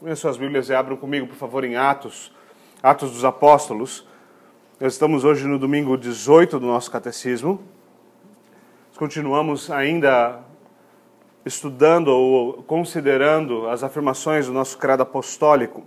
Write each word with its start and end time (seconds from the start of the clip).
Abram 0.00 0.16
suas 0.16 0.38
Bíblias 0.38 0.70
e 0.70 0.74
abram 0.74 0.96
comigo, 0.96 1.26
por 1.26 1.36
favor, 1.36 1.62
em 1.62 1.76
Atos, 1.76 2.32
Atos 2.82 3.10
dos 3.10 3.22
Apóstolos. 3.22 4.06
Nós 4.80 4.94
estamos 4.94 5.24
hoje 5.24 5.46
no 5.46 5.58
domingo 5.58 5.94
18 5.94 6.58
do 6.58 6.66
nosso 6.66 6.90
catecismo. 6.90 7.60
Continuamos 8.96 9.70
ainda 9.70 10.40
estudando 11.44 12.08
ou 12.08 12.62
considerando 12.62 13.68
as 13.68 13.82
afirmações 13.82 14.46
do 14.46 14.54
nosso 14.54 14.78
credo 14.78 15.02
apostólico. 15.02 15.84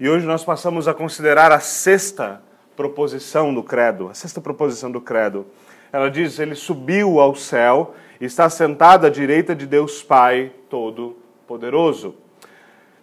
E 0.00 0.08
hoje 0.08 0.24
nós 0.24 0.42
passamos 0.42 0.88
a 0.88 0.94
considerar 0.94 1.52
a 1.52 1.60
sexta 1.60 2.40
proposição 2.74 3.52
do 3.52 3.62
credo, 3.62 4.08
a 4.08 4.14
sexta 4.14 4.40
proposição 4.40 4.90
do 4.90 5.02
credo. 5.02 5.44
Ela 5.92 6.10
diz: 6.10 6.38
Ele 6.38 6.54
subiu 6.54 7.20
ao 7.20 7.34
céu 7.34 7.94
e 8.18 8.24
está 8.24 8.48
sentado 8.48 9.04
à 9.04 9.10
direita 9.10 9.54
de 9.54 9.66
Deus 9.66 10.02
Pai 10.02 10.50
Todo-Poderoso. 10.70 12.23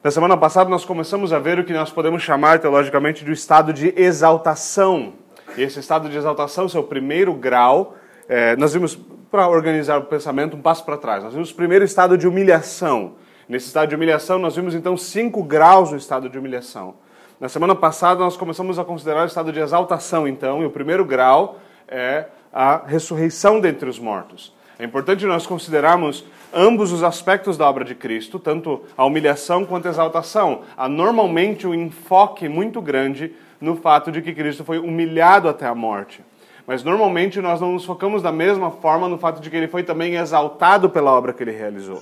Na 0.04 0.10
semana 0.10 0.36
passada 0.36 0.68
nós 0.68 0.84
começamos 0.84 1.32
a 1.32 1.38
ver 1.38 1.60
o 1.60 1.64
que 1.64 1.72
nós 1.74 1.92
podemos 1.92 2.24
chamar 2.24 2.58
teologicamente 2.58 3.24
de 3.24 3.32
estado 3.34 3.72
de 3.72 3.94
exaltação. 3.96 5.14
E 5.56 5.62
esse 5.62 5.80
estado 5.80 6.10
de 6.10 6.18
exaltação, 6.18 6.68
seu 6.68 6.82
primeiro 6.82 7.36
grau, 7.36 7.96
é, 8.28 8.56
nós 8.56 8.74
vimos, 8.74 8.98
para 9.30 9.48
organizar 9.48 10.00
o 10.00 10.06
pensamento, 10.06 10.58
um 10.58 10.62
passo 10.62 10.84
para 10.84 10.98
trás. 10.98 11.24
Nós 11.24 11.34
vimos 11.36 11.52
o 11.52 11.56
primeiro 11.56 11.86
estado 11.86 12.18
de 12.18 12.28
humilhação. 12.28 13.14
Nesse 13.48 13.68
estado 13.68 13.90
de 13.90 13.96
humilhação, 13.96 14.40
nós 14.40 14.56
vimos 14.56 14.74
então 14.74 14.98
cinco 14.98 15.44
graus 15.44 15.92
no 15.92 15.98
estado 15.98 16.28
de 16.28 16.40
humilhação. 16.40 16.96
Na 17.40 17.48
semana 17.48 17.76
passada, 17.76 18.22
nós 18.22 18.36
começamos 18.36 18.80
a 18.80 18.84
considerar 18.84 19.22
o 19.22 19.28
estado 19.28 19.52
de 19.52 19.60
exaltação, 19.60 20.28
então, 20.28 20.64
e 20.64 20.66
o 20.66 20.72
primeiro 20.72 21.06
grau 21.06 21.60
é 21.88 22.26
a 22.52 22.82
ressurreição 22.88 23.60
dentre 23.60 23.88
os 23.88 24.00
mortos. 24.00 24.52
É 24.80 24.84
importante 24.84 25.28
nós 25.28 25.46
considerarmos 25.46 26.26
ambos 26.54 26.92
os 26.92 27.04
aspectos 27.04 27.58
da 27.58 27.70
obra 27.70 27.84
de 27.84 27.96
Cristo, 27.96 28.40
tanto 28.40 28.82
a 28.98 29.06
humilhação 29.06 29.66
quanto 29.66 29.88
a 29.88 29.92
exaltação. 29.92 30.62
Há 30.76 30.88
normalmente 30.88 31.66
um 31.68 31.74
enfoque 31.74 32.48
muito 32.48 32.82
grande 32.82 33.34
no 33.60 33.76
fato 33.76 34.12
de 34.12 34.22
que 34.22 34.34
Cristo 34.34 34.64
foi 34.64 34.80
humilhado 34.80 35.48
até 35.48 35.66
a 35.66 35.76
morte. 35.76 36.24
Mas 36.66 36.84
normalmente 36.84 37.42
nós 37.42 37.60
não 37.60 37.74
nos 37.74 37.86
focamos 37.86 38.22
da 38.22 38.32
mesma 38.32 38.72
forma 38.72 39.08
no 39.08 39.18
fato 39.18 39.42
de 39.42 39.50
que 39.50 39.58
ele 39.58 39.68
foi 39.68 39.84
também 39.84 40.16
exaltado 40.16 40.90
pela 40.90 41.12
obra 41.12 41.34
que 41.34 41.44
ele 41.44 41.52
realizou. 41.52 42.02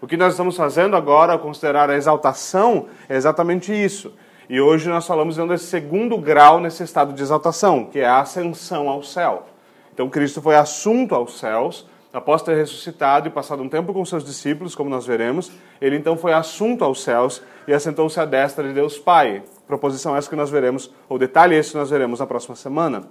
O 0.00 0.06
que 0.06 0.16
nós 0.16 0.32
estamos 0.32 0.56
fazendo 0.56 0.96
agora, 0.96 1.34
ao 1.34 1.38
considerar 1.38 1.90
a 1.90 1.96
exaltação, 1.96 2.86
é 3.08 3.16
exatamente 3.16 3.72
isso. 3.72 4.14
E 4.48 4.60
hoje 4.60 4.88
nós 4.88 5.06
falamos 5.06 5.36
desse 5.36 5.66
segundo 5.66 6.16
grau 6.18 6.58
nesse 6.58 6.82
estado 6.82 7.12
de 7.12 7.22
exaltação, 7.22 7.84
que 7.84 8.00
é 8.00 8.06
a 8.06 8.20
ascensão 8.20 8.88
ao 8.88 9.02
céu. 9.02 9.46
Então 9.92 10.08
Cristo 10.08 10.40
foi 10.40 10.56
assunto 10.56 11.14
aos 11.14 11.38
céus, 11.38 11.86
após 12.12 12.42
ter 12.42 12.56
ressuscitado 12.56 13.28
e 13.28 13.30
passado 13.30 13.62
um 13.62 13.68
tempo 13.68 13.92
com 13.92 14.04
seus 14.04 14.24
discípulos, 14.24 14.74
como 14.74 14.90
nós 14.90 15.06
veremos, 15.06 15.50
ele 15.80 15.96
então 15.96 16.16
foi 16.16 16.32
assunto 16.32 16.84
aos 16.84 17.02
céus 17.02 17.42
e 17.68 17.72
assentou-se 17.72 18.18
à 18.18 18.24
destra 18.24 18.66
de 18.66 18.74
Deus 18.74 18.98
Pai. 18.98 19.42
Proposição 19.66 20.16
essa 20.16 20.28
que 20.28 20.34
nós 20.34 20.50
veremos, 20.50 20.90
ou 21.08 21.18
detalhe 21.18 21.54
esse 21.54 21.70
que 21.70 21.76
nós 21.76 21.90
veremos 21.90 22.18
na 22.18 22.26
próxima 22.26 22.56
semana. 22.56 23.04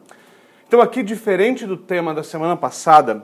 Então, 0.67 0.81
aqui, 0.81 1.01
diferente 1.01 1.65
do 1.65 1.77
tema 1.77 2.13
da 2.13 2.23
semana 2.23 2.55
passada, 2.55 3.23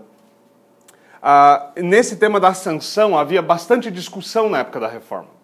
nesse 1.76 2.16
tema 2.16 2.39
da 2.39 2.50
ascensão 2.50 3.17
havia 3.17 3.42
bastante 3.42 3.92
discussão 3.92 4.50
na 4.50 4.60
época 4.60 4.80
da 4.80 4.88
reforma. 4.88 5.36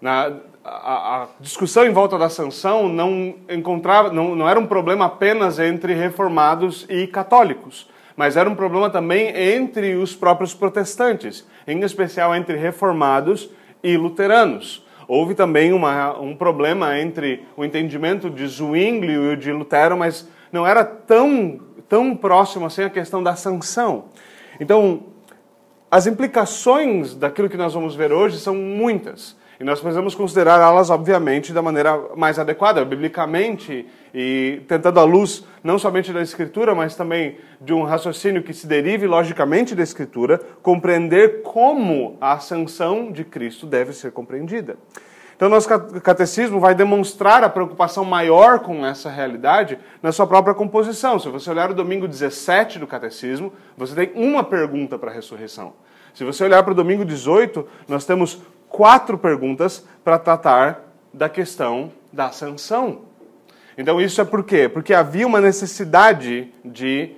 Na, 0.00 0.32
a, 0.64 1.22
a, 1.22 1.26
discussão 1.38 1.84
em 1.84 1.90
volta 1.90 2.16
da 2.16 2.30
sanção 2.30 2.88
não 2.88 3.34
encontrava, 3.50 4.10
não, 4.10 4.34
não 4.34 4.48
era 4.48 4.58
um 4.58 4.66
problema 4.66 5.04
apenas 5.04 5.58
entre 5.58 5.92
reformados 5.92 6.86
e 6.88 7.06
católicos 7.06 7.86
mas 8.20 8.36
era 8.36 8.50
um 8.50 8.54
problema 8.54 8.90
também 8.90 9.34
entre 9.34 9.94
os 9.94 10.14
próprios 10.14 10.52
protestantes, 10.52 11.48
em 11.66 11.80
especial 11.80 12.36
entre 12.36 12.54
reformados 12.54 13.48
e 13.82 13.96
luteranos. 13.96 14.86
Houve 15.08 15.34
também 15.34 15.72
uma, 15.72 16.20
um 16.20 16.36
problema 16.36 17.00
entre 17.00 17.46
o 17.56 17.64
entendimento 17.64 18.28
de 18.28 18.46
Zwingli 18.46 19.14
e 19.14 19.18
o 19.18 19.36
de 19.38 19.50
Lutero, 19.50 19.96
mas 19.96 20.28
não 20.52 20.66
era 20.66 20.84
tão, 20.84 21.60
tão 21.88 22.14
próximo 22.14 22.66
assim 22.66 22.82
a 22.82 22.90
questão 22.90 23.22
da 23.22 23.34
sanção. 23.36 24.08
Então, 24.60 25.04
as 25.90 26.06
implicações 26.06 27.14
daquilo 27.14 27.48
que 27.48 27.56
nós 27.56 27.72
vamos 27.72 27.94
ver 27.94 28.12
hoje 28.12 28.38
são 28.38 28.54
muitas. 28.54 29.34
E 29.58 29.64
nós 29.64 29.80
precisamos 29.80 30.14
considerar 30.14 30.60
elas, 30.60 30.90
obviamente, 30.90 31.54
da 31.54 31.62
maneira 31.62 31.98
mais 32.16 32.38
adequada, 32.38 32.84
biblicamente, 32.84 33.86
e 34.14 34.62
tentando 34.66 34.98
a 35.00 35.04
luz 35.04 35.44
não 35.62 35.78
somente 35.78 36.12
da 36.12 36.22
Escritura, 36.22 36.74
mas 36.74 36.96
também 36.96 37.38
de 37.60 37.72
um 37.72 37.84
raciocínio 37.84 38.42
que 38.42 38.52
se 38.52 38.66
derive 38.66 39.06
logicamente 39.06 39.74
da 39.74 39.82
Escritura, 39.82 40.40
compreender 40.62 41.42
como 41.42 42.16
a 42.20 42.32
ascensão 42.32 43.12
de 43.12 43.24
Cristo 43.24 43.66
deve 43.66 43.92
ser 43.92 44.12
compreendida. 44.12 44.76
Então, 45.40 45.48
nosso 45.48 45.68
catecismo 46.02 46.60
vai 46.60 46.74
demonstrar 46.74 47.42
a 47.42 47.48
preocupação 47.48 48.04
maior 48.04 48.58
com 48.58 48.84
essa 48.84 49.08
realidade 49.08 49.78
na 50.02 50.12
sua 50.12 50.26
própria 50.26 50.54
composição. 50.54 51.18
Se 51.18 51.30
você 51.30 51.48
olhar 51.48 51.70
o 51.70 51.74
domingo 51.74 52.06
17 52.06 52.78
do 52.78 52.86
catecismo, 52.86 53.50
você 53.74 53.94
tem 53.94 54.12
uma 54.14 54.44
pergunta 54.44 54.98
para 54.98 55.10
a 55.10 55.14
ressurreição. 55.14 55.72
Se 56.12 56.24
você 56.24 56.44
olhar 56.44 56.62
para 56.62 56.72
o 56.72 56.74
domingo 56.74 57.06
18, 57.06 57.66
nós 57.88 58.04
temos 58.04 58.42
quatro 58.68 59.16
perguntas 59.16 59.82
para 60.04 60.18
tratar 60.18 60.92
da 61.10 61.26
questão 61.26 61.90
da 62.12 62.30
sanção. 62.30 63.09
Então, 63.76 64.00
isso 64.00 64.20
é 64.20 64.24
por 64.24 64.44
quê? 64.44 64.68
Porque 64.68 64.92
havia 64.92 65.26
uma 65.26 65.40
necessidade 65.40 66.52
de 66.64 67.16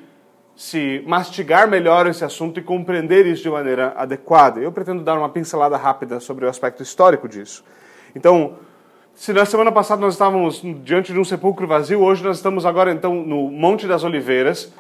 se 0.55 1.03
mastigar 1.07 1.69
melhor 1.69 2.07
esse 2.07 2.25
assunto 2.25 2.61
e 2.61 2.63
compreender 2.63 3.27
isso 3.27 3.43
de 3.43 3.51
maneira 3.51 3.95
adequada. 3.97 4.61
Eu 4.61 4.71
pretendo 4.71 5.03
dar 5.03 5.19
uma 5.19 5.29
pincelada 5.29 5.77
rápida 5.77 6.21
sobre 6.21 6.45
o 6.45 6.49
aspecto 6.49 6.83
histórico 6.83 7.29
disso. 7.29 7.65
Então, 8.15 8.57
se 9.15 9.33
na 9.33 9.45
semana 9.45 9.73
passada 9.73 10.01
nós 10.01 10.15
estávamos 10.15 10.63
diante 10.85 11.13
de 11.13 11.19
um 11.19 11.25
sepulcro 11.25 11.67
vazio, 11.67 12.01
hoje 12.01 12.23
nós 12.23 12.37
estamos 12.37 12.65
agora 12.65 12.93
então 12.93 13.15
no 13.15 13.51
Monte 13.51 13.87
das 13.87 14.05
Oliveiras, 14.05 14.73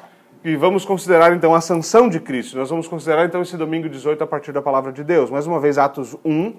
e 0.44 0.56
vamos 0.56 0.84
considerar 0.84 1.32
então 1.34 1.54
a 1.54 1.60
sanção 1.60 2.08
de 2.08 2.18
Cristo. 2.18 2.58
Nós 2.58 2.68
vamos 2.68 2.88
considerar 2.88 3.24
então 3.24 3.42
esse 3.42 3.56
domingo 3.56 3.88
18 3.88 4.24
a 4.24 4.26
partir 4.26 4.50
da 4.50 4.60
palavra 4.60 4.92
de 4.92 5.04
Deus. 5.04 5.30
Mais 5.30 5.46
uma 5.46 5.60
vez, 5.60 5.78
Atos 5.78 6.16
1. 6.24 6.52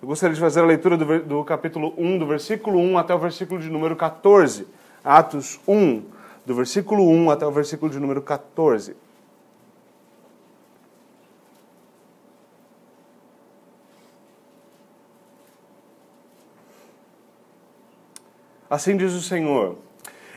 Eu 0.00 0.08
gostaria 0.08 0.34
de 0.34 0.40
fazer 0.40 0.60
a 0.60 0.64
leitura 0.64 0.96
do, 0.96 1.20
do 1.20 1.44
capítulo 1.44 1.94
1, 1.96 2.18
do 2.18 2.26
versículo 2.26 2.78
1 2.78 2.98
até 2.98 3.14
o 3.14 3.18
versículo 3.18 3.60
de 3.60 3.70
número 3.70 3.96
14. 3.96 4.66
Atos 5.02 5.58
1, 5.66 6.02
do 6.44 6.54
versículo 6.54 7.08
1 7.08 7.30
até 7.30 7.46
o 7.46 7.50
versículo 7.50 7.90
de 7.90 7.98
número 7.98 8.20
14. 8.20 8.94
Assim 18.68 18.96
diz 18.96 19.12
o 19.12 19.22
Senhor. 19.22 19.78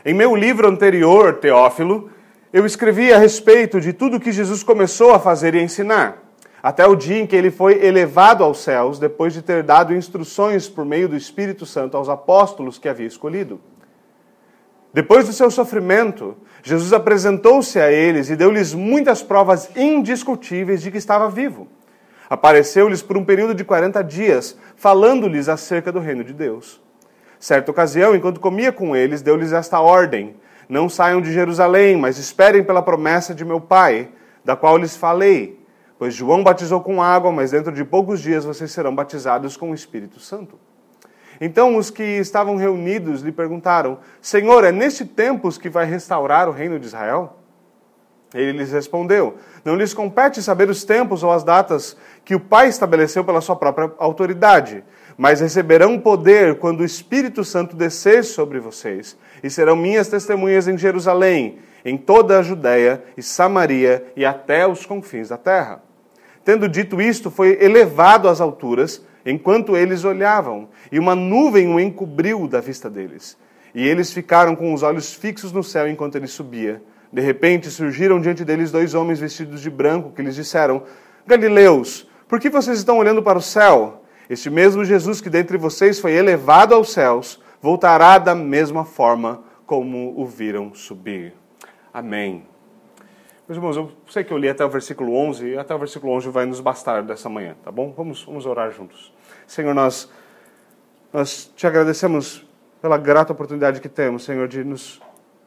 Em 0.04 0.14
meu 0.14 0.34
livro 0.34 0.68
anterior, 0.68 1.34
Teófilo, 1.34 2.10
eu 2.52 2.64
escrevi 2.64 3.12
a 3.12 3.18
respeito 3.18 3.80
de 3.80 3.92
tudo 3.92 4.20
que 4.20 4.32
Jesus 4.32 4.62
começou 4.62 5.12
a 5.12 5.18
fazer 5.18 5.54
e 5.54 5.62
ensinar, 5.62 6.29
até 6.62 6.86
o 6.86 6.94
dia 6.94 7.18
em 7.18 7.26
que 7.26 7.34
ele 7.34 7.50
foi 7.50 7.84
elevado 7.84 8.44
aos 8.44 8.58
céus, 8.58 8.98
depois 8.98 9.32
de 9.32 9.42
ter 9.42 9.62
dado 9.62 9.94
instruções 9.94 10.68
por 10.68 10.84
meio 10.84 11.08
do 11.08 11.16
Espírito 11.16 11.64
Santo 11.64 11.96
aos 11.96 12.08
apóstolos 12.08 12.78
que 12.78 12.88
havia 12.88 13.06
escolhido. 13.06 13.60
Depois 14.92 15.26
do 15.26 15.32
seu 15.32 15.50
sofrimento, 15.50 16.36
Jesus 16.62 16.92
apresentou-se 16.92 17.78
a 17.78 17.90
eles 17.92 18.28
e 18.28 18.36
deu-lhes 18.36 18.74
muitas 18.74 19.22
provas 19.22 19.70
indiscutíveis 19.76 20.82
de 20.82 20.90
que 20.90 20.98
estava 20.98 21.30
vivo. 21.30 21.68
Apareceu-lhes 22.28 23.00
por 23.00 23.16
um 23.16 23.24
período 23.24 23.54
de 23.54 23.64
40 23.64 24.02
dias, 24.02 24.56
falando-lhes 24.76 25.48
acerca 25.48 25.90
do 25.90 26.00
reino 26.00 26.24
de 26.24 26.32
Deus. 26.32 26.80
Certa 27.38 27.70
ocasião, 27.70 28.14
enquanto 28.14 28.40
comia 28.40 28.72
com 28.72 28.94
eles, 28.94 29.22
deu-lhes 29.22 29.52
esta 29.52 29.80
ordem: 29.80 30.36
não 30.68 30.88
saiam 30.88 31.20
de 31.20 31.32
Jerusalém, 31.32 31.96
mas 31.96 32.18
esperem 32.18 32.62
pela 32.62 32.82
promessa 32.82 33.34
de 33.34 33.44
meu 33.44 33.60
Pai, 33.60 34.08
da 34.44 34.54
qual 34.54 34.76
lhes 34.76 34.96
falei. 34.96 35.59
Pois 36.00 36.14
João 36.14 36.42
batizou 36.42 36.80
com 36.80 37.02
água, 37.02 37.30
mas 37.30 37.50
dentro 37.50 37.70
de 37.70 37.84
poucos 37.84 38.20
dias 38.20 38.46
vocês 38.46 38.70
serão 38.70 38.94
batizados 38.94 39.54
com 39.54 39.70
o 39.70 39.74
Espírito 39.74 40.18
Santo. 40.18 40.58
Então 41.38 41.76
os 41.76 41.90
que 41.90 42.02
estavam 42.02 42.56
reunidos 42.56 43.20
lhe 43.20 43.30
perguntaram: 43.30 43.98
Senhor, 44.18 44.64
é 44.64 44.72
neste 44.72 45.04
tempo 45.04 45.52
que 45.60 45.68
vai 45.68 45.84
restaurar 45.84 46.48
o 46.48 46.52
reino 46.52 46.78
de 46.78 46.86
Israel? 46.86 47.36
Ele 48.32 48.52
lhes 48.52 48.72
respondeu: 48.72 49.36
Não 49.62 49.76
lhes 49.76 49.92
compete 49.92 50.42
saber 50.42 50.70
os 50.70 50.84
tempos 50.84 51.22
ou 51.22 51.30
as 51.30 51.44
datas 51.44 51.94
que 52.24 52.34
o 52.34 52.40
Pai 52.40 52.68
estabeleceu 52.68 53.22
pela 53.22 53.42
sua 53.42 53.56
própria 53.56 53.92
autoridade, 53.98 54.82
mas 55.18 55.42
receberão 55.42 55.98
poder 55.98 56.58
quando 56.58 56.80
o 56.80 56.84
Espírito 56.86 57.44
Santo 57.44 57.76
descer 57.76 58.24
sobre 58.24 58.58
vocês 58.58 59.18
e 59.42 59.50
serão 59.50 59.76
minhas 59.76 60.08
testemunhas 60.08 60.66
em 60.66 60.78
Jerusalém, 60.78 61.58
em 61.84 61.98
toda 61.98 62.38
a 62.38 62.42
Judéia 62.42 63.04
e 63.18 63.22
Samaria 63.22 64.10
e 64.16 64.24
até 64.24 64.66
os 64.66 64.86
confins 64.86 65.28
da 65.28 65.36
terra. 65.36 65.89
Tendo 66.44 66.68
dito 66.68 67.00
isto, 67.00 67.30
foi 67.30 67.58
elevado 67.60 68.28
às 68.28 68.40
alturas, 68.40 69.04
enquanto 69.24 69.76
eles 69.76 70.04
olhavam, 70.04 70.68
e 70.90 70.98
uma 70.98 71.14
nuvem 71.14 71.68
o 71.68 71.78
encobriu 71.78 72.48
da 72.48 72.60
vista 72.60 72.88
deles. 72.88 73.36
E 73.74 73.86
eles 73.86 74.12
ficaram 74.12 74.56
com 74.56 74.72
os 74.74 74.82
olhos 74.82 75.12
fixos 75.14 75.52
no 75.52 75.62
céu 75.62 75.88
enquanto 75.88 76.16
ele 76.16 76.26
subia. 76.26 76.82
De 77.12 77.20
repente 77.20 77.70
surgiram 77.70 78.20
diante 78.20 78.44
deles 78.44 78.70
dois 78.70 78.94
homens 78.94 79.18
vestidos 79.18 79.60
de 79.60 79.70
branco, 79.70 80.12
que 80.14 80.22
lhes 80.22 80.34
disseram: 80.34 80.82
Galileus, 81.26 82.08
por 82.28 82.40
que 82.40 82.48
vocês 82.48 82.78
estão 82.78 82.98
olhando 82.98 83.22
para 83.22 83.38
o 83.38 83.42
céu? 83.42 84.02
Este 84.28 84.48
mesmo 84.48 84.84
Jesus 84.84 85.20
que 85.20 85.28
dentre 85.28 85.58
vocês 85.58 85.98
foi 85.98 86.12
elevado 86.12 86.74
aos 86.74 86.92
céus, 86.92 87.40
voltará 87.60 88.16
da 88.18 88.34
mesma 88.34 88.84
forma 88.84 89.42
como 89.66 90.14
o 90.16 90.24
viram 90.24 90.72
subir. 90.72 91.34
Amém. 91.92 92.49
Meus 93.50 93.56
irmãos, 93.56 93.76
eu 93.76 93.90
sei 94.08 94.22
que 94.22 94.32
eu 94.32 94.38
li 94.38 94.48
até 94.48 94.64
o 94.64 94.68
versículo 94.68 95.12
11 95.12 95.44
e 95.44 95.58
até 95.58 95.74
o 95.74 95.78
versículo 95.80 96.12
11 96.12 96.28
vai 96.28 96.46
nos 96.46 96.60
bastar 96.60 97.02
dessa 97.02 97.28
manhã, 97.28 97.56
tá 97.64 97.72
bom? 97.72 97.92
Vamos, 97.96 98.22
vamos 98.22 98.46
orar 98.46 98.70
juntos. 98.70 99.12
Senhor, 99.44 99.74
nós, 99.74 100.08
nós 101.12 101.52
te 101.56 101.66
agradecemos 101.66 102.46
pela 102.80 102.96
grata 102.96 103.32
oportunidade 103.32 103.80
que 103.80 103.88
temos, 103.88 104.22
Senhor, 104.22 104.46
de 104.46 104.62
nos 104.62 105.02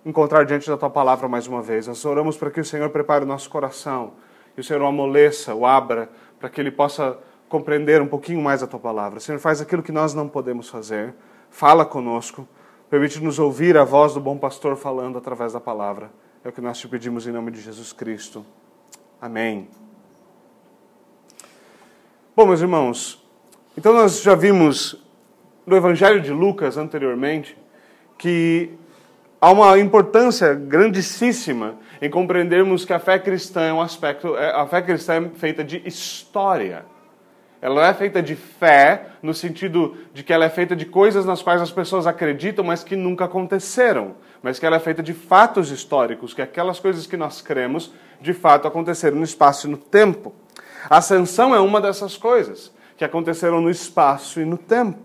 encontrar 0.06 0.44
diante 0.44 0.70
da 0.70 0.76
tua 0.76 0.90
palavra 0.90 1.30
mais 1.30 1.48
uma 1.48 1.62
vez. 1.62 1.88
Nós 1.88 2.04
oramos 2.04 2.36
para 2.36 2.52
que 2.52 2.60
o 2.60 2.66
Senhor 2.66 2.90
prepare 2.90 3.24
o 3.24 3.26
nosso 3.26 3.50
coração 3.50 4.16
e 4.58 4.60
o 4.60 4.64
Senhor 4.66 4.82
o 4.82 4.86
amoleça, 4.86 5.56
o 5.56 5.66
abra, 5.66 6.10
para 6.38 6.50
que 6.50 6.60
ele 6.60 6.72
possa 6.72 7.18
compreender 7.48 8.02
um 8.02 8.08
pouquinho 8.08 8.42
mais 8.42 8.62
a 8.62 8.68
tua 8.68 8.82
palavra. 8.82 9.22
Senhor, 9.22 9.40
faz 9.40 9.62
aquilo 9.62 9.82
que 9.82 9.94
nós 9.94 10.14
não 10.14 10.28
podemos 10.28 10.68
fazer. 10.68 11.14
Fala 11.50 11.86
conosco. 11.86 12.46
Permite-nos 12.90 13.40
ouvir 13.40 13.78
a 13.78 13.86
voz 13.86 14.14
do 14.14 14.20
bom 14.20 14.38
pastor 14.38 14.76
falando 14.76 15.18
através 15.18 15.54
da 15.54 15.62
palavra. 15.62 16.12
É 16.46 16.50
o 16.50 16.52
que 16.52 16.60
nós 16.60 16.78
te 16.78 16.90
pedimos 16.90 17.26
em 17.26 17.32
nome 17.32 17.52
de 17.52 17.62
Jesus 17.62 17.94
Cristo. 17.94 18.46
Amém. 19.22 19.70
Bom, 22.36 22.46
meus 22.46 22.60
irmãos, 22.60 23.24
então 23.78 23.94
nós 23.94 24.22
já 24.22 24.36
vimos 24.36 25.02
no 25.66 25.74
Evangelho 25.74 26.20
de 26.20 26.34
Lucas 26.34 26.76
anteriormente 26.76 27.58
que 28.18 28.74
há 29.40 29.52
uma 29.52 29.80
importância 29.80 30.54
grandíssima 30.54 31.78
em 32.02 32.10
compreendermos 32.10 32.84
que 32.84 32.92
a 32.92 33.00
fé 33.00 33.18
cristã 33.18 33.62
é 33.62 33.72
um 33.72 33.80
aspecto, 33.80 34.36
é, 34.36 34.52
a 34.54 34.68
fé 34.68 34.82
cristã 34.82 35.14
é 35.14 35.30
feita 35.40 35.64
de 35.64 35.82
história. 35.88 36.84
Ela 37.62 37.76
não 37.76 37.84
é 37.84 37.94
feita 37.94 38.22
de 38.22 38.36
fé 38.36 39.06
no 39.22 39.34
sentido 39.34 39.96
de 40.14 40.22
que 40.22 40.34
ela 40.34 40.44
é 40.44 40.50
feita 40.50 40.76
de 40.76 40.86
coisas 40.86 41.26
nas 41.26 41.42
quais 41.42 41.62
as 41.62 41.72
pessoas 41.72 42.06
acreditam, 42.06 42.66
mas 42.66 42.84
que 42.84 42.98
nunca 42.98 43.24
aconteceram. 43.24 44.18
Mas 44.44 44.60
que 44.60 44.66
ela 44.66 44.76
é 44.76 44.80
feita 44.80 45.02
de 45.02 45.14
fatos 45.14 45.72
históricos, 45.72 46.34
que 46.34 46.42
aquelas 46.42 46.80
coisas 46.80 47.08
que 47.08 47.18
nós 47.18 47.42
cremos, 47.42 47.94
de 48.22 48.34
fato 48.34 48.68
aconteceram 48.68 49.18
no 49.18 49.24
espaço 49.24 49.68
e 49.68 49.72
no 49.72 49.78
tempo. 49.78 50.34
A 50.90 50.98
ascensão 50.98 51.56
é 51.56 51.60
uma 51.60 51.80
dessas 51.80 52.18
coisas, 52.18 52.72
que 52.98 53.06
aconteceram 53.06 53.62
no 53.62 53.70
espaço 53.70 54.42
e 54.42 54.46
no 54.46 54.58
tempo. 54.58 55.00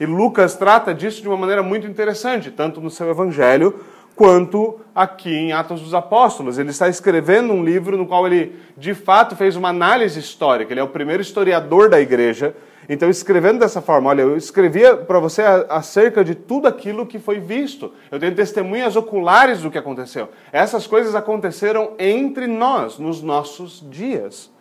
E 0.00 0.06
Lucas 0.06 0.56
trata 0.56 0.94
disso 0.94 1.22
de 1.22 1.28
uma 1.28 1.36
maneira 1.36 1.62
muito 1.62 1.86
interessante, 1.86 2.50
tanto 2.50 2.80
no 2.80 2.90
seu 2.90 3.08
evangelho 3.10 3.84
quanto 4.16 4.80
aqui 4.94 5.30
em 5.30 5.52
Atos 5.52 5.80
dos 5.80 5.94
Apóstolos. 5.94 6.58
Ele 6.58 6.70
está 6.70 6.88
escrevendo 6.88 7.52
um 7.52 7.64
livro 7.64 7.96
no 7.96 8.06
qual 8.06 8.26
ele, 8.26 8.56
de 8.76 8.94
fato, 8.94 9.36
fez 9.36 9.56
uma 9.56 9.68
análise 9.68 10.18
histórica. 10.18 10.72
Ele 10.72 10.80
é 10.80 10.84
o 10.84 10.88
primeiro 10.88 11.22
historiador 11.22 11.88
da 11.88 12.00
igreja. 12.00 12.54
Então, 12.88 13.08
escrevendo 13.08 13.58
dessa 13.58 13.80
forma, 13.80 14.10
olha, 14.10 14.22
eu 14.22 14.36
escrevia 14.36 14.96
para 14.96 15.18
você 15.18 15.42
acerca 15.68 16.24
de 16.24 16.34
tudo 16.34 16.68
aquilo 16.68 17.06
que 17.06 17.18
foi 17.18 17.40
visto. 17.40 17.92
Eu 18.10 18.18
tenho 18.18 18.34
testemunhas 18.34 18.96
oculares 18.96 19.62
do 19.62 19.70
que 19.70 19.78
aconteceu. 19.78 20.28
Essas 20.52 20.86
coisas 20.86 21.14
aconteceram 21.14 21.92
entre 21.98 22.46
nós, 22.46 22.98
nos 22.98 23.22
nossos 23.22 23.84
dias. 23.90 24.52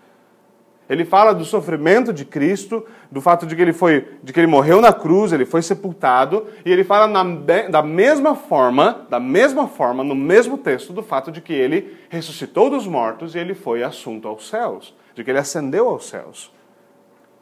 Ele 0.90 1.06
fala 1.06 1.34
do 1.34 1.46
sofrimento 1.46 2.12
de 2.12 2.26
Cristo, 2.26 2.86
do 3.10 3.22
fato 3.22 3.46
de 3.46 3.56
que 3.56 3.62
ele 3.62 3.72
foi, 3.72 4.06
de 4.22 4.34
que 4.34 4.40
ele 4.40 4.48
morreu 4.48 4.82
na 4.82 4.92
cruz, 4.92 5.32
ele 5.32 5.46
foi 5.46 5.62
sepultado, 5.62 6.46
e 6.66 6.72
ele 6.72 6.84
fala 6.84 7.08
na, 7.08 7.24
da 7.70 7.82
mesma 7.82 8.36
forma, 8.36 9.06
da 9.10 9.20
mesma 9.20 9.68
forma, 9.68 10.04
no 10.04 10.14
mesmo 10.14 10.58
texto, 10.58 10.92
do 10.92 11.02
fato 11.02 11.32
de 11.32 11.40
que 11.40 11.54
ele 11.54 11.98
ressuscitou 12.10 12.70
dos 12.70 12.86
mortos 12.86 13.34
e 13.34 13.40
ele 13.40 13.54
foi 13.54 13.82
assunto 13.82 14.28
aos 14.28 14.48
céus, 14.48 14.94
de 15.16 15.24
que 15.24 15.32
ele 15.32 15.40
ascendeu 15.40 15.88
aos 15.88 16.08
céus. 16.08 16.52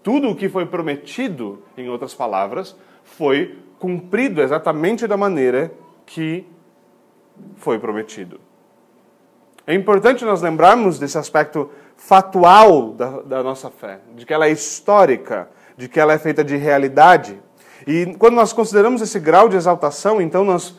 Tudo 0.03 0.29
o 0.29 0.35
que 0.35 0.49
foi 0.49 0.65
prometido, 0.65 1.63
em 1.77 1.89
outras 1.89 2.13
palavras, 2.13 2.75
foi 3.03 3.57
cumprido 3.79 4.41
exatamente 4.41 5.07
da 5.07 5.17
maneira 5.17 5.71
que 6.05 6.45
foi 7.55 7.79
prometido. 7.79 8.39
É 9.65 9.73
importante 9.73 10.25
nós 10.25 10.41
lembrarmos 10.41 10.97
desse 10.97 11.17
aspecto 11.17 11.69
fatual 11.95 12.93
da, 12.93 13.21
da 13.21 13.43
nossa 13.43 13.69
fé, 13.69 13.99
de 14.15 14.25
que 14.25 14.33
ela 14.33 14.47
é 14.47 14.51
histórica, 14.51 15.49
de 15.77 15.87
que 15.87 15.99
ela 15.99 16.13
é 16.13 16.17
feita 16.17 16.43
de 16.43 16.57
realidade. 16.57 17.39
E 17.85 18.15
quando 18.17 18.35
nós 18.35 18.53
consideramos 18.53 19.01
esse 19.01 19.19
grau 19.19 19.47
de 19.47 19.55
exaltação, 19.55 20.21
então 20.21 20.43
nós 20.43 20.75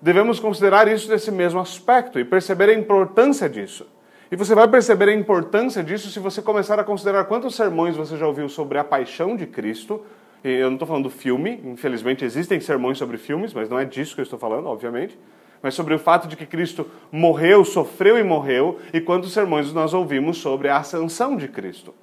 devemos 0.00 0.38
considerar 0.38 0.88
isso 0.88 1.08
desse 1.08 1.30
mesmo 1.30 1.60
aspecto 1.60 2.18
e 2.18 2.24
perceber 2.24 2.68
a 2.68 2.74
importância 2.74 3.48
disso. 3.48 3.86
E 4.30 4.36
você 4.36 4.54
vai 4.54 4.66
perceber 4.68 5.08
a 5.08 5.14
importância 5.14 5.82
disso 5.82 6.10
se 6.10 6.18
você 6.18 6.42
começar 6.42 6.78
a 6.78 6.84
considerar 6.84 7.24
quantos 7.24 7.54
sermões 7.54 7.96
você 7.96 8.16
já 8.16 8.26
ouviu 8.26 8.48
sobre 8.48 8.78
a 8.78 8.84
paixão 8.84 9.36
de 9.36 9.46
Cristo. 9.46 10.00
Eu 10.42 10.66
não 10.66 10.74
estou 10.74 10.88
falando 10.88 11.04
do 11.04 11.10
filme, 11.10 11.60
infelizmente 11.64 12.24
existem 12.24 12.60
sermões 12.60 12.98
sobre 12.98 13.16
filmes, 13.16 13.54
mas 13.54 13.68
não 13.68 13.78
é 13.78 13.84
disso 13.84 14.14
que 14.14 14.20
eu 14.20 14.24
estou 14.24 14.38
falando, 14.38 14.66
obviamente 14.66 15.18
mas 15.64 15.72
sobre 15.72 15.94
o 15.94 15.98
fato 15.98 16.28
de 16.28 16.36
que 16.36 16.44
Cristo 16.44 16.86
morreu, 17.10 17.64
sofreu 17.64 18.18
e 18.18 18.22
morreu, 18.22 18.78
e 18.92 19.00
quantos 19.00 19.32
sermões 19.32 19.72
nós 19.72 19.94
ouvimos 19.94 20.36
sobre 20.36 20.68
a 20.68 20.76
ascensão 20.76 21.38
de 21.38 21.48
Cristo. 21.48 21.94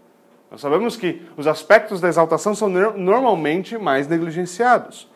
Nós 0.50 0.62
sabemos 0.62 0.98
que 0.98 1.22
os 1.38 1.46
aspectos 1.46 2.02
da 2.02 2.08
exaltação 2.08 2.56
são 2.56 2.68
normalmente 2.68 3.78
mais 3.78 4.08
negligenciados. 4.08 5.08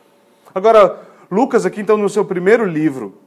Agora, 0.54 1.02
Lucas, 1.32 1.66
aqui 1.66 1.82
então 1.82 1.98
no 1.98 2.08
seu 2.08 2.24
primeiro 2.24 2.66
livro, 2.66 3.18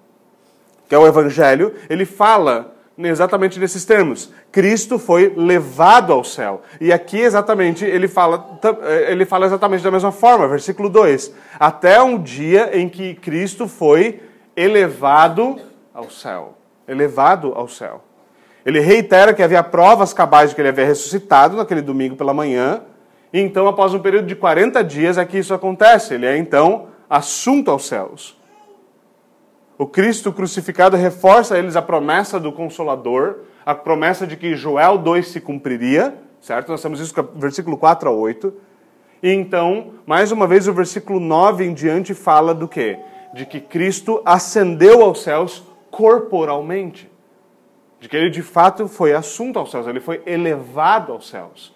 que 0.89 0.95
é 0.95 0.99
o 0.99 1.05
Evangelho, 1.05 1.75
ele 1.91 2.05
fala 2.05 2.77
exatamente 3.07 3.61
nesses 3.61 3.85
termos. 3.85 4.33
Cristo 4.51 4.99
foi 4.99 5.33
levado 5.37 6.13
ao 6.13 6.25
céu. 6.25 6.63
E 6.81 6.93
aqui 6.93 7.19
exatamente 7.21 7.85
ele 7.85 8.09
fala, 8.09 8.59
ele 9.07 9.25
fala 9.25 9.47
exatamente 9.47 9.85
da 9.85 9.91
mesma 9.91 10.11
forma, 10.11 10.49
versículo 10.49 10.89
2. 10.89 11.33
Até 11.61 12.03
um 12.03 12.21
dia 12.21 12.77
em 12.77 12.89
que 12.89 13.15
Cristo 13.15 13.69
foi 13.69 14.21
elevado 14.57 15.61
ao 15.95 16.11
céu. 16.11 16.55
Elevado 16.89 17.53
ao 17.55 17.69
céu. 17.69 18.03
Ele 18.65 18.81
reitera 18.81 19.33
que 19.33 19.43
havia 19.43 19.63
provas 19.63 20.13
cabais 20.13 20.51
de 20.51 20.57
que 20.57 20.61
ele 20.61 20.69
havia 20.69 20.85
ressuscitado 20.85 21.57
naquele 21.57 21.81
domingo 21.81 22.17
pela 22.17 22.35
manhã. 22.35 22.83
E 23.33 23.41
então, 23.41 23.69
após 23.69 23.95
um 23.95 23.99
período 23.99 24.27
de 24.27 24.35
40 24.35 24.83
dias, 24.83 25.19
é 25.19 25.25
que 25.25 25.39
isso 25.39 25.55
acontece. 25.55 26.15
Ele 26.15 26.27
é 26.27 26.37
então 26.37 26.89
assunto 27.09 27.71
aos 27.71 27.87
céus. 27.87 28.38
O 29.79 29.87
Cristo 29.87 30.33
crucificado 30.33 30.97
reforça 30.97 31.55
a 31.55 31.59
eles 31.59 31.77
a 31.77 31.83
promessa 31.83 32.39
do 32.41 32.53
Consolador, 32.53 33.37
a 33.65 33.75
promessa 33.75 34.27
de 34.27 34.37
que 34.37 34.57
Joel 34.57 34.99
2 34.99 35.29
se 35.29 35.41
cumpriria, 35.41 36.19
certo? 36.41 36.69
Nós 36.71 36.83
temos 36.83 37.01
isso 37.01 37.15
no 37.17 37.41
versículo 37.41 37.79
4 37.79 38.09
a 38.09 38.13
8. 38.13 38.53
E 39.23 39.31
então, 39.31 39.93
mais 40.05 40.33
uma 40.33 40.47
vez, 40.47 40.67
o 40.67 40.73
versículo 40.73 41.21
9 41.21 41.65
em 41.65 41.73
diante 41.73 42.13
fala 42.13 42.53
do 42.53 42.67
quê? 42.67 42.99
de 43.33 43.47
que 43.47 43.61
Cristo 43.61 44.23
ascendeu 44.25 45.03
aos 45.03 45.23
céus 45.23 45.65
corporalmente. 45.91 47.11
De 48.01 48.09
que 48.09 48.17
ele 48.17 48.31
de 48.31 48.43
fato 48.43 48.87
foi 48.87 49.13
assunto 49.13 49.59
aos 49.59 49.71
céus, 49.71 49.87
ele 49.87 50.01
foi 50.01 50.23
elevado 50.25 51.13
aos 51.13 51.29
céus. 51.29 51.75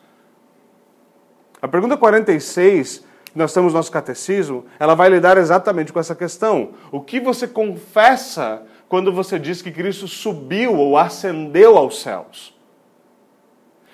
A 1.60 1.68
pergunta 1.68 1.96
46, 1.96 3.04
nós 3.34 3.52
temos 3.52 3.72
no 3.72 3.78
nosso 3.78 3.90
catecismo, 3.90 4.64
ela 4.78 4.94
vai 4.94 5.08
lidar 5.08 5.38
exatamente 5.38 5.92
com 5.92 6.00
essa 6.00 6.14
questão. 6.14 6.70
O 6.90 7.00
que 7.00 7.18
você 7.20 7.48
confessa 7.48 8.62
quando 8.88 9.12
você 9.12 9.38
diz 9.38 9.62
que 9.62 9.70
Cristo 9.70 10.06
subiu 10.06 10.76
ou 10.76 10.98
ascendeu 10.98 11.76
aos 11.76 12.00
céus? 12.02 12.54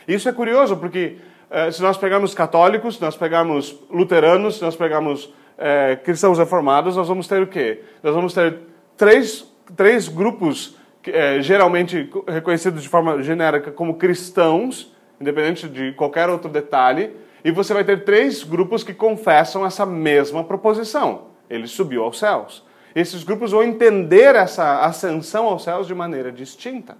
Isso 0.07 0.29
é 0.29 0.33
curioso, 0.33 0.77
porque 0.77 1.19
eh, 1.51 1.71
se 1.71 1.83
nós 1.83 1.97
pegarmos 1.97 2.35
católicos, 2.35 2.97
se 2.97 3.03
nós 3.03 3.17
pegarmos 3.17 3.79
luteranos, 3.91 4.57
se 4.57 4.63
nós 4.63 4.75
pegarmos 4.75 5.33
é, 5.59 5.97
cristãos 5.97 6.39
reformados, 6.39 6.97
nós 6.97 7.09
vamos 7.09 7.27
ter 7.27 7.43
o 7.43 7.47
quê? 7.47 7.83
Nós 8.03 8.15
vamos 8.15 8.33
ter 8.33 8.59
três, 8.97 9.45
três 9.77 10.09
grupos 10.09 10.77
é, 11.05 11.43
geralmente 11.43 12.09
reconhecidos 12.29 12.83
de 12.83 12.89
forma 12.89 13.23
genérica 13.23 13.73
como 13.73 13.95
cristãos, 13.95 14.95
independente 15.21 15.69
de 15.69 15.93
qualquer 15.93 16.29
outro 16.29 16.49
detalhe, 16.49 17.11
e 17.49 17.51
você 17.51 17.73
vai 17.73 17.83
ter 17.83 18.05
três 18.05 18.45
grupos 18.45 18.85
que 18.85 18.93
confessam 18.93 19.65
essa 19.65 19.87
mesma 19.87 20.45
proposição. 20.45 21.29
Ele 21.49 21.67
subiu 21.67 22.05
aos 22.05 22.19
céus. 22.19 22.63
Esses 22.95 23.25
grupos 23.25 23.53
vão 23.53 23.63
entender 23.63 24.35
essa 24.35 24.81
ascensão 24.81 25.47
aos 25.47 25.65
céus 25.65 25.87
de 25.87 25.95
maneira 25.95 26.31
distinta. 26.31 26.99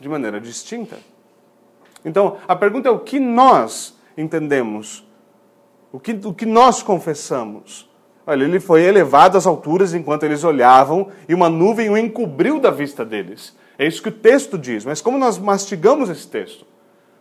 De 0.00 0.08
maneira 0.08 0.40
distinta. 0.40 0.96
Então, 2.02 2.38
a 2.48 2.56
pergunta 2.56 2.88
é 2.88 2.90
o 2.90 3.00
que 3.00 3.20
nós 3.20 3.98
entendemos 4.16 5.06
o 5.92 6.00
que, 6.00 6.12
o 6.24 6.34
que 6.34 6.46
nós 6.46 6.82
confessamos? 6.82 7.88
Olha, 8.26 8.44
ele 8.44 8.58
foi 8.58 8.82
elevado 8.82 9.38
às 9.38 9.46
alturas 9.46 9.94
enquanto 9.94 10.24
eles 10.24 10.44
olhavam 10.44 11.08
e 11.28 11.34
uma 11.34 11.48
nuvem 11.48 11.88
o 11.88 11.96
encobriu 11.96 12.58
da 12.58 12.70
vista 12.70 13.04
deles. 13.04 13.56
É 13.78 13.86
isso 13.86 14.02
que 14.02 14.08
o 14.08 14.12
texto 14.12 14.58
diz. 14.58 14.84
Mas 14.84 15.00
como 15.00 15.16
nós 15.16 15.38
mastigamos 15.38 16.10
esse 16.10 16.26
texto? 16.26 16.66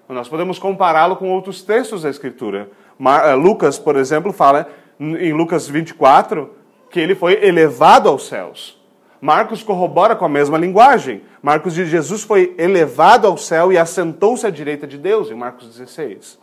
Nós 0.08 0.30
podemos 0.30 0.60
compará-lo 0.60 1.16
com 1.16 1.32
outros 1.32 1.64
textos 1.64 2.04
da 2.04 2.10
Escritura. 2.10 2.70
Eh, 3.00 3.34
Lucas, 3.34 3.80
por 3.80 3.96
exemplo, 3.96 4.32
fala 4.32 4.70
em 5.00 5.34
Lucas 5.34 5.68
24 5.68 6.52
que 6.90 7.00
ele 7.00 7.16
foi 7.16 7.44
elevado 7.44 8.08
aos 8.08 8.28
céus. 8.28 8.82
Marcos 9.20 9.64
corrobora 9.64 10.16
com 10.16 10.26
a 10.26 10.30
mesma 10.30 10.58
linguagem. 10.58 11.24
Marcos 11.42 11.74
diz: 11.74 11.90
Jesus 11.90 12.24
foi 12.24 12.54
elevado 12.58 13.26
ao 13.26 13.38
céu 13.38 13.72
e 13.72 13.78
assentou-se 13.78 14.46
à 14.46 14.50
direita 14.50 14.86
de 14.86 14.98
Deus, 14.98 15.32
em 15.32 15.36
Marcos 15.36 15.68
16. 15.68 16.40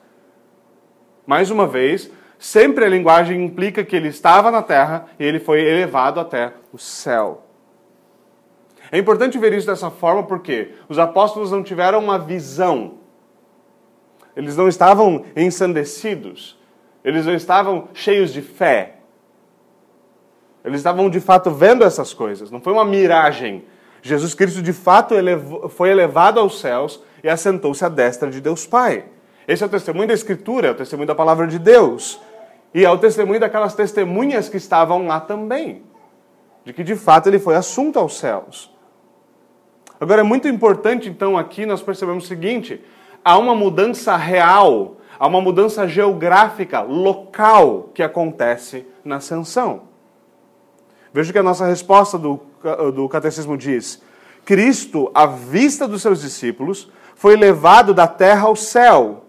Mais 1.24 1.50
uma 1.50 1.66
vez, 1.66 2.10
sempre 2.38 2.84
a 2.84 2.88
linguagem 2.88 3.44
implica 3.44 3.84
que 3.84 3.94
ele 3.94 4.08
estava 4.08 4.50
na 4.50 4.62
terra 4.62 5.06
e 5.18 5.24
ele 5.24 5.38
foi 5.38 5.60
elevado 5.62 6.18
até 6.18 6.52
o 6.72 6.78
céu. 6.78 7.44
É 8.90 8.98
importante 8.98 9.38
ver 9.38 9.52
isso 9.52 9.68
dessa 9.68 9.90
forma 9.90 10.24
porque 10.24 10.74
os 10.88 10.98
apóstolos 10.98 11.52
não 11.52 11.62
tiveram 11.62 12.00
uma 12.00 12.18
visão. 12.18 12.98
Eles 14.36 14.56
não 14.56 14.68
estavam 14.68 15.24
ensandecidos. 15.36 16.58
Eles 17.04 17.26
não 17.26 17.34
estavam 17.34 17.88
cheios 17.92 18.32
de 18.32 18.40
fé. 18.40 18.96
Eles 20.64 20.78
estavam 20.78 21.10
de 21.10 21.20
fato 21.20 21.50
vendo 21.50 21.84
essas 21.84 22.14
coisas. 22.14 22.50
Não 22.50 22.60
foi 22.60 22.72
uma 22.72 22.84
miragem. 22.84 23.64
Jesus 24.00 24.34
Cristo 24.34 24.62
de 24.62 24.72
fato 24.72 25.14
foi 25.70 25.90
elevado 25.90 26.40
aos 26.40 26.60
céus 26.60 27.02
e 27.22 27.28
assentou-se 27.28 27.84
à 27.84 27.88
destra 27.88 28.30
de 28.30 28.40
Deus 28.40 28.66
Pai. 28.66 29.04
Esse 29.46 29.62
é 29.62 29.66
o 29.66 29.68
testemunho 29.68 30.08
da 30.08 30.14
Escritura, 30.14 30.68
é 30.68 30.70
o 30.70 30.74
testemunho 30.74 31.06
da 31.06 31.14
palavra 31.14 31.46
de 31.46 31.58
Deus. 31.58 32.20
E 32.74 32.84
é 32.84 32.90
o 32.90 32.98
testemunho 32.98 33.40
daquelas 33.40 33.74
testemunhas 33.74 34.48
que 34.48 34.56
estavam 34.56 35.06
lá 35.06 35.20
também. 35.20 35.82
De 36.64 36.72
que 36.72 36.82
de 36.82 36.94
fato 36.94 37.28
ele 37.28 37.38
foi 37.38 37.56
assunto 37.56 37.98
aos 37.98 38.18
céus. 38.18 38.72
Agora 40.00 40.20
é 40.20 40.24
muito 40.24 40.48
importante, 40.48 41.08
então, 41.08 41.36
aqui 41.36 41.66
nós 41.66 41.82
percebemos 41.82 42.24
o 42.24 42.26
seguinte: 42.26 42.80
há 43.24 43.38
uma 43.38 43.54
mudança 43.54 44.16
real, 44.16 44.96
há 45.18 45.26
uma 45.26 45.40
mudança 45.40 45.86
geográfica, 45.86 46.80
local, 46.80 47.90
que 47.94 48.02
acontece 48.02 48.86
na 49.04 49.16
ascensão. 49.16 49.82
Veja 51.12 51.32
que 51.32 51.38
a 51.38 51.42
nossa 51.42 51.66
resposta 51.66 52.18
do, 52.18 52.40
do 52.94 53.08
catecismo 53.08 53.56
diz: 53.56 54.02
Cristo, 54.44 55.10
à 55.14 55.26
vista 55.26 55.86
dos 55.86 56.02
seus 56.02 56.20
discípulos, 56.20 56.90
foi 57.14 57.36
levado 57.36 57.92
da 57.94 58.06
terra 58.06 58.46
ao 58.46 58.56
céu. 58.56 59.24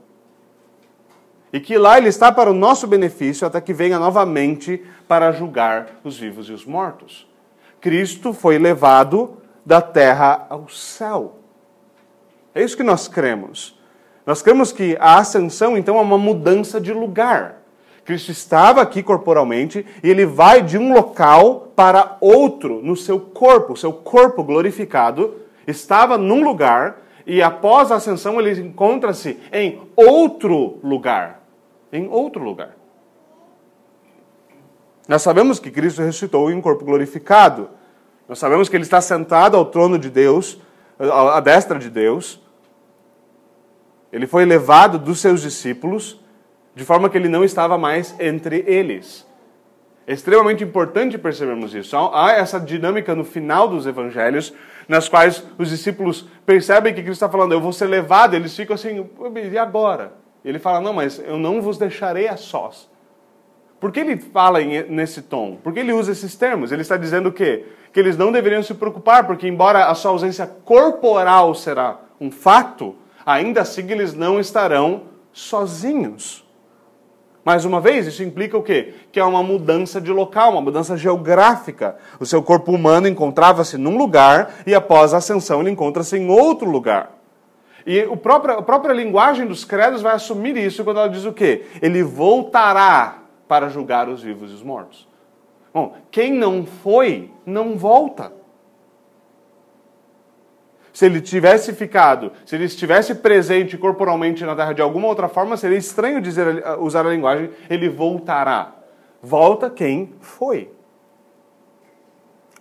E 1.52 1.60
que 1.60 1.78
lá 1.78 2.00
ele 2.00 2.10
está 2.10 2.32
para 2.32 2.50
o 2.50 2.54
nosso 2.54 2.88
benefício 2.88 3.46
até 3.46 3.62
que 3.62 3.74
venha 3.74 4.00
novamente 4.00 4.84
para 5.08 5.32
julgar 5.32 6.00
os 6.04 6.18
vivos 6.18 6.50
e 6.50 6.52
os 6.52 6.66
mortos. 6.66 7.30
Cristo 7.80 8.34
foi 8.34 8.58
levado 8.58 9.38
da 9.64 9.80
terra 9.80 10.48
ao 10.50 10.68
céu. 10.68 11.38
É 12.56 12.64
isso 12.64 12.78
que 12.78 12.82
nós 12.82 13.08
cremos. 13.08 13.78
Nós 14.26 14.42
cremos 14.42 14.72
que 14.72 14.98
a 15.00 15.18
ascensão, 15.18 15.78
então, 15.78 15.98
é 15.98 16.02
uma 16.02 16.18
mudança 16.18 16.80
de 16.80 16.94
lugar. 16.94 17.64
Cristo 18.06 18.32
estava 18.32 18.82
aqui 18.82 19.02
corporalmente 19.02 19.86
e 20.04 20.10
ele 20.10 20.26
vai 20.26 20.62
de 20.62 20.78
um 20.78 20.94
local 20.94 21.72
para 21.76 22.18
outro 22.20 22.82
no 22.82 22.96
seu 22.96 23.20
corpo. 23.20 23.78
Seu 23.78 23.94
corpo 23.94 24.44
glorificado 24.44 25.36
estava 25.66 26.18
num 26.18 26.44
lugar 26.44 27.02
e 27.26 27.42
após 27.42 27.92
a 27.92 27.96
ascensão 27.96 28.40
ele 28.40 28.60
encontra-se 28.62 29.40
em 29.52 29.82
outro 29.96 30.80
lugar. 30.84 31.42
Em 31.92 32.08
outro 32.10 32.44
lugar. 32.44 32.76
Nós 35.08 35.22
sabemos 35.22 35.60
que 35.60 35.72
Cristo 35.72 36.02
ressuscitou 36.02 36.50
em 36.52 36.56
um 36.56 36.62
corpo 36.62 36.84
glorificado. 36.84 37.70
Nós 38.28 38.40
sabemos 38.40 38.68
que 38.68 38.76
ele 38.76 38.84
está 38.84 39.00
sentado 39.00 39.56
ao 39.56 39.66
trono 39.66 39.98
de 39.98 40.10
Deus, 40.10 40.60
à 41.00 41.40
destra 41.40 41.78
de 41.78 41.90
Deus. 41.90 42.43
Ele 44.14 44.28
foi 44.28 44.46
levado 44.46 45.00
dos 45.00 45.20
seus 45.20 45.42
discípulos 45.42 46.22
de 46.76 46.86
forma 46.86 47.10
que 47.10 47.18
ele 47.18 47.28
não 47.28 47.44
estava 47.44 47.80
mais 47.80 48.16
entre 48.20 48.64
eles. 48.68 49.28
É 50.06 50.14
extremamente 50.14 50.64
importante 50.64 51.18
percebermos 51.18 51.74
isso. 51.74 51.98
Há 51.98 52.34
essa 52.34 52.60
dinâmica 52.60 53.16
no 53.16 53.24
final 53.24 53.68
dos 53.68 53.88
evangelhos, 53.88 54.54
nas 54.88 55.10
quais 55.10 55.44
os 55.58 55.70
discípulos 55.70 56.28
percebem 56.46 56.94
que 56.94 57.02
Cristo 57.02 57.14
está 57.26 57.30
falando, 57.30 57.54
eu 57.54 57.62
vou 57.62 57.74
ser 57.74 57.88
levado, 57.88 58.36
eles 58.36 58.56
ficam 58.56 58.76
assim, 58.76 59.04
e 59.52 59.58
agora? 59.58 60.14
Ele 60.46 60.60
fala, 60.60 60.80
não, 60.80 60.94
mas 60.94 61.20
eu 61.20 61.40
não 61.40 61.60
vos 61.60 61.80
deixarei 61.80 62.28
a 62.28 62.38
sós. 62.38 62.88
Por 63.80 63.92
que 63.92 64.02
ele 64.02 64.18
fala 64.18 64.60
nesse 64.62 65.24
tom? 65.24 65.58
Por 65.64 65.74
que 65.74 65.80
ele 65.80 65.92
usa 65.92 66.12
esses 66.12 66.36
termos? 66.36 66.72
Ele 66.72 66.84
está 66.84 66.98
dizendo 66.98 67.30
o 67.30 67.34
quê? 67.34 67.66
Que 67.92 68.00
eles 68.00 68.16
não 68.16 68.32
deveriam 68.32 68.62
se 68.62 68.74
preocupar, 68.76 69.26
porque 69.26 69.48
embora 69.48 69.86
a 69.86 69.96
sua 69.96 70.12
ausência 70.12 70.46
corporal 70.46 71.56
será 71.56 72.00
um 72.20 72.30
fato, 72.30 72.96
ainda 73.26 73.62
assim 73.62 73.90
eles 73.90 74.14
não 74.14 74.40
estarão 74.40 75.04
sozinhos. 75.32 76.44
Mais 77.46 77.66
uma 77.66 77.82
vez, 77.82 78.08
isso 78.08 78.24
implica 78.24 78.58
o 78.58 78.64
quê? 78.64 78.94
Que 79.12 79.20
é 79.20 79.24
uma 79.24 79.44
mudança 79.44 80.00
de 80.00 80.12
local, 80.12 80.52
uma 80.52 80.62
mudança 80.62 80.96
geográfica. 80.96 81.98
O 82.20 82.26
seu 82.26 82.42
corpo 82.42 82.72
humano 82.72 83.08
encontrava-se 83.08 83.78
num 83.78 83.98
lugar 83.98 84.54
e 84.66 84.74
após 84.74 85.14
a 85.14 85.18
ascensão 85.18 85.60
ele 85.60 85.70
encontra-se 85.70 86.18
em 86.18 86.30
outro 86.30 86.70
lugar. 86.70 87.12
E 87.86 88.04
o 88.04 88.16
próprio, 88.16 88.60
a 88.60 88.62
própria 88.62 88.94
linguagem 88.94 89.46
dos 89.46 89.66
credos 89.66 90.02
vai 90.02 90.14
assumir 90.14 90.56
isso 90.56 90.86
quando 90.86 91.00
ela 91.02 91.10
diz 91.10 91.26
o 91.26 91.34
quê? 91.34 91.66
Ele 91.82 92.02
voltará 92.02 93.24
para 93.46 93.68
julgar 93.68 94.08
os 94.08 94.24
vivos 94.24 94.52
e 94.52 94.54
os 94.54 94.64
mortos. 94.64 95.06
Bom, 95.74 95.96
quem 96.10 96.32
não 96.32 96.66
foi, 96.66 97.30
não 97.46 97.76
volta 97.78 98.32
se 100.94 101.08
ele 101.08 101.20
tivesse 101.20 101.74
ficado, 101.74 102.32
se 102.46 102.56
ele 102.56 102.66
estivesse 102.66 103.16
presente 103.16 103.76
corporalmente 103.78 104.46
na 104.46 104.56
Terra 104.56 104.74
de 104.74 104.82
alguma 104.82 105.08
outra 105.08 105.28
forma, 105.28 105.58
seria 105.58 105.78
estranho 105.78 106.22
dizer, 106.22 106.64
usar 106.80 107.06
a 107.08 107.10
linguagem, 107.10 107.50
ele 107.68 107.90
voltará. 107.90 108.76
Volta 109.20 109.72
quem 109.72 110.14
foi. 110.22 110.70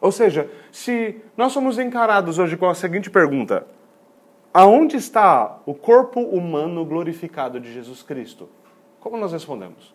Ou 0.01 0.11
seja, 0.11 0.51
se 0.73 1.21
nós 1.37 1.53
somos 1.53 1.79
encarados 1.79 2.39
hoje 2.39 2.57
com 2.57 2.69
a 2.69 2.75
seguinte 2.75 3.11
pergunta: 3.11 3.67
aonde 4.53 4.97
está 4.97 5.59
o 5.67 5.75
corpo 5.75 6.21
humano 6.21 6.85
glorificado 6.87 7.61
de 7.61 7.73
Jesus 7.73 8.03
Cristo? 8.03 8.49
Como 8.99 9.17
nós 9.19 9.33
respondemos? 9.33 9.95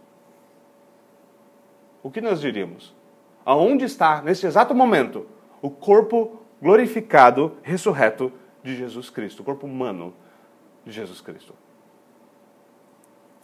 O 2.04 2.12
que 2.12 2.22
nós 2.22 2.40
diríamos? 2.40 2.96
Aonde 3.44 3.86
está, 3.86 4.22
nesse 4.22 4.46
exato 4.46 4.76
momento, 4.76 5.26
o 5.62 5.70
corpo 5.70 6.42
glorificado, 6.62 7.58
ressurreto 7.62 8.32
de 8.64 8.76
Jesus 8.76 9.10
Cristo, 9.10 9.42
o 9.42 9.44
corpo 9.44 9.66
humano 9.66 10.14
de 10.86 10.92
Jesus 10.92 11.22
Cristo. 11.22 11.54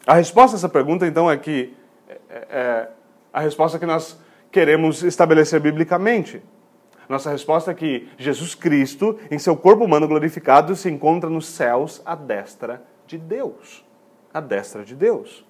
A 0.05 0.15
resposta 0.15 0.55
a 0.55 0.57
essa 0.57 0.69
pergunta, 0.69 1.07
então, 1.07 1.29
é 1.29 1.37
que 1.37 1.73
é, 2.07 2.19
é, 2.29 2.47
é 2.49 2.89
a 3.31 3.39
resposta 3.39 3.79
que 3.79 3.85
nós 3.85 4.19
queremos 4.51 5.01
estabelecer 5.01 5.59
biblicamente. 5.59 6.41
Nossa 7.09 7.29
resposta 7.29 7.71
é 7.71 7.73
que 7.73 8.09
Jesus 8.17 8.55
Cristo, 8.55 9.19
em 9.29 9.39
seu 9.39 9.55
corpo 9.55 9.83
humano 9.83 10.07
glorificado, 10.07 10.75
se 10.75 10.89
encontra 10.89 11.29
nos 11.29 11.47
céus 11.47 12.01
à 12.05 12.15
destra 12.15 12.83
de 13.07 13.17
Deus. 13.17 13.83
À 14.33 14.39
destra 14.39 14.83
de 14.83 14.95
Deus. 14.95 15.45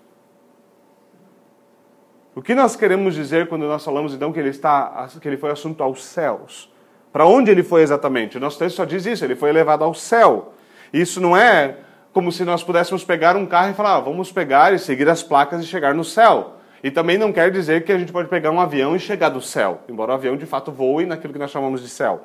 O 2.35 2.41
que 2.41 2.55
nós 2.55 2.75
queremos 2.75 3.13
dizer 3.13 3.47
quando 3.47 3.67
nós 3.67 3.85
falamos 3.85 4.13
então 4.13 4.33
que 4.33 4.39
ele 4.39 4.49
está 4.49 5.07
que 5.21 5.27
ele 5.27 5.37
foi 5.37 5.51
assunto 5.51 5.83
aos 5.83 6.03
céus? 6.03 6.72
Para 7.13 7.27
onde 7.27 7.51
ele 7.51 7.61
foi 7.61 7.83
exatamente? 7.83 8.37
O 8.37 8.39
nosso 8.39 8.57
texto 8.57 8.77
só 8.77 8.85
diz 8.85 9.05
isso, 9.05 9.23
ele 9.23 9.35
foi 9.35 9.49
elevado 9.49 9.83
ao 9.83 9.93
céu. 9.93 10.53
Isso 10.91 11.21
não 11.21 11.37
é 11.37 11.77
como 12.11 12.31
se 12.31 12.43
nós 12.43 12.63
pudéssemos 12.63 13.03
pegar 13.03 13.37
um 13.37 13.45
carro 13.45 13.69
e 13.69 13.73
falar, 13.75 13.97
ah, 13.97 13.99
vamos 13.99 14.31
pegar 14.31 14.73
e 14.73 14.79
seguir 14.79 15.07
as 15.07 15.21
placas 15.21 15.63
e 15.63 15.67
chegar 15.67 15.93
no 15.93 16.03
céu. 16.03 16.55
E 16.83 16.89
também 16.89 17.17
não 17.17 17.31
quer 17.31 17.51
dizer 17.51 17.85
que 17.85 17.91
a 17.91 17.99
gente 17.99 18.11
pode 18.11 18.29
pegar 18.29 18.49
um 18.49 18.59
avião 18.59 18.95
e 18.95 18.99
chegar 18.99 19.29
do 19.29 19.41
céu, 19.41 19.81
embora 19.87 20.11
o 20.11 20.15
avião 20.15 20.35
de 20.35 20.45
fato 20.47 20.71
voe 20.71 21.05
naquilo 21.05 21.31
que 21.31 21.39
nós 21.39 21.51
chamamos 21.51 21.81
de 21.81 21.87
céu. 21.87 22.21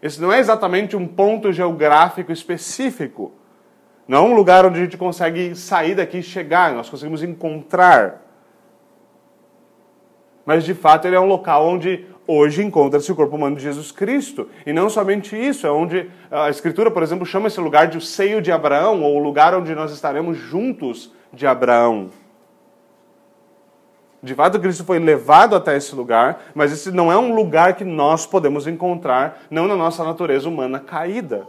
Esse 0.00 0.20
não 0.20 0.32
é 0.32 0.38
exatamente 0.38 0.96
um 0.96 1.06
ponto 1.06 1.52
geográfico 1.52 2.30
específico. 2.30 3.32
Não 4.06 4.18
é 4.18 4.20
um 4.20 4.34
lugar 4.34 4.64
onde 4.64 4.78
a 4.78 4.82
gente 4.84 4.96
consegue 4.96 5.56
sair 5.56 5.96
daqui 5.96 6.18
e 6.18 6.22
chegar, 6.22 6.72
nós 6.72 6.88
conseguimos 6.88 7.22
encontrar. 7.22 8.22
Mas 10.46 10.62
de 10.64 10.74
fato 10.74 11.06
ele 11.06 11.16
é 11.16 11.20
um 11.20 11.26
local 11.26 11.66
onde 11.66 12.06
hoje 12.26 12.62
encontra-se 12.62 13.10
o 13.10 13.14
corpo 13.14 13.36
humano 13.36 13.56
de 13.56 13.62
Jesus 13.62 13.92
Cristo. 13.92 14.48
E 14.66 14.72
não 14.72 14.88
somente 14.88 15.36
isso, 15.36 15.66
é 15.66 15.70
onde 15.70 16.10
a 16.30 16.48
Escritura, 16.48 16.90
por 16.90 17.02
exemplo, 17.02 17.26
chama 17.26 17.48
esse 17.48 17.60
lugar 17.60 17.88
de 17.88 17.98
o 17.98 18.00
seio 18.00 18.40
de 18.40 18.50
Abraão, 18.50 19.02
ou 19.02 19.16
o 19.16 19.22
lugar 19.22 19.54
onde 19.54 19.74
nós 19.74 19.92
estaremos 19.92 20.36
juntos 20.36 21.12
de 21.32 21.46
Abraão. 21.46 22.10
De 24.22 24.34
fato, 24.34 24.58
Cristo 24.58 24.84
foi 24.84 24.98
levado 24.98 25.54
até 25.54 25.76
esse 25.76 25.94
lugar, 25.94 26.44
mas 26.54 26.72
esse 26.72 26.90
não 26.90 27.12
é 27.12 27.16
um 27.18 27.34
lugar 27.34 27.74
que 27.74 27.84
nós 27.84 28.24
podemos 28.24 28.66
encontrar, 28.66 29.42
não 29.50 29.68
na 29.68 29.76
nossa 29.76 30.02
natureza 30.02 30.48
humana 30.48 30.80
caída. 30.80 31.46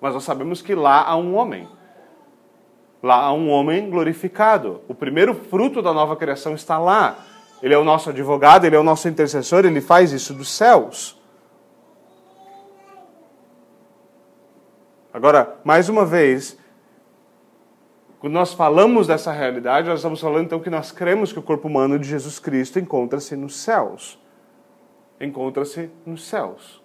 Mas 0.00 0.14
nós 0.14 0.24
sabemos 0.24 0.60
que 0.60 0.74
lá 0.74 1.04
há 1.04 1.16
um 1.16 1.36
homem. 1.36 1.68
Lá 3.00 3.16
há 3.16 3.32
um 3.32 3.48
homem 3.50 3.88
glorificado. 3.88 4.80
O 4.88 4.94
primeiro 4.94 5.32
fruto 5.32 5.80
da 5.80 5.92
nova 5.92 6.16
criação 6.16 6.54
está 6.54 6.76
lá. 6.76 7.18
Ele 7.64 7.72
é 7.72 7.78
o 7.78 7.84
nosso 7.84 8.10
advogado, 8.10 8.66
ele 8.66 8.76
é 8.76 8.78
o 8.78 8.82
nosso 8.82 9.08
intercessor, 9.08 9.64
ele 9.64 9.80
faz 9.80 10.12
isso 10.12 10.34
dos 10.34 10.50
céus. 10.50 11.18
Agora, 15.10 15.56
mais 15.64 15.88
uma 15.88 16.04
vez, 16.04 16.58
quando 18.18 18.34
nós 18.34 18.52
falamos 18.52 19.06
dessa 19.06 19.32
realidade, 19.32 19.88
nós 19.88 20.00
estamos 20.00 20.20
falando 20.20 20.44
então 20.44 20.60
que 20.60 20.68
nós 20.68 20.92
cremos 20.92 21.32
que 21.32 21.38
o 21.38 21.42
corpo 21.42 21.66
humano 21.66 21.98
de 21.98 22.06
Jesus 22.06 22.38
Cristo 22.38 22.78
encontra-se 22.78 23.34
nos 23.34 23.56
céus. 23.56 24.20
Encontra-se 25.18 25.90
nos 26.04 26.26
céus. 26.26 26.82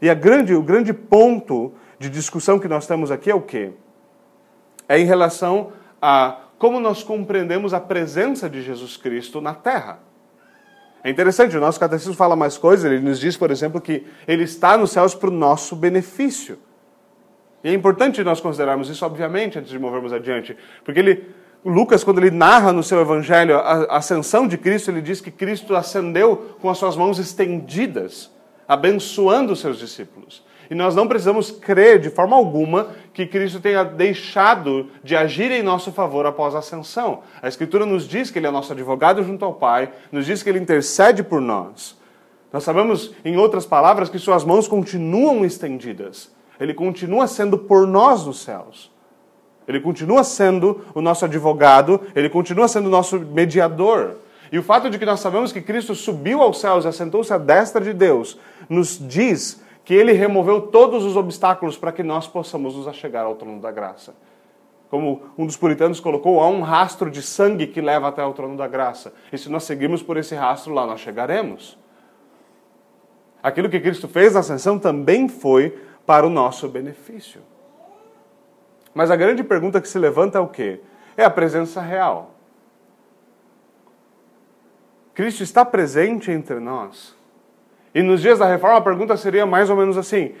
E 0.00 0.14
grande, 0.14 0.54
o 0.54 0.62
grande 0.62 0.92
ponto 0.92 1.72
de 1.98 2.08
discussão 2.08 2.60
que 2.60 2.68
nós 2.68 2.86
temos 2.86 3.10
aqui 3.10 3.32
é 3.32 3.34
o 3.34 3.42
quê? 3.42 3.72
é 4.88 4.98
em 4.98 5.04
relação 5.04 5.72
a 6.00 6.38
como 6.58 6.80
nós 6.80 7.02
compreendemos 7.02 7.72
a 7.72 7.80
presença 7.80 8.48
de 8.50 8.62
Jesus 8.62 8.96
Cristo 8.96 9.40
na 9.40 9.54
terra. 9.54 10.00
É 11.02 11.10
interessante, 11.10 11.56
o 11.56 11.60
nosso 11.60 11.78
catecismo 11.78 12.14
fala 12.14 12.34
mais 12.34 12.58
coisas, 12.58 12.84
ele 12.84 13.00
nos 13.00 13.20
diz, 13.20 13.36
por 13.36 13.50
exemplo, 13.50 13.80
que 13.80 14.04
ele 14.26 14.42
está 14.42 14.76
nos 14.76 14.90
céus 14.90 15.14
para 15.14 15.30
o 15.30 15.32
nosso 15.32 15.76
benefício. 15.76 16.58
E 17.62 17.68
é 17.68 17.72
importante 17.72 18.22
nós 18.24 18.40
considerarmos 18.40 18.88
isso, 18.88 19.06
obviamente, 19.06 19.58
antes 19.58 19.70
de 19.70 19.78
movermos 19.78 20.12
adiante, 20.12 20.56
porque 20.84 20.98
ele, 20.98 21.26
Lucas, 21.64 22.02
quando 22.02 22.18
ele 22.18 22.30
narra 22.30 22.72
no 22.72 22.82
seu 22.82 23.00
evangelho 23.00 23.56
a 23.56 23.96
ascensão 23.96 24.48
de 24.48 24.58
Cristo, 24.58 24.90
ele 24.90 25.00
diz 25.00 25.20
que 25.20 25.30
Cristo 25.30 25.76
ascendeu 25.76 26.56
com 26.60 26.68
as 26.68 26.78
suas 26.78 26.96
mãos 26.96 27.18
estendidas, 27.18 28.30
abençoando 28.66 29.52
os 29.52 29.60
seus 29.60 29.78
discípulos. 29.78 30.44
E 30.70 30.74
nós 30.74 30.94
não 30.94 31.08
precisamos 31.08 31.50
crer 31.50 31.98
de 31.98 32.10
forma 32.10 32.36
alguma 32.36 32.88
que 33.14 33.26
Cristo 33.26 33.58
tenha 33.60 33.82
deixado 33.84 34.90
de 35.02 35.16
agir 35.16 35.50
em 35.50 35.62
nosso 35.62 35.90
favor 35.92 36.26
após 36.26 36.54
a 36.54 36.58
ascensão. 36.58 37.22
A 37.40 37.48
Escritura 37.48 37.86
nos 37.86 38.06
diz 38.06 38.30
que 38.30 38.38
Ele 38.38 38.46
é 38.46 38.50
nosso 38.50 38.72
advogado 38.72 39.22
junto 39.22 39.44
ao 39.44 39.54
Pai, 39.54 39.90
nos 40.12 40.26
diz 40.26 40.42
que 40.42 40.48
Ele 40.48 40.58
intercede 40.58 41.22
por 41.22 41.40
nós. 41.40 41.96
Nós 42.52 42.64
sabemos, 42.64 43.14
em 43.24 43.36
outras 43.36 43.66
palavras, 43.66 44.08
que 44.08 44.18
Suas 44.18 44.44
mãos 44.44 44.68
continuam 44.68 45.44
estendidas. 45.44 46.30
Ele 46.60 46.74
continua 46.74 47.26
sendo 47.26 47.56
por 47.56 47.86
nós 47.86 48.26
nos 48.26 48.40
céus. 48.40 48.90
Ele 49.66 49.80
continua 49.80 50.24
sendo 50.24 50.80
o 50.94 51.00
nosso 51.02 51.26
advogado, 51.26 52.00
ele 52.14 52.30
continua 52.30 52.66
sendo 52.66 52.86
o 52.86 52.90
nosso 52.90 53.20
mediador. 53.20 54.16
E 54.50 54.58
o 54.58 54.62
fato 54.62 54.88
de 54.88 54.98
que 54.98 55.04
nós 55.04 55.20
sabemos 55.20 55.52
que 55.52 55.60
Cristo 55.60 55.94
subiu 55.94 56.40
aos 56.40 56.58
céus 56.58 56.86
e 56.86 56.88
assentou-se 56.88 57.32
à 57.32 57.36
destra 57.36 57.82
de 57.82 57.92
Deus, 57.92 58.38
nos 58.66 58.98
diz 58.98 59.62
que 59.88 59.94
ele 59.94 60.12
removeu 60.12 60.60
todos 60.60 61.02
os 61.02 61.16
obstáculos 61.16 61.78
para 61.78 61.90
que 61.90 62.02
nós 62.02 62.26
possamos 62.28 62.76
nos 62.76 62.86
achegar 62.86 63.24
ao 63.24 63.36
trono 63.36 63.58
da 63.58 63.72
graça. 63.72 64.14
Como 64.90 65.22
um 65.38 65.46
dos 65.46 65.56
puritanos 65.56 65.98
colocou, 65.98 66.42
há 66.42 66.46
um 66.46 66.60
rastro 66.60 67.10
de 67.10 67.22
sangue 67.22 67.66
que 67.66 67.80
leva 67.80 68.06
até 68.06 68.22
o 68.22 68.34
trono 68.34 68.54
da 68.54 68.68
graça. 68.68 69.14
E 69.32 69.38
se 69.38 69.48
nós 69.48 69.64
seguirmos 69.64 70.02
por 70.02 70.18
esse 70.18 70.34
rastro 70.34 70.74
lá, 70.74 70.84
nós 70.84 71.00
chegaremos. 71.00 71.78
Aquilo 73.42 73.70
que 73.70 73.80
Cristo 73.80 74.06
fez 74.06 74.34
na 74.34 74.40
ascensão 74.40 74.78
também 74.78 75.26
foi 75.26 75.70
para 76.04 76.26
o 76.26 76.28
nosso 76.28 76.68
benefício. 76.68 77.40
Mas 78.92 79.10
a 79.10 79.16
grande 79.16 79.42
pergunta 79.42 79.80
que 79.80 79.88
se 79.88 79.98
levanta 79.98 80.36
é 80.36 80.40
o 80.42 80.48
quê? 80.48 80.82
É 81.16 81.24
a 81.24 81.30
presença 81.30 81.80
real. 81.80 82.34
Cristo 85.14 85.42
está 85.42 85.64
presente 85.64 86.30
entre 86.30 86.60
nós. 86.60 87.16
E 87.94 88.02
nos 88.02 88.20
dias 88.20 88.38
da 88.38 88.46
reforma 88.46 88.78
a 88.78 88.82
pergunta 88.82 89.16
seria 89.16 89.46
mais 89.46 89.70
ou 89.70 89.76
menos 89.76 89.96
assim: 89.96 90.34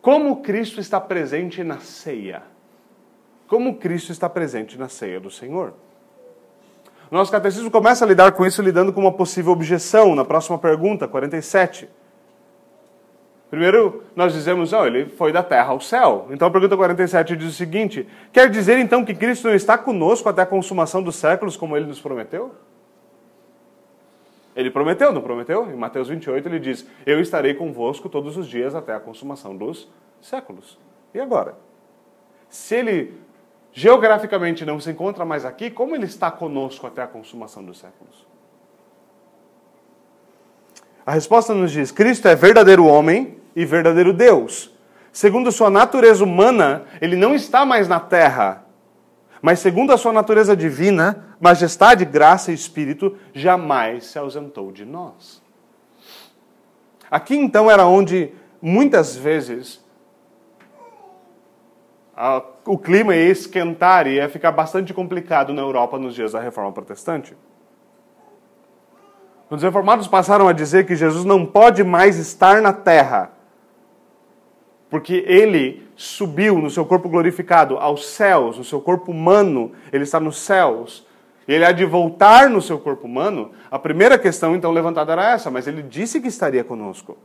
como 0.00 0.42
Cristo 0.42 0.80
está 0.80 1.00
presente 1.00 1.62
na 1.62 1.78
ceia? 1.78 2.42
Como 3.46 3.76
Cristo 3.76 4.12
está 4.12 4.28
presente 4.28 4.78
na 4.78 4.88
ceia 4.88 5.20
do 5.20 5.30
Senhor? 5.30 5.74
Nosso 7.10 7.30
catecismo 7.30 7.70
começa 7.70 8.04
a 8.04 8.08
lidar 8.08 8.32
com 8.32 8.46
isso 8.46 8.62
lidando 8.62 8.92
com 8.92 9.00
uma 9.00 9.12
possível 9.12 9.52
objeção 9.52 10.14
na 10.14 10.24
próxima 10.24 10.58
pergunta, 10.58 11.06
47. 11.06 11.88
Primeiro, 13.50 14.02
nós 14.16 14.32
dizemos, 14.32 14.72
oh, 14.72 14.86
ele 14.86 15.04
foi 15.04 15.30
da 15.30 15.42
terra 15.42 15.72
ao 15.72 15.80
céu. 15.80 16.26
Então 16.30 16.48
a 16.48 16.50
pergunta 16.50 16.74
47 16.74 17.36
diz 17.36 17.48
o 17.48 17.52
seguinte: 17.52 18.08
quer 18.32 18.48
dizer 18.48 18.78
então 18.78 19.04
que 19.04 19.14
Cristo 19.14 19.46
não 19.48 19.54
está 19.54 19.76
conosco 19.76 20.26
até 20.26 20.40
a 20.40 20.46
consumação 20.46 21.02
dos 21.02 21.16
séculos, 21.16 21.54
como 21.54 21.76
ele 21.76 21.84
nos 21.84 22.00
prometeu? 22.00 22.54
Ele 24.54 24.70
prometeu, 24.70 25.12
não 25.12 25.22
prometeu? 25.22 25.70
Em 25.70 25.76
Mateus 25.76 26.08
28 26.08 26.46
ele 26.48 26.58
diz: 26.58 26.86
Eu 27.06 27.20
estarei 27.20 27.54
convosco 27.54 28.08
todos 28.08 28.36
os 28.36 28.46
dias 28.46 28.74
até 28.74 28.94
a 28.94 29.00
consumação 29.00 29.56
dos 29.56 29.90
séculos. 30.20 30.78
E 31.14 31.20
agora? 31.20 31.56
Se 32.48 32.74
ele 32.76 33.14
geograficamente 33.72 34.64
não 34.64 34.78
se 34.78 34.90
encontra 34.90 35.24
mais 35.24 35.44
aqui, 35.44 35.70
como 35.70 35.94
ele 35.94 36.04
está 36.04 36.30
conosco 36.30 36.86
até 36.86 37.02
a 37.02 37.06
consumação 37.06 37.64
dos 37.64 37.78
séculos? 37.78 38.26
A 41.04 41.12
resposta 41.12 41.54
nos 41.54 41.72
diz: 41.72 41.90
Cristo 41.90 42.28
é 42.28 42.34
verdadeiro 42.34 42.84
homem 42.84 43.38
e 43.56 43.64
verdadeiro 43.64 44.12
Deus. 44.12 44.70
Segundo 45.10 45.52
sua 45.52 45.68
natureza 45.68 46.24
humana, 46.24 46.84
ele 47.00 47.16
não 47.16 47.34
está 47.34 47.66
mais 47.66 47.86
na 47.86 48.00
terra, 48.00 48.61
mas 49.42 49.58
segundo 49.58 49.92
a 49.92 49.98
sua 49.98 50.12
natureza 50.12 50.56
divina, 50.56 51.36
majestade, 51.40 52.04
graça 52.04 52.52
e 52.52 52.54
espírito, 52.54 53.18
jamais 53.34 54.06
se 54.06 54.16
ausentou 54.16 54.70
de 54.70 54.84
nós. 54.84 55.42
Aqui 57.10 57.36
então 57.36 57.68
era 57.68 57.84
onde 57.84 58.32
muitas 58.62 59.16
vezes 59.16 59.84
a, 62.16 62.40
o 62.64 62.78
clima 62.78 63.16
ia 63.16 63.30
esquentar 63.30 64.06
e 64.06 64.14
ia 64.14 64.28
ficar 64.28 64.52
bastante 64.52 64.94
complicado 64.94 65.52
na 65.52 65.60
Europa 65.60 65.98
nos 65.98 66.14
dias 66.14 66.32
da 66.32 66.40
Reforma 66.40 66.70
Protestante. 66.70 67.36
Os 69.50 69.62
reformados 69.62 70.06
passaram 70.06 70.46
a 70.46 70.52
dizer 70.52 70.86
que 70.86 70.94
Jesus 70.94 71.24
não 71.24 71.44
pode 71.44 71.82
mais 71.82 72.16
estar 72.16 72.62
na 72.62 72.72
terra 72.72 73.32
porque 74.92 75.24
ele 75.26 75.88
subiu 75.96 76.58
no 76.58 76.70
seu 76.70 76.84
corpo 76.84 77.08
glorificado 77.08 77.78
aos 77.78 78.04
céus, 78.08 78.58
no 78.58 78.62
seu 78.62 78.78
corpo 78.78 79.10
humano, 79.10 79.72
ele 79.90 80.04
está 80.04 80.20
nos 80.20 80.36
céus. 80.36 81.06
Ele 81.48 81.64
há 81.64 81.72
de 81.72 81.86
voltar 81.86 82.50
no 82.50 82.60
seu 82.60 82.78
corpo 82.78 83.06
humano. 83.06 83.52
A 83.70 83.78
primeira 83.78 84.18
questão 84.18 84.54
então 84.54 84.70
levantada 84.70 85.12
era 85.12 85.32
essa, 85.32 85.50
mas 85.50 85.66
ele 85.66 85.80
disse 85.80 86.20
que 86.20 86.28
estaria 86.28 86.62
conosco. 86.62 87.16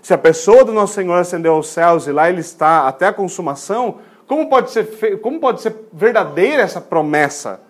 Se 0.00 0.14
a 0.14 0.16
pessoa 0.16 0.64
do 0.64 0.72
nosso 0.72 0.94
Senhor 0.94 1.18
ascendeu 1.18 1.52
aos 1.52 1.68
céus 1.68 2.06
e 2.06 2.12
lá 2.12 2.30
ele 2.30 2.40
está 2.40 2.88
até 2.88 3.08
a 3.08 3.12
consumação, 3.12 3.98
como 4.26 4.48
pode 4.48 4.70
ser, 4.70 5.20
como 5.20 5.38
pode 5.38 5.60
ser 5.60 5.76
verdadeira 5.92 6.62
essa 6.62 6.80
promessa? 6.80 7.60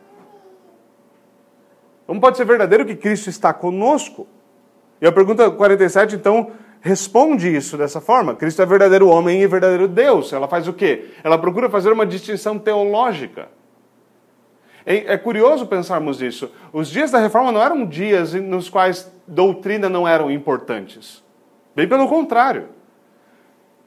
Como 2.06 2.20
pode 2.20 2.36
ser 2.36 2.44
verdadeiro 2.44 2.86
que 2.86 2.94
Cristo 2.94 3.28
está 3.28 3.52
conosco? 3.52 4.24
E 5.00 5.06
a 5.06 5.10
pergunta 5.10 5.50
47, 5.50 6.14
então, 6.14 6.52
responde 6.86 7.54
isso 7.54 7.76
dessa 7.76 8.00
forma. 8.00 8.34
Cristo 8.34 8.62
é 8.62 8.66
verdadeiro 8.66 9.08
homem 9.08 9.42
e 9.42 9.46
verdadeiro 9.46 9.88
Deus. 9.88 10.32
Ela 10.32 10.46
faz 10.46 10.68
o 10.68 10.72
quê? 10.72 11.10
Ela 11.24 11.36
procura 11.36 11.68
fazer 11.68 11.90
uma 11.90 12.06
distinção 12.06 12.58
teológica. 12.58 13.48
É, 14.86 15.14
é 15.14 15.18
curioso 15.18 15.66
pensarmos 15.66 16.20
nisso. 16.20 16.50
Os 16.72 16.88
dias 16.88 17.10
da 17.10 17.18
reforma 17.18 17.50
não 17.50 17.60
eram 17.60 17.84
dias 17.84 18.34
nos 18.34 18.70
quais 18.70 19.12
doutrina 19.26 19.88
não 19.88 20.06
eram 20.06 20.30
importantes. 20.30 21.24
Bem 21.74 21.88
pelo 21.88 22.08
contrário. 22.08 22.68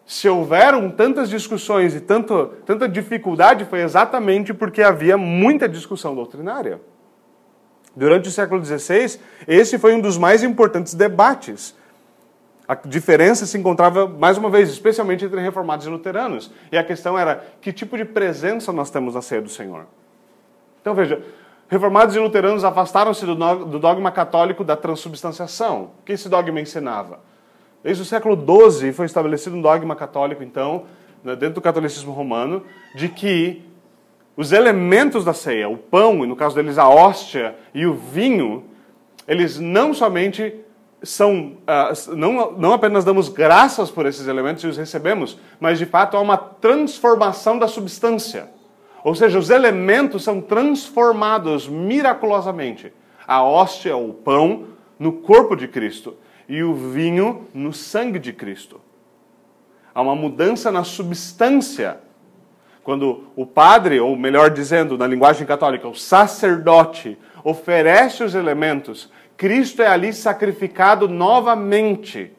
Se 0.05 0.27
houveram 0.27 0.89
tantas 0.89 1.29
discussões 1.29 1.95
e 1.95 2.01
tanto, 2.01 2.47
tanta 2.65 2.89
dificuldade, 2.89 3.63
foi 3.65 3.81
exatamente 3.81 4.53
porque 4.53 4.81
havia 4.81 5.15
muita 5.17 5.69
discussão 5.69 6.15
doutrinária. 6.15 6.81
Durante 7.95 8.27
o 8.27 8.31
século 8.31 8.63
XVI, 8.63 9.19
esse 9.47 9.77
foi 9.77 9.93
um 9.93 10.01
dos 10.01 10.17
mais 10.17 10.43
importantes 10.43 10.93
debates 10.93 11.78
a 12.69 12.75
diferença 12.75 13.47
se 13.47 13.58
encontrava, 13.58 14.08
mais 14.08 14.38
uma 14.38 14.47
vez, 14.47 14.69
especialmente 14.69 15.25
entre 15.25 15.41
reformados 15.41 15.88
e 15.88 15.89
luteranos. 15.89 16.51
E 16.71 16.77
a 16.77 16.84
questão 16.84 17.17
era: 17.17 17.43
que 17.60 17.73
tipo 17.73 17.97
de 17.97 18.05
presença 18.05 18.71
nós 18.71 18.91
temos 18.91 19.15
na 19.15 19.23
ceia 19.23 19.41
do 19.41 19.49
Senhor? 19.49 19.88
Então 20.79 20.93
veja, 20.93 21.19
reformados 21.67 22.15
e 22.15 22.19
luteranos 22.19 22.63
afastaram-se 22.63 23.25
do 23.25 23.79
dogma 23.79 24.12
católico 24.12 24.63
da 24.63 24.75
transubstanciação. 24.75 25.89
O 25.99 26.03
que 26.05 26.12
esse 26.12 26.29
dogma 26.29 26.62
ensinava? 26.62 27.19
Desde 27.84 28.03
o 28.03 28.05
século 28.05 28.38
XII 28.38 28.93
foi 28.93 29.08
estabelecido 29.08 29.55
um 29.55 29.62
dogma 29.63 29.95
católico, 29.95 30.43
então, 30.43 30.84
né, 31.23 31.36
dentro 31.36 31.55
do 31.55 31.62
catolicismo 31.62 32.12
romano, 32.12 32.63
de 32.93 33.10
que 33.10 33.65
os 34.38 34.51
elementos 34.51 35.25
da 35.25 35.34
ceia, 35.34 35.67
o 35.67 35.75
pão, 35.75 36.23
e 36.23 36.27
no 36.27 36.36
caso 36.36 36.55
deles 36.55 36.77
a 36.77 36.88
hóstia 36.88 37.55
e 37.73 37.88
o 37.88 37.95
vinho, 37.95 38.65
eles 39.27 39.58
não 39.58 39.91
somente 39.91 40.53
são 41.01 41.57
uh, 41.63 42.15
não, 42.15 42.51
não 42.53 42.73
apenas 42.73 43.05
damos 43.05 43.29
graças 43.29 43.89
por 43.89 44.05
esses 44.05 44.27
elementos 44.27 44.63
e 44.63 44.67
os 44.67 44.77
recebemos, 44.77 45.38
mas 45.59 45.77
de 45.77 45.85
fato 45.85 46.17
há 46.17 46.21
uma 46.21 46.38
transformação 46.38 47.57
da 47.57 47.67
substância. 47.67 48.49
Ou 49.03 49.15
seja, 49.15 49.39
os 49.39 49.49
elementos 49.49 50.23
são 50.23 50.41
transformados 50.41 51.67
miraculosamente. 51.67 52.91
A 53.25 53.41
hóstia, 53.43 53.95
o 53.95 54.13
pão, 54.13 54.65
no 54.97 55.13
corpo 55.13 55.55
de 55.55 55.67
Cristo 55.67 56.17
e 56.47 56.63
o 56.63 56.73
vinho 56.73 57.47
no 57.53 57.71
sangue 57.71 58.19
de 58.19 58.33
Cristo. 58.33 58.81
Há 59.95 60.01
uma 60.01 60.15
mudança 60.15 60.71
na 60.71 60.83
substância. 60.83 61.99
Quando 62.83 63.25
o 63.35 63.45
padre, 63.45 63.99
ou 63.99 64.15
melhor 64.17 64.49
dizendo, 64.49 64.97
na 64.97 65.07
linguagem 65.07 65.45
católica, 65.45 65.88
o 65.88 65.95
sacerdote, 65.95 67.17
oferece 67.43 68.23
os 68.23 68.35
elementos 68.35 69.09
Cristo 69.39 69.82
é 69.82 69.88
ali 69.88 70.12
sacrificado 70.12 71.08
novamente. 71.08 72.34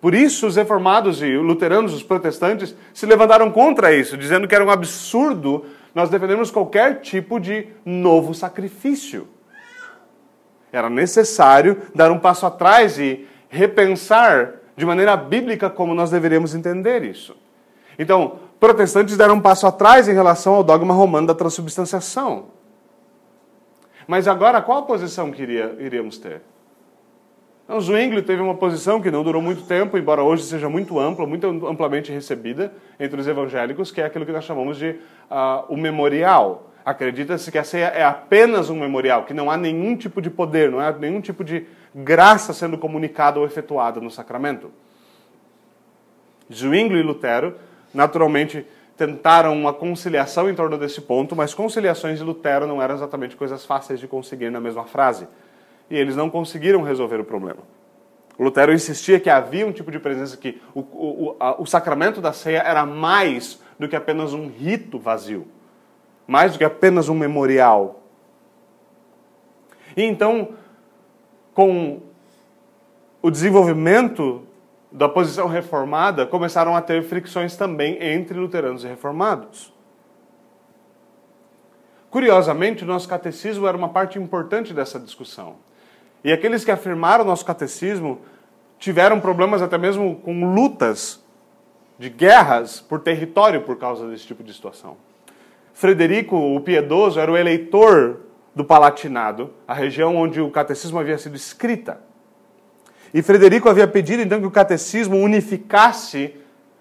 Por 0.00 0.14
isso, 0.14 0.46
os 0.46 0.54
reformados 0.54 1.20
e 1.22 1.36
luteranos, 1.36 1.92
os 1.92 2.04
protestantes, 2.04 2.76
se 2.94 3.04
levantaram 3.04 3.50
contra 3.50 3.92
isso, 3.92 4.16
dizendo 4.16 4.46
que 4.46 4.54
era 4.54 4.64
um 4.64 4.70
absurdo 4.70 5.66
nós 5.92 6.08
defendermos 6.08 6.52
qualquer 6.52 7.00
tipo 7.00 7.40
de 7.40 7.66
novo 7.84 8.32
sacrifício. 8.32 9.26
Era 10.70 10.88
necessário 10.88 11.82
dar 11.92 12.12
um 12.12 12.18
passo 12.20 12.46
atrás 12.46 13.00
e 13.00 13.26
repensar 13.48 14.52
de 14.76 14.86
maneira 14.86 15.16
bíblica 15.16 15.68
como 15.68 15.96
nós 15.96 16.12
deveríamos 16.12 16.54
entender 16.54 17.02
isso. 17.02 17.36
Então, 17.98 18.38
protestantes 18.60 19.16
deram 19.16 19.34
um 19.34 19.40
passo 19.40 19.66
atrás 19.66 20.08
em 20.08 20.14
relação 20.14 20.54
ao 20.54 20.62
dogma 20.62 20.94
romano 20.94 21.26
da 21.26 21.34
transubstanciação. 21.34 22.54
Mas 24.06 24.28
agora, 24.28 24.62
qual 24.62 24.84
posição 24.84 25.30
que 25.30 25.42
iríamos 25.42 26.18
ter? 26.18 26.42
Então, 27.64 27.80
Zwingli 27.80 28.22
teve 28.22 28.40
uma 28.40 28.54
posição 28.54 29.02
que 29.02 29.10
não 29.10 29.24
durou 29.24 29.42
muito 29.42 29.62
tempo, 29.62 29.98
embora 29.98 30.22
hoje 30.22 30.44
seja 30.44 30.68
muito 30.68 31.00
ampla, 31.00 31.26
muito 31.26 31.46
amplamente 31.66 32.12
recebida 32.12 32.72
entre 32.98 33.20
os 33.20 33.26
evangélicos, 33.26 33.90
que 33.90 34.00
é 34.00 34.04
aquilo 34.04 34.24
que 34.24 34.30
nós 34.30 34.44
chamamos 34.44 34.76
de 34.76 34.90
uh, 34.90 35.64
o 35.68 35.76
memorial. 35.76 36.70
Acredita-se 36.84 37.50
que 37.50 37.58
a 37.58 37.64
ceia 37.64 37.86
é 37.86 38.04
apenas 38.04 38.70
um 38.70 38.78
memorial, 38.78 39.24
que 39.24 39.34
não 39.34 39.50
há 39.50 39.56
nenhum 39.56 39.96
tipo 39.96 40.22
de 40.22 40.30
poder, 40.30 40.70
não 40.70 40.78
há 40.78 40.92
nenhum 40.92 41.20
tipo 41.20 41.42
de 41.42 41.66
graça 41.92 42.52
sendo 42.52 42.78
comunicada 42.78 43.40
ou 43.40 43.44
efetuada 43.44 44.00
no 44.00 44.12
sacramento. 44.12 44.70
Zwingli 46.52 47.00
e 47.00 47.02
Lutero, 47.02 47.56
naturalmente, 47.92 48.64
tentaram 48.96 49.52
uma 49.52 49.72
conciliação 49.72 50.48
em 50.48 50.54
torno 50.54 50.78
desse 50.78 51.00
ponto, 51.00 51.36
mas 51.36 51.52
conciliações 51.52 52.18
de 52.18 52.24
Lutero 52.24 52.66
não 52.66 52.80
eram 52.80 52.94
exatamente 52.94 53.36
coisas 53.36 53.64
fáceis 53.64 54.00
de 54.00 54.08
conseguir 54.08 54.50
na 54.50 54.60
mesma 54.60 54.84
frase 54.84 55.28
e 55.90 55.96
eles 55.96 56.16
não 56.16 56.30
conseguiram 56.30 56.82
resolver 56.82 57.20
o 57.20 57.24
problema. 57.24 57.60
Lutero 58.38 58.72
insistia 58.72 59.20
que 59.20 59.30
havia 59.30 59.66
um 59.66 59.72
tipo 59.72 59.90
de 59.90 59.98
presença 59.98 60.36
que 60.36 60.60
o, 60.74 60.80
o, 60.80 61.36
a, 61.38 61.60
o 61.60 61.66
sacramento 61.66 62.20
da 62.20 62.32
ceia 62.32 62.58
era 62.58 62.84
mais 62.84 63.60
do 63.78 63.88
que 63.88 63.96
apenas 63.96 64.32
um 64.32 64.48
rito 64.48 64.98
vazio, 64.98 65.46
mais 66.26 66.52
do 66.52 66.58
que 66.58 66.64
apenas 66.64 67.08
um 67.08 67.14
memorial. 67.14 68.02
E 69.96 70.02
então, 70.02 70.50
com 71.54 72.00
o 73.22 73.30
desenvolvimento 73.30 74.46
da 74.90 75.08
posição 75.08 75.48
reformada, 75.48 76.26
começaram 76.26 76.76
a 76.76 76.80
ter 76.80 77.02
fricções 77.02 77.56
também 77.56 78.02
entre 78.02 78.38
luteranos 78.38 78.84
e 78.84 78.86
reformados. 78.86 79.72
Curiosamente, 82.10 82.84
o 82.84 82.86
nosso 82.86 83.08
catecismo 83.08 83.66
era 83.66 83.76
uma 83.76 83.88
parte 83.88 84.18
importante 84.18 84.72
dessa 84.72 84.98
discussão. 84.98 85.56
E 86.24 86.32
aqueles 86.32 86.64
que 86.64 86.70
afirmaram 86.70 87.24
o 87.24 87.26
nosso 87.26 87.44
catecismo 87.44 88.20
tiveram 88.78 89.20
problemas 89.20 89.60
até 89.60 89.76
mesmo 89.76 90.16
com 90.16 90.54
lutas 90.54 91.22
de 91.98 92.08
guerras 92.08 92.80
por 92.80 93.00
território 93.00 93.62
por 93.62 93.76
causa 93.76 94.08
desse 94.08 94.26
tipo 94.26 94.42
de 94.42 94.52
situação. 94.52 94.96
Frederico 95.72 96.36
o 96.36 96.60
Piedoso 96.60 97.20
era 97.20 97.30
o 97.30 97.36
eleitor 97.36 98.20
do 98.54 98.64
Palatinado, 98.64 99.52
a 99.68 99.74
região 99.74 100.16
onde 100.16 100.40
o 100.40 100.50
catecismo 100.50 100.98
havia 100.98 101.18
sido 101.18 101.36
escrita. 101.36 102.00
E 103.16 103.22
Frederico 103.22 103.66
havia 103.66 103.88
pedido 103.88 104.22
então 104.22 104.38
que 104.38 104.46
o 104.46 104.50
catecismo 104.50 105.16
unificasse 105.16 106.34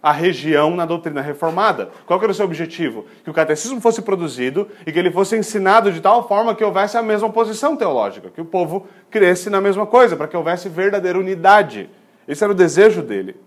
a 0.03 0.11
região 0.11 0.75
na 0.75 0.85
doutrina 0.85 1.21
reformada. 1.21 1.91
Qual 2.05 2.21
era 2.21 2.29
o 2.29 2.35
seu 2.35 2.43
objetivo? 2.43 3.05
Que 3.23 3.29
o 3.29 3.33
catecismo 3.33 3.79
fosse 3.79 4.01
produzido 4.01 4.67
e 4.85 4.91
que 4.91 4.99
ele 4.99 5.09
fosse 5.09 5.37
ensinado 5.37 5.93
de 5.93 6.01
tal 6.01 6.27
forma 6.27 6.53
que 6.53 6.61
houvesse 6.61 6.97
a 6.97 7.01
mesma 7.01 7.29
posição 7.29 7.77
teológica, 7.77 8.29
que 8.29 8.41
o 8.41 8.43
povo 8.43 8.85
cresce 9.09 9.49
na 9.49 9.61
mesma 9.61 9.85
coisa, 9.85 10.17
para 10.17 10.27
que 10.27 10.35
houvesse 10.35 10.67
verdadeira 10.67 11.17
unidade. 11.17 11.89
Esse 12.27 12.43
era 12.43 12.51
o 12.51 12.55
desejo 12.55 13.01
dele. 13.01 13.37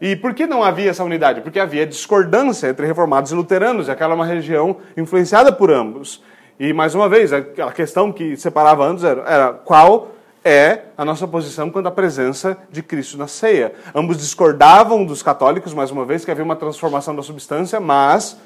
E 0.00 0.16
por 0.16 0.32
que 0.32 0.46
não 0.46 0.64
havia 0.64 0.88
essa 0.88 1.04
unidade? 1.04 1.42
Porque 1.42 1.60
havia 1.60 1.86
discordância 1.86 2.68
entre 2.68 2.86
reformados 2.86 3.30
e 3.30 3.34
luteranos, 3.34 3.88
e 3.88 3.90
aquela 3.90 4.14
era 4.14 4.22
uma 4.22 4.26
região 4.26 4.78
influenciada 4.96 5.52
por 5.52 5.70
ambos. 5.70 6.24
E, 6.58 6.72
mais 6.72 6.94
uma 6.94 7.10
vez, 7.10 7.30
a 7.30 7.42
questão 7.72 8.10
que 8.10 8.38
separava 8.38 8.86
ambos 8.86 9.04
era, 9.04 9.22
era 9.26 9.52
qual 9.52 10.15
é 10.46 10.84
a 10.96 11.04
nossa 11.04 11.26
posição 11.26 11.68
quanto 11.70 11.88
à 11.88 11.90
presença 11.90 12.56
de 12.70 12.80
Cristo 12.80 13.18
na 13.18 13.26
ceia. 13.26 13.72
Ambos 13.92 14.18
discordavam 14.18 15.04
dos 15.04 15.20
católicos, 15.20 15.74
mais 15.74 15.90
uma 15.90 16.04
vez, 16.04 16.24
que 16.24 16.30
havia 16.30 16.44
uma 16.44 16.54
transformação 16.54 17.16
da 17.16 17.22
substância, 17.22 17.80
mas 17.80 18.38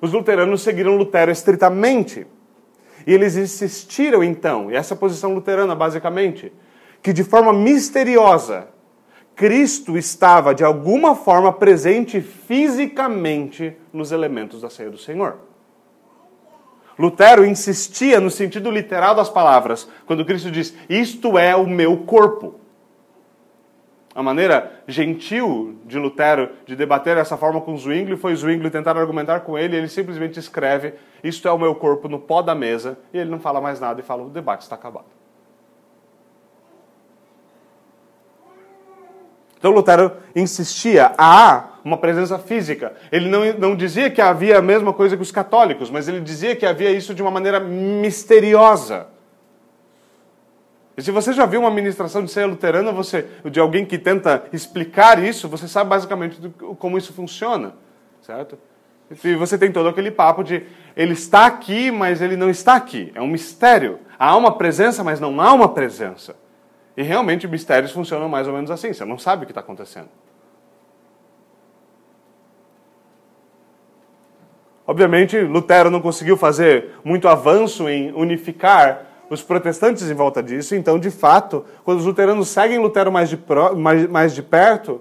os 0.00 0.12
luteranos 0.12 0.62
seguiram 0.62 0.96
Lutero 0.96 1.30
estritamente. 1.30 2.26
E 3.06 3.14
eles 3.14 3.36
insistiram, 3.36 4.24
então, 4.24 4.68
e 4.68 4.74
essa 4.74 4.96
posição 4.96 5.32
luterana, 5.32 5.76
basicamente, 5.76 6.52
que 7.00 7.12
de 7.12 7.22
forma 7.22 7.52
misteriosa, 7.52 8.66
Cristo 9.36 9.96
estava, 9.96 10.52
de 10.56 10.64
alguma 10.64 11.14
forma, 11.14 11.52
presente 11.52 12.20
fisicamente 12.20 13.76
nos 13.92 14.10
elementos 14.10 14.62
da 14.62 14.70
ceia 14.70 14.90
do 14.90 14.98
Senhor. 14.98 15.36
Lutero 16.98 17.44
insistia 17.44 18.20
no 18.20 18.30
sentido 18.30 18.70
literal 18.70 19.14
das 19.14 19.28
palavras, 19.28 19.88
quando 20.06 20.24
Cristo 20.24 20.50
diz: 20.50 20.76
Isto 20.88 21.38
é 21.38 21.54
o 21.56 21.66
meu 21.66 21.98
corpo. 21.98 22.60
A 24.14 24.22
maneira 24.22 24.80
gentil 24.86 25.76
de 25.84 25.98
Lutero 25.98 26.50
de 26.64 26.76
debater 26.76 27.16
dessa 27.16 27.36
forma 27.36 27.60
com 27.60 27.76
Zwingli 27.76 28.16
foi 28.16 28.34
Zwingli 28.36 28.70
tentar 28.70 28.96
argumentar 28.96 29.40
com 29.40 29.58
ele, 29.58 29.74
e 29.74 29.78
ele 29.78 29.88
simplesmente 29.88 30.38
escreve: 30.38 30.94
Isto 31.22 31.48
é 31.48 31.52
o 31.52 31.58
meu 31.58 31.74
corpo 31.74 32.08
no 32.08 32.20
pó 32.20 32.40
da 32.40 32.54
mesa, 32.54 32.96
e 33.12 33.18
ele 33.18 33.30
não 33.30 33.40
fala 33.40 33.60
mais 33.60 33.80
nada 33.80 34.00
e 34.00 34.04
fala: 34.04 34.22
O 34.22 34.30
debate 34.30 34.62
está 34.62 34.76
acabado. 34.76 35.23
Então 39.64 39.72
Lutero 39.72 40.12
insistia, 40.36 41.12
há 41.16 41.78
uma 41.82 41.96
presença 41.96 42.38
física. 42.38 42.92
Ele 43.10 43.30
não, 43.30 43.50
não 43.54 43.74
dizia 43.74 44.10
que 44.10 44.20
havia 44.20 44.58
a 44.58 44.60
mesma 44.60 44.92
coisa 44.92 45.16
que 45.16 45.22
os 45.22 45.32
católicos, 45.32 45.88
mas 45.88 46.06
ele 46.06 46.20
dizia 46.20 46.54
que 46.54 46.66
havia 46.66 46.90
isso 46.90 47.14
de 47.14 47.22
uma 47.22 47.30
maneira 47.30 47.58
misteriosa. 47.58 49.06
E 50.94 51.00
se 51.00 51.10
você 51.10 51.32
já 51.32 51.46
viu 51.46 51.60
uma 51.60 51.70
ministração 51.70 52.22
de 52.22 52.30
ceia 52.30 52.46
luterana, 52.46 52.92
você, 52.92 53.26
de 53.50 53.58
alguém 53.58 53.86
que 53.86 53.96
tenta 53.96 54.44
explicar 54.52 55.18
isso, 55.24 55.48
você 55.48 55.66
sabe 55.66 55.88
basicamente 55.88 56.38
como 56.78 56.98
isso 56.98 57.14
funciona, 57.14 57.72
certo? 58.20 58.58
E 59.24 59.34
você 59.34 59.56
tem 59.56 59.72
todo 59.72 59.88
aquele 59.88 60.10
papo 60.10 60.44
de 60.44 60.62
ele 60.94 61.14
está 61.14 61.46
aqui, 61.46 61.90
mas 61.90 62.20
ele 62.20 62.36
não 62.36 62.50
está 62.50 62.74
aqui. 62.74 63.10
É 63.14 63.22
um 63.22 63.28
mistério. 63.28 63.98
Há 64.18 64.36
uma 64.36 64.58
presença, 64.58 65.02
mas 65.02 65.20
não 65.20 65.40
há 65.40 65.54
uma 65.54 65.70
presença. 65.70 66.36
E 66.96 67.02
realmente 67.02 67.48
mistérios 67.48 67.92
funcionam 67.92 68.28
mais 68.28 68.46
ou 68.46 68.54
menos 68.54 68.70
assim, 68.70 68.92
você 68.92 69.04
não 69.04 69.18
sabe 69.18 69.42
o 69.42 69.46
que 69.46 69.52
está 69.52 69.60
acontecendo. 69.60 70.08
Obviamente, 74.86 75.40
Lutero 75.40 75.90
não 75.90 76.00
conseguiu 76.00 76.36
fazer 76.36 76.90
muito 77.02 77.26
avanço 77.26 77.88
em 77.88 78.12
unificar 78.12 79.06
os 79.30 79.42
protestantes 79.42 80.08
em 80.10 80.14
volta 80.14 80.42
disso, 80.42 80.74
então, 80.74 80.98
de 80.98 81.10
fato, 81.10 81.64
quando 81.82 81.98
os 81.98 82.04
luteranos 82.04 82.48
seguem 82.48 82.78
Lutero 82.78 83.10
mais 83.10 83.30
de, 83.30 83.38
pro, 83.38 83.74
mais, 83.74 84.06
mais 84.06 84.34
de 84.34 84.42
perto, 84.42 85.00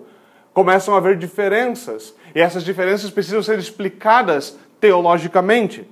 começam 0.53 0.93
a 0.93 0.97
haver 0.97 1.17
diferenças. 1.17 2.15
E 2.33 2.39
essas 2.39 2.63
diferenças 2.63 3.11
precisam 3.11 3.43
ser 3.43 3.59
explicadas 3.59 4.57
teologicamente. 4.79 5.87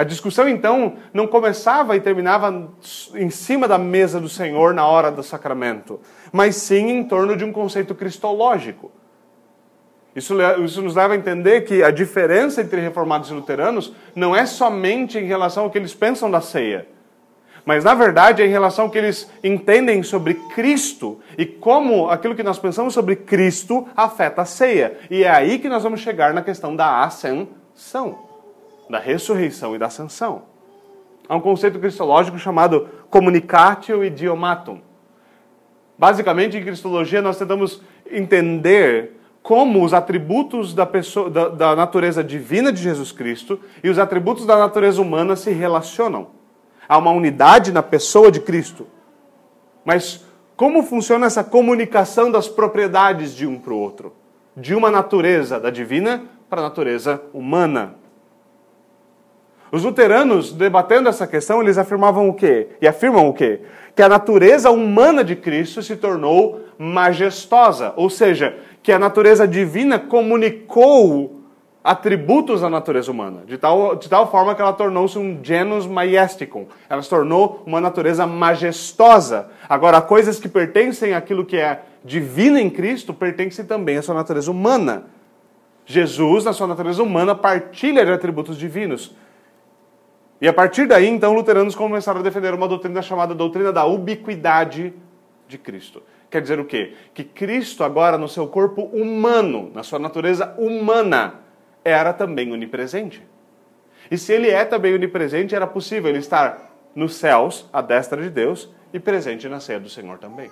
A 0.00 0.02
discussão, 0.02 0.48
então, 0.48 0.94
não 1.12 1.26
começava 1.26 1.94
e 1.94 2.00
terminava 2.00 2.70
em 3.14 3.28
cima 3.28 3.68
da 3.68 3.76
mesa 3.76 4.18
do 4.18 4.30
Senhor 4.30 4.72
na 4.72 4.86
hora 4.86 5.10
do 5.10 5.22
sacramento, 5.22 6.00
mas 6.32 6.56
sim 6.56 6.88
em 6.88 7.04
torno 7.04 7.36
de 7.36 7.44
um 7.44 7.52
conceito 7.52 7.94
cristológico. 7.94 8.90
Isso, 10.16 10.34
isso 10.64 10.80
nos 10.80 10.96
leva 10.96 11.12
a 11.12 11.16
entender 11.18 11.66
que 11.66 11.82
a 11.82 11.90
diferença 11.90 12.62
entre 12.62 12.80
reformados 12.80 13.28
e 13.28 13.34
luteranos 13.34 13.92
não 14.16 14.34
é 14.34 14.46
somente 14.46 15.18
em 15.18 15.26
relação 15.26 15.64
ao 15.64 15.70
que 15.70 15.76
eles 15.76 15.92
pensam 15.92 16.30
da 16.30 16.40
ceia, 16.40 16.88
mas 17.66 17.84
na 17.84 17.92
verdade 17.92 18.40
é 18.40 18.46
em 18.46 18.50
relação 18.50 18.86
ao 18.86 18.90
que 18.90 18.96
eles 18.96 19.30
entendem 19.44 20.02
sobre 20.02 20.32
Cristo 20.54 21.20
e 21.36 21.44
como 21.44 22.08
aquilo 22.08 22.34
que 22.34 22.42
nós 22.42 22.58
pensamos 22.58 22.94
sobre 22.94 23.16
Cristo 23.16 23.86
afeta 23.94 24.40
a 24.40 24.46
ceia. 24.46 24.96
E 25.10 25.24
é 25.24 25.30
aí 25.30 25.58
que 25.58 25.68
nós 25.68 25.82
vamos 25.82 26.00
chegar 26.00 26.32
na 26.32 26.40
questão 26.40 26.74
da 26.74 27.04
ascensão 27.04 28.29
da 28.90 28.98
ressurreição 28.98 29.74
e 29.74 29.78
da 29.78 29.86
ascensão. 29.86 30.42
Há 31.28 31.36
um 31.36 31.40
conceito 31.40 31.78
cristológico 31.78 32.38
chamado 32.38 32.88
communicatio 33.08 34.04
idiomatum. 34.04 34.80
Basicamente, 35.96 36.56
em 36.56 36.64
cristologia, 36.64 37.22
nós 37.22 37.38
tentamos 37.38 37.80
entender 38.10 39.16
como 39.42 39.84
os 39.84 39.94
atributos 39.94 40.74
da, 40.74 40.84
pessoa, 40.84 41.30
da, 41.30 41.48
da 41.48 41.76
natureza 41.76 42.24
divina 42.24 42.72
de 42.72 42.82
Jesus 42.82 43.12
Cristo 43.12 43.60
e 43.82 43.88
os 43.88 43.98
atributos 43.98 44.44
da 44.44 44.56
natureza 44.58 45.00
humana 45.00 45.36
se 45.36 45.50
relacionam. 45.52 46.28
Há 46.88 46.98
uma 46.98 47.12
unidade 47.12 47.70
na 47.70 47.82
pessoa 47.82 48.30
de 48.32 48.40
Cristo. 48.40 48.86
Mas 49.84 50.24
como 50.56 50.82
funciona 50.82 51.26
essa 51.26 51.44
comunicação 51.44 52.30
das 52.30 52.48
propriedades 52.48 53.36
de 53.36 53.46
um 53.46 53.58
para 53.58 53.72
o 53.72 53.78
outro? 53.78 54.12
De 54.56 54.74
uma 54.74 54.90
natureza 54.90 55.60
da 55.60 55.70
divina 55.70 56.24
para 56.48 56.60
a 56.60 56.64
natureza 56.64 57.22
humana. 57.32 57.99
Os 59.72 59.84
luteranos, 59.84 60.52
debatendo 60.52 61.08
essa 61.08 61.26
questão, 61.26 61.62
eles 61.62 61.78
afirmavam 61.78 62.28
o 62.28 62.34
quê? 62.34 62.68
E 62.80 62.88
afirmam 62.88 63.28
o 63.28 63.32
quê? 63.32 63.60
Que 63.94 64.02
a 64.02 64.08
natureza 64.08 64.70
humana 64.70 65.22
de 65.22 65.36
Cristo 65.36 65.82
se 65.82 65.96
tornou 65.96 66.60
majestosa, 66.76 67.92
ou 67.96 68.10
seja, 68.10 68.56
que 68.82 68.90
a 68.90 68.98
natureza 68.98 69.46
divina 69.46 69.98
comunicou 69.98 71.40
atributos 71.82 72.60
da 72.60 72.68
natureza 72.68 73.10
humana, 73.10 73.42
de 73.46 73.56
tal, 73.56 73.96
de 73.96 74.08
tal 74.08 74.30
forma 74.30 74.54
que 74.54 74.60
ela 74.60 74.72
tornou-se 74.72 75.18
um 75.18 75.38
genus 75.42 75.86
majesticum. 75.86 76.66
Ela 76.88 77.02
se 77.02 77.08
tornou 77.08 77.62
uma 77.64 77.80
natureza 77.80 78.26
majestosa. 78.26 79.48
Agora, 79.68 80.00
coisas 80.02 80.38
que 80.38 80.48
pertencem 80.48 81.14
àquilo 81.14 81.44
que 81.44 81.56
é 81.56 81.82
divino 82.04 82.58
em 82.58 82.68
Cristo 82.68 83.14
pertencem 83.14 83.64
também 83.64 83.96
à 83.96 84.02
sua 84.02 84.14
natureza 84.14 84.50
humana. 84.50 85.04
Jesus, 85.86 86.44
na 86.44 86.52
sua 86.52 86.66
natureza 86.66 87.02
humana, 87.02 87.34
partilha 87.34 88.04
de 88.04 88.12
atributos 88.12 88.58
divinos. 88.58 89.14
E 90.40 90.48
a 90.48 90.52
partir 90.52 90.86
daí, 90.86 91.06
então, 91.06 91.34
luteranos 91.34 91.74
começaram 91.74 92.20
a 92.20 92.22
defender 92.22 92.54
uma 92.54 92.66
doutrina 92.66 93.02
chamada 93.02 93.34
doutrina 93.34 93.72
da 93.72 93.84
ubiquidade 93.84 94.94
de 95.46 95.58
Cristo. 95.58 96.02
Quer 96.30 96.40
dizer 96.40 96.58
o 96.58 96.64
quê? 96.64 96.94
Que 97.12 97.24
Cristo, 97.24 97.84
agora 97.84 98.16
no 98.16 98.28
seu 98.28 98.46
corpo 98.46 98.82
humano, 98.84 99.70
na 99.74 99.82
sua 99.82 99.98
natureza 99.98 100.54
humana, 100.56 101.34
era 101.84 102.12
também 102.12 102.52
onipresente. 102.52 103.22
E 104.10 104.16
se 104.16 104.32
ele 104.32 104.48
é 104.48 104.64
também 104.64 104.94
onipresente, 104.94 105.54
era 105.54 105.66
possível 105.66 106.08
ele 106.08 106.18
estar 106.18 106.70
nos 106.94 107.16
céus, 107.16 107.68
à 107.72 107.82
destra 107.82 108.22
de 108.22 108.30
Deus, 108.30 108.70
e 108.92 108.98
presente 108.98 109.48
na 109.48 109.60
ceia 109.60 109.78
do 109.78 109.88
Senhor 109.88 110.18
também. 110.18 110.50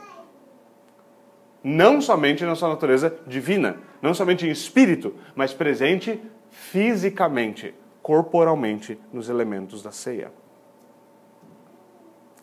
Não 1.63 2.01
somente 2.01 2.45
na 2.45 2.55
sua 2.55 2.69
natureza 2.69 3.17
divina, 3.27 3.77
não 4.01 4.15
somente 4.15 4.47
em 4.47 4.51
espírito, 4.51 5.15
mas 5.35 5.53
presente 5.53 6.21
fisicamente, 6.51 7.75
corporalmente 8.09 8.99
nos 9.13 9.29
elementos 9.29 9.83
da 9.83 9.93
ceia. 9.93 10.33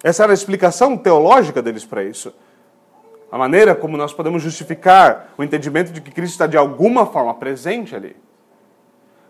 Essa 0.04 0.22
era 0.22 0.32
a 0.32 0.36
explicação 0.36 0.96
teológica 0.96 1.60
deles 1.60 1.84
para 1.84 2.04
isso. 2.04 2.32
A 3.32 3.38
maneira 3.40 3.74
como 3.74 3.98
nós 3.98 4.14
podemos 4.14 4.44
justificar 4.44 5.34
o 5.36 5.44
entendimento 5.44 5.92
de 5.92 6.02
que 6.02 6.12
Cristo 6.12 6.34
está 6.34 6.46
de 6.46 6.56
alguma 6.56 7.08
forma 7.08 7.34
presente 7.34 7.96
ali. 7.96 8.16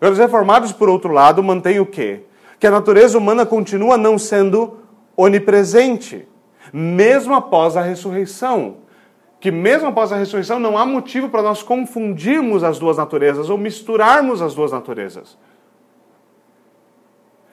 Os 0.01 0.17
reformados, 0.17 0.73
por 0.73 0.89
outro 0.89 1.13
lado, 1.13 1.41
mantêm 1.41 1.79
o 1.79 1.85
quê? 1.85 2.23
Que 2.59 2.67
a 2.67 2.71
natureza 2.71 3.17
humana 3.17 3.45
continua 3.45 3.97
não 3.97 4.19
sendo 4.19 4.79
onipresente, 5.15 6.27
mesmo 6.73 7.33
após 7.33 7.77
a 7.77 7.81
ressurreição. 7.81 8.79
Que 9.39 9.51
mesmo 9.51 9.87
após 9.87 10.11
a 10.11 10.17
ressurreição 10.17 10.59
não 10.59 10.77
há 10.77 10.85
motivo 10.85 11.29
para 11.29 11.41
nós 11.41 11.63
confundirmos 11.63 12.61
as 12.61 12.77
duas 12.77 12.97
naturezas 12.97 13.49
ou 13.49 13.57
misturarmos 13.57 14.41
as 14.41 14.53
duas 14.53 14.73
naturezas. 14.73 15.37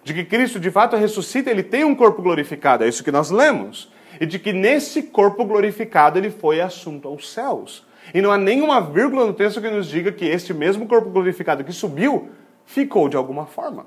De 0.05 0.13
que 0.13 0.25
Cristo 0.25 0.59
de 0.59 0.71
fato 0.71 0.97
ressuscita, 0.97 1.51
ele 1.51 1.63
tem 1.63 1.85
um 1.85 1.95
corpo 1.95 2.23
glorificado, 2.23 2.85
é 2.85 2.89
isso 2.89 3.05
que 3.05 3.13
nós 3.13 3.31
lemos. 3.31 3.91
E 4.21 4.27
de 4.27 4.39
que 4.39 4.53
nesse 4.53 5.05
corpo 5.05 5.45
glorificado 5.45 6.19
ele 6.19 6.31
foi 6.31 6.61
assunto 6.61 7.09
aos 7.09 7.33
céus. 7.33 7.87
E 8.13 8.21
não 8.21 8.33
há 8.33 8.39
nenhuma 8.39 8.81
vírgula 8.81 9.27
no 9.27 9.33
texto 9.33 9.61
que 9.61 9.71
nos 9.71 9.87
diga 9.87 10.11
que 10.11 10.25
este 10.25 10.53
mesmo 10.53 10.87
corpo 10.87 11.09
glorificado 11.09 11.63
que 11.63 11.73
subiu 11.73 12.31
ficou 12.67 13.09
de 13.09 13.17
alguma 13.17 13.47
forma. 13.47 13.87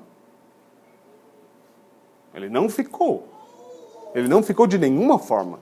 Ele 2.34 2.48
não 2.48 2.68
ficou. 2.68 3.28
Ele 4.14 4.28
não 4.28 4.42
ficou 4.42 4.66
de 4.66 4.78
nenhuma 4.78 5.18
forma. 5.18 5.60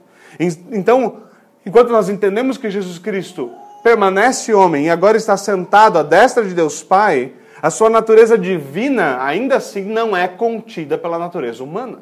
Então, 0.71 1.23
enquanto 1.65 1.89
nós 1.89 2.09
entendemos 2.09 2.57
que 2.57 2.69
Jesus 2.69 2.97
Cristo 2.97 3.51
permanece 3.83 4.53
homem 4.53 4.85
e 4.85 4.89
agora 4.89 5.17
está 5.17 5.37
sentado 5.37 5.99
à 5.99 6.03
destra 6.03 6.43
de 6.43 6.53
Deus 6.53 6.81
Pai, 6.81 7.33
a 7.65 7.71
sua 7.71 7.89
natureza 7.89 8.37
divina 8.37 9.23
ainda 9.23 9.55
assim 9.55 9.81
não 9.81 10.15
é 10.15 10.27
contida 10.27 10.99
pela 10.99 11.17
natureza 11.17 11.63
humana. 11.63 12.01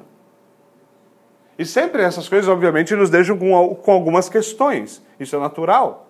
E 1.58 1.66
sempre 1.66 2.02
essas 2.02 2.28
coisas, 2.28 2.50
obviamente, 2.50 2.94
nos 2.94 3.10
deixam 3.10 3.38
com, 3.38 3.74
com 3.76 3.92
algumas 3.94 4.28
questões. 4.28 5.02
Isso 5.18 5.38
é 5.38 5.40
natural. 5.40 6.10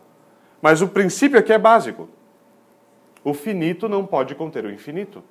Mas 0.60 0.82
o 0.82 0.88
princípio 0.88 1.38
aqui 1.38 1.54
é 1.54 1.60
básico. 1.60 2.10
O 3.24 3.32
finito 3.32 3.88
não 3.88 4.08
pode 4.08 4.34
conter 4.34 4.66
o 4.66 4.72
infinito. 4.72 5.24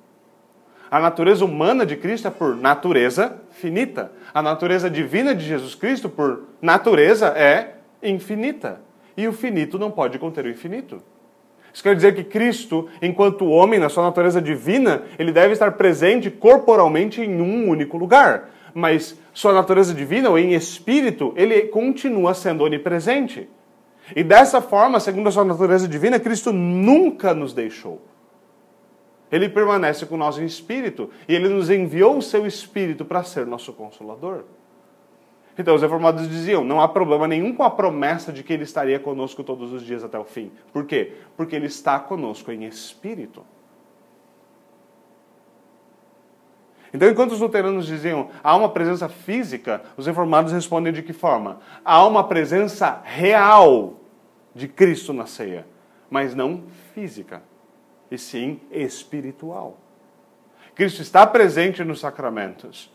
A 0.89 1.01
natureza 1.01 1.43
humana 1.43 1.85
de 1.85 1.97
Cristo 1.97 2.29
é 2.29 2.31
por 2.31 2.55
natureza 2.55 3.41
finita. 3.51 4.09
A 4.33 4.41
natureza 4.41 4.89
divina 4.89 5.35
de 5.35 5.43
Jesus 5.43 5.75
Cristo, 5.75 6.07
por 6.07 6.43
natureza, 6.61 7.27
é 7.37 7.73
infinita. 8.01 8.79
E 9.17 9.27
o 9.27 9.33
finito 9.33 9.77
não 9.77 9.91
pode 9.91 10.17
conter 10.17 10.45
o 10.45 10.49
infinito. 10.49 11.03
Isso 11.73 11.81
quer 11.81 11.95
dizer 11.95 12.13
que 12.13 12.23
Cristo, 12.23 12.87
enquanto 13.01 13.47
homem, 13.47 13.79
na 13.79 13.89
sua 13.89 14.03
natureza 14.03 14.39
divina, 14.39 15.03
ele 15.17 15.31
deve 15.31 15.53
estar 15.53 15.71
presente 15.71 16.29
corporalmente 16.29 17.19
em 17.19 17.41
um 17.41 17.67
único 17.67 17.97
lugar. 17.97 18.51
Mas 18.75 19.17
sua 19.33 19.53
natureza 19.53 19.93
divina, 19.93 20.29
ou 20.29 20.37
em 20.37 20.53
espírito, 20.53 21.33
ele 21.35 21.63
continua 21.63 22.35
sendo 22.35 22.63
onipresente. 22.63 23.49
E 24.15 24.23
dessa 24.23 24.61
forma, 24.61 24.99
segundo 24.99 25.29
a 25.29 25.31
sua 25.31 25.45
natureza 25.45 25.87
divina, 25.87 26.19
Cristo 26.19 26.53
nunca 26.53 27.33
nos 27.33 27.53
deixou. 27.53 28.01
Ele 29.31 29.49
permanece 29.49 30.05
com 30.05 30.15
nós 30.15 30.37
em 30.37 30.45
espírito 30.45 31.09
e 31.27 31.33
ele 31.33 31.49
nos 31.49 31.71
enviou 31.71 32.17
o 32.17 32.21
seu 32.21 32.45
espírito 32.45 33.03
para 33.03 33.23
ser 33.23 33.47
nosso 33.47 33.73
consolador. 33.73 34.43
Então 35.57 35.75
os 35.75 35.81
reformados 35.81 36.27
diziam: 36.27 36.63
não 36.63 36.81
há 36.81 36.87
problema 36.87 37.27
nenhum 37.27 37.53
com 37.53 37.63
a 37.63 37.69
promessa 37.69 38.31
de 38.31 38.43
que 38.43 38.53
ele 38.53 38.63
estaria 38.63 38.99
conosco 38.99 39.43
todos 39.43 39.71
os 39.71 39.83
dias 39.83 40.03
até 40.03 40.17
o 40.17 40.23
fim. 40.23 40.51
Por 40.71 40.85
quê? 40.85 41.13
Porque 41.37 41.55
ele 41.55 41.67
está 41.67 41.99
conosco 41.99 42.51
em 42.51 42.65
espírito. 42.65 43.45
Então, 46.93 47.09
enquanto 47.09 47.31
os 47.31 47.39
luteranos 47.39 47.87
diziam 47.87 48.29
há 48.43 48.55
uma 48.55 48.69
presença 48.69 49.09
física, 49.09 49.81
os 49.97 50.05
reformados 50.05 50.53
respondem 50.53 50.93
de 50.93 51.01
que 51.01 51.11
forma? 51.11 51.59
Há 51.83 52.05
uma 52.05 52.23
presença 52.23 53.01
real 53.03 53.95
de 54.53 54.67
Cristo 54.67 55.11
na 55.11 55.25
ceia, 55.25 55.65
mas 56.07 56.35
não 56.35 56.65
física, 56.93 57.41
e 58.11 58.17
sim 58.17 58.59
espiritual. 58.69 59.79
Cristo 60.75 61.01
está 61.01 61.25
presente 61.25 61.83
nos 61.83 61.99
sacramentos, 61.99 62.93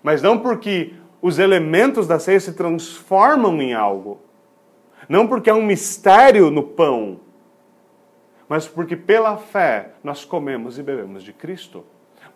mas 0.00 0.22
não 0.22 0.38
porque 0.38 0.94
os 1.20 1.38
elementos 1.38 2.06
da 2.06 2.18
ceia 2.18 2.40
se 2.40 2.52
transformam 2.52 3.60
em 3.60 3.74
algo, 3.74 4.20
não 5.08 5.26
porque 5.26 5.50
há 5.50 5.54
um 5.54 5.64
mistério 5.64 6.50
no 6.50 6.62
pão, 6.62 7.20
mas 8.48 8.66
porque 8.66 8.96
pela 8.96 9.36
fé 9.36 9.92
nós 10.02 10.24
comemos 10.24 10.78
e 10.78 10.82
bebemos 10.82 11.22
de 11.22 11.32
Cristo 11.32 11.84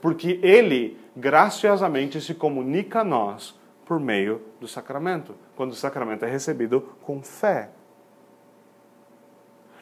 porque 0.04 0.38
ele 0.42 0.98
graciosamente 1.16 2.20
se 2.20 2.34
comunica 2.34 3.00
a 3.00 3.04
nós 3.04 3.58
por 3.86 3.98
meio 3.98 4.42
do 4.60 4.68
sacramento, 4.68 5.34
quando 5.56 5.70
o 5.70 5.74
sacramento 5.74 6.26
é 6.26 6.28
recebido 6.28 6.82
com 7.00 7.22
fé. 7.22 7.70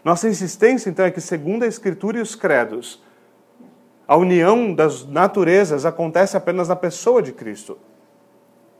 Nossa 0.05 0.29
insistência, 0.29 0.89
então, 0.89 1.05
é 1.05 1.11
que, 1.11 1.21
segundo 1.21 1.65
a 1.65 1.67
Escritura 1.67 2.19
e 2.19 2.21
os 2.21 2.37
credos, 2.37 3.03
a 4.07 4.17
união 4.17 4.73
das 4.73 5.05
naturezas 5.05 5.85
acontece 5.85 6.37
apenas 6.37 6.69
na 6.69 6.77
pessoa 6.77 7.21
de 7.21 7.33
Cristo. 7.33 7.77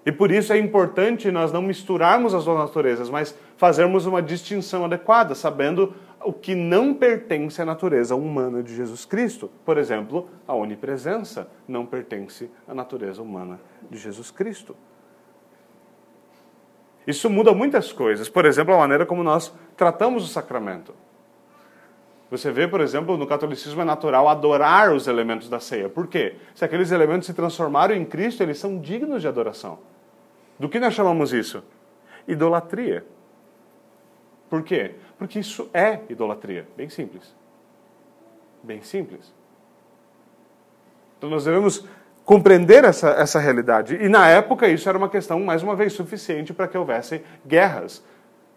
E 0.05 0.11
por 0.11 0.33
isso 0.33 0.53
é 0.53 0.59
importante 0.59 1.31
nós 1.31 1.53
não 1.53 1.63
misturarmos 1.63 2.35
as 2.35 2.45
duas 2.45 2.59
naturezas, 2.59 3.09
mas 3.09 3.37
fazermos 3.57 4.05
uma 4.05 4.21
distinção 4.21 4.85
adequada, 4.85 5.35
sabendo 5.35 5.95
o 6.25 6.33
que 6.33 6.55
não 6.55 6.93
pertence 6.93 7.63
à 7.63 7.65
natureza 7.65 8.15
humana 8.17 8.63
de 8.63 8.75
Jesus 8.75 9.05
Cristo. 9.05 9.51
Por 9.65 9.79
exemplo, 9.79 10.29
a 10.47 10.55
onipresença 10.55 11.49
não 11.69 11.87
pertence 11.87 12.51
à 12.67 12.75
natureza 12.75 13.23
humana 13.23 13.61
de 13.91 13.99
Jesus 13.99 14.31
Cristo. 14.31 14.77
Isso 17.07 17.29
muda 17.29 17.53
muitas 17.53 17.93
coisas. 17.93 18.29
Por 18.29 18.45
exemplo, 18.45 18.75
a 18.75 18.79
maneira 18.79 19.07
como 19.07 19.23
nós 19.23 19.53
tratamos 19.77 20.25
o 20.25 20.29
sacramento. 20.29 20.95
Você 22.31 22.51
vê, 22.51 22.67
por 22.67 22.81
exemplo, 22.81 23.17
no 23.17 23.27
catolicismo 23.27 23.83
é 23.83 23.85
natural 23.85 24.27
adorar 24.27 24.93
os 24.93 25.07
elementos 25.07 25.49
da 25.51 25.61
ceia. 25.61 25.89
Por 25.89 26.07
quê? 26.07 26.37
Se 26.55 26.65
aqueles 26.65 26.91
elementos 26.91 27.27
se 27.27 27.35
transformaram 27.35 27.95
em 27.95 28.07
Cristo, 28.07 28.43
eles 28.43 28.59
são 28.59 28.79
dignos 28.79 29.21
de 29.21 29.29
adoração. 29.29 29.79
Do 30.63 30.69
que 30.69 30.79
nós 30.79 30.95
chamamos 30.95 31.33
isso? 31.33 31.61
Idolatria. 32.29 33.05
Por 34.49 34.63
quê? 34.63 34.95
Porque 35.19 35.41
isso 35.41 35.69
é 35.75 35.99
idolatria. 36.09 36.69
Bem 36.77 36.89
simples. 36.89 37.35
Bem 38.63 38.81
simples. 38.81 39.35
Então 41.19 41.29
nós 41.29 41.47
devemos 41.47 41.85
compreender 42.25 42.85
essa, 42.85 43.11
essa 43.11 43.41
realidade. 43.41 43.97
E 43.97 44.09
na 44.09 44.29
época 44.29 44.69
isso 44.69 44.89
era 44.89 44.97
uma 44.97 45.09
questão, 45.09 45.41
mais 45.41 45.65
uma 45.65 45.75
vez, 45.75 45.95
suficiente 45.95 46.55
para 46.55 46.69
que 46.69 46.79
houvesse 46.79 47.25
guerras. 47.45 48.01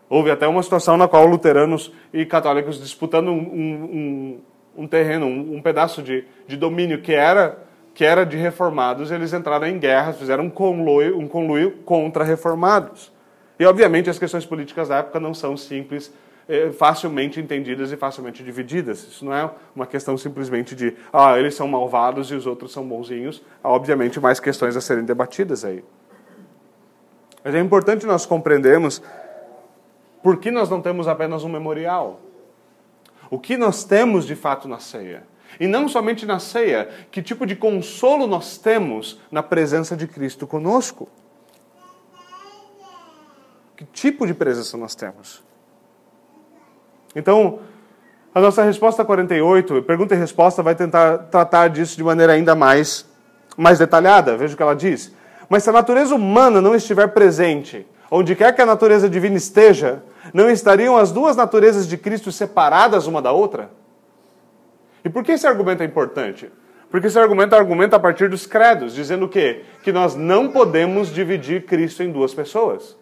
Houve 0.08 0.30
até 0.30 0.48
uma 0.48 0.62
situação 0.62 0.98
na 0.98 1.08
qual 1.08 1.26
luteranos 1.26 1.92
e 2.14 2.24
católicos 2.24 2.80
disputando 2.80 3.30
um, 3.30 3.34
um, 3.34 4.42
um 4.78 4.88
terreno, 4.88 5.26
um, 5.26 5.56
um, 5.56 5.62
pedaço 5.64 6.04
de, 6.04 6.24
de 6.48 6.56
domínio 6.56 7.02
que 7.02 7.16
era, 7.16 7.65
que 7.96 8.04
era 8.04 8.26
de 8.26 8.36
reformados, 8.36 9.10
eles 9.10 9.34
entraram 9.34 9.66
em 9.66 9.80
guerra, 9.80 10.12
fizeram 10.12 10.44
um 10.44 10.50
conluio, 10.50 11.18
um 11.18 11.30
conluio 11.30 11.78
contra 11.86 12.26
reformados. 12.26 13.10
E, 13.58 13.66
obviamente, 13.66 14.10
as 14.10 14.20
questões 14.20 14.46
políticas 14.46 14.90
da 14.90 14.98
época 14.98 15.18
não 15.18 15.34
são 15.34 15.56
simples, 15.56 16.14
eh, 16.50 16.74
facilmente 16.74 17.40
entendidas 17.40 17.94
e 17.94 17.96
facilmente 17.96 18.44
divididas. 18.44 19.02
Isso 19.02 19.24
não 19.24 19.34
é 19.34 19.50
uma 19.74 19.88
questão 19.88 20.18
simplesmente 20.18 20.76
de, 20.76 20.94
ah, 21.12 21.40
eles 21.40 21.56
são 21.56 21.70
malvados 21.70 22.30
e 22.32 22.36
os 22.36 22.46
outros 22.46 22.74
são 22.74 22.86
bonzinhos. 22.86 23.42
Há, 23.64 23.70
obviamente, 23.70 24.20
mais 24.20 24.42
questões 24.42 24.76
a 24.76 24.82
serem 24.82 25.06
debatidas 25.06 25.64
aí. 25.64 25.82
Mas 27.46 27.56
é 27.56 27.60
importante 27.62 28.06
nós 28.06 28.26
compreendermos 28.26 29.02
por 30.22 30.38
que 30.38 30.52
nós 30.52 30.70
não 30.70 30.82
temos 30.82 31.08
apenas 31.08 31.46
um 31.46 31.50
memorial. 31.50 32.20
O 33.30 33.40
que 33.40 33.56
nós 33.56 33.86
temos 33.86 34.26
de 34.26 34.36
fato 34.36 34.68
na 34.68 34.80
ceia. 34.80 35.24
E 35.60 35.68
não 35.68 35.88
somente 35.88 36.26
na 36.26 36.40
ceia, 36.40 36.90
que 37.12 37.22
tipo 37.22 37.46
de 37.46 37.56
consolo 37.56 38.28
nós 38.28 38.58
temos 38.58 39.20
na 39.32 39.42
presença 39.44 39.96
de 39.96 40.08
Cristo 40.08 40.46
conosco. 40.46 41.08
Que 43.76 43.86
tipo 43.86 44.26
de 44.26 44.34
presença 44.34 44.78
nós 44.78 44.96
temos? 44.96 45.44
Então, 47.16 47.60
A 48.38 48.42
nossa 48.42 48.62
resposta 48.64 49.06
48, 49.06 49.82
pergunta 49.84 50.14
e 50.14 50.18
resposta, 50.18 50.62
vai 50.62 50.76
tentar 50.76 51.20
tratar 51.32 51.70
disso 51.70 51.96
de 51.96 52.04
maneira 52.04 52.34
ainda 52.34 52.54
mais, 52.54 53.06
mais 53.56 53.80
detalhada. 53.80 54.36
Veja 54.36 54.54
o 54.54 54.58
que 54.58 54.62
ela 54.62 54.76
diz. 54.76 55.14
Mas 55.48 55.64
se 55.64 55.70
a 55.70 55.72
natureza 55.74 56.14
humana 56.14 56.60
não 56.60 56.76
estiver 56.76 57.08
presente, 57.14 57.88
onde 58.12 58.36
quer 58.36 58.54
que 58.54 58.62
a 58.62 58.66
natureza 58.66 59.10
divina 59.10 59.38
esteja, 59.38 60.04
não 60.34 60.50
estariam 60.50 60.98
as 60.98 61.14
duas 61.14 61.38
naturezas 61.38 61.88
de 61.88 61.98
Cristo 61.98 62.30
separadas 62.30 63.08
uma 63.08 63.22
da 63.22 63.32
outra? 63.32 63.70
E 65.06 65.10
por 65.10 65.24
que 65.24 65.34
esse 65.34 65.46
argumento 65.46 65.84
é 65.84 65.86
importante? 65.86 66.52
Porque 66.90 67.06
esse 67.06 67.20
argumento 67.20 67.56
argumenta 67.56 67.96
a 67.96 68.00
partir 68.00 68.28
dos 68.28 68.48
credos, 68.48 68.96
dizendo 68.96 69.26
o 69.26 69.30
quê? 69.30 69.62
Que 69.84 69.92
nós 69.92 70.16
não 70.16 70.50
podemos 70.50 71.14
dividir 71.14 71.66
Cristo 71.66 72.02
em 72.02 72.12
duas 72.12 72.34
pessoas. 72.34 72.98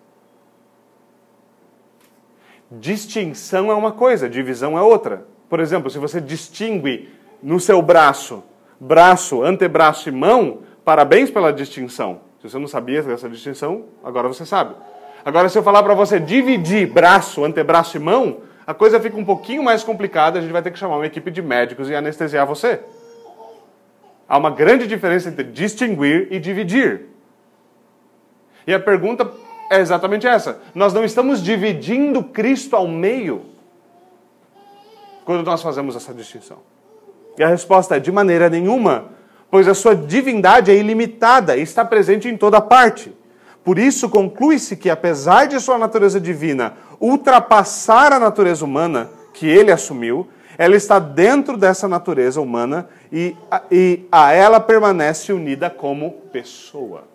Distinção 2.70 3.72
é 3.72 3.74
uma 3.74 3.94
coisa, 3.94 4.30
divisão 4.30 4.78
é 4.78 4.82
outra. 4.82 5.26
Por 5.50 5.62
exemplo, 5.62 5.89
se 5.89 5.98
você 5.98 6.20
distingue 6.20 7.10
no 7.42 7.60
seu 7.60 7.82
braço, 7.82 8.44
braço, 8.80 9.42
antebraço 9.44 10.10
e 10.10 10.12
mão, 10.12 10.60
parabéns 10.84 11.32
pela 11.32 11.54
distinção. 11.54 12.22
Se 12.42 12.50
você 12.50 12.60
não 12.60 12.68
sabia 12.68 13.02
dessa 13.02 13.30
distinção, 13.30 13.86
agora 14.04 14.28
você 14.28 14.46
sabe. 14.46 14.76
Agora, 15.24 15.48
se 15.48 15.58
eu 15.58 15.63
falar 15.63 15.84
para 15.84 15.94
você 15.94 16.20
dividir 16.20 16.88
braço, 16.88 17.46
antebraço 17.46 17.96
e 17.96 18.00
mão, 18.00 18.39
a 18.65 18.73
coisa 18.73 18.99
fica 18.99 19.17
um 19.17 19.26
pouquinho 19.26 19.63
mais 19.63 19.84
complicada, 19.84 20.39
a 20.39 20.41
gente 20.41 20.52
vai 20.52 20.62
ter 20.62 20.71
que 20.71 20.80
chamar 20.80 20.97
uma 20.97 21.06
equipe 21.06 21.30
de 21.30 21.41
médicos 21.41 21.89
e 21.89 21.95
anestesiar 21.95 22.47
você. 22.47 22.80
Há 24.28 24.38
uma 24.38 24.49
grande 24.49 24.88
diferença 24.88 25.30
entre 25.30 25.43
distinguir 25.43 26.28
e 26.32 26.39
dividir. 26.39 27.08
E 28.65 28.73
a 28.73 28.80
pergunta 28.80 29.30
é 29.69 29.80
exatamente 29.80 30.26
essa. 30.26 30.62
Nós 30.73 30.93
não 30.93 31.04
estamos 31.04 31.43
dividindo 31.43 32.23
Cristo 32.23 32.76
ao 32.76 32.88
meio 32.88 33.45
quando 35.26 35.45
nós 35.45 35.62
fazemos 35.62 35.95
essa 35.95 36.13
distinção. 36.13 36.60
E 37.38 37.43
a 37.43 37.47
resposta 37.47 37.97
é: 37.97 37.99
de 37.99 38.12
maneira 38.12 38.49
nenhuma, 38.49 39.10
pois 39.52 39.67
a 39.67 39.73
sua 39.73 39.95
divindade 39.95 40.71
é 40.71 40.76
ilimitada 40.76 41.58
e 41.58 41.62
está 41.62 41.84
presente 41.84 42.28
em 42.28 42.38
toda 42.38 42.62
parte. 42.62 43.13
Por 43.63 43.80
isso, 43.80 44.10
conclui-se 44.10 44.76
que, 44.76 44.89
apesar 44.89 45.45
de 45.45 45.60
sua 45.60 45.78
natureza 45.78 46.19
divina 46.19 46.73
ultrapassar 46.99 48.12
a 48.12 48.19
natureza 48.19 48.65
humana 48.65 49.10
que 49.34 49.47
ele 49.47 49.71
assumiu, 49.71 50.28
ela 50.58 50.76
está 50.76 50.99
dentro 50.99 51.58
dessa 51.58 51.88
natureza 51.88 52.39
humana 52.39 52.88
e, 53.12 53.36
e 53.71 54.06
a 54.12 54.32
ela 54.34 54.60
permanece 54.60 55.34
unida 55.34 55.69
como 55.69 56.12
pessoa. 56.32 57.06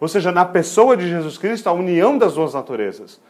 Ou 0.00 0.08
seja, 0.08 0.30
na 0.30 0.44
pessoa 0.44 0.96
de 0.96 1.08
Jesus 1.08 1.36
Cristo, 1.36 1.68
a 1.68 1.72
união 1.72 2.16
das 2.16 2.34
duas 2.34 2.54
naturezas. 2.54 3.20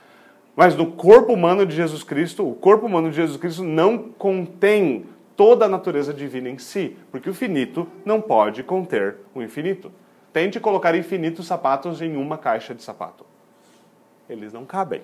Mas 0.54 0.76
no 0.76 0.86
corpo 0.86 1.32
humano 1.32 1.64
de 1.64 1.74
Jesus 1.74 2.02
Cristo, 2.02 2.48
o 2.48 2.54
corpo 2.54 2.86
humano 2.86 3.10
de 3.10 3.16
Jesus 3.16 3.38
Cristo 3.38 3.64
não 3.64 3.98
contém 3.98 5.06
toda 5.36 5.64
a 5.64 5.68
natureza 5.68 6.12
divina 6.12 6.48
em 6.48 6.58
si, 6.58 6.96
porque 7.10 7.30
o 7.30 7.34
finito 7.34 7.86
não 8.04 8.20
pode 8.20 8.62
conter 8.62 9.16
o 9.34 9.40
infinito. 9.40 9.90
Tente 10.32 10.60
colocar 10.60 10.94
infinitos 10.94 11.46
sapatos 11.46 12.02
em 12.02 12.16
uma 12.16 12.36
caixa 12.36 12.74
de 12.74 12.82
sapato. 12.82 13.24
Eles 14.28 14.52
não 14.52 14.64
cabem, 14.64 15.02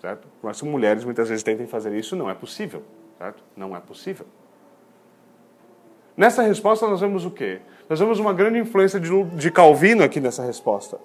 certo? 0.00 0.26
Mas 0.42 0.60
mulheres 0.62 1.04
muitas 1.04 1.28
vezes 1.28 1.42
tentem 1.42 1.66
fazer 1.66 1.96
isso, 1.96 2.16
não 2.16 2.28
é 2.28 2.34
possível, 2.34 2.82
certo? 3.18 3.42
Não 3.56 3.76
é 3.76 3.80
possível. 3.80 4.26
Nessa 6.16 6.42
resposta 6.42 6.86
nós 6.88 7.00
vemos 7.00 7.24
o 7.24 7.30
quê? 7.30 7.60
Nós 7.88 8.00
vemos 8.00 8.18
uma 8.18 8.32
grande 8.32 8.58
influência 8.58 8.98
de, 8.98 9.22
de 9.36 9.50
Calvino 9.50 10.02
aqui 10.02 10.18
nessa 10.18 10.42
resposta. 10.44 10.98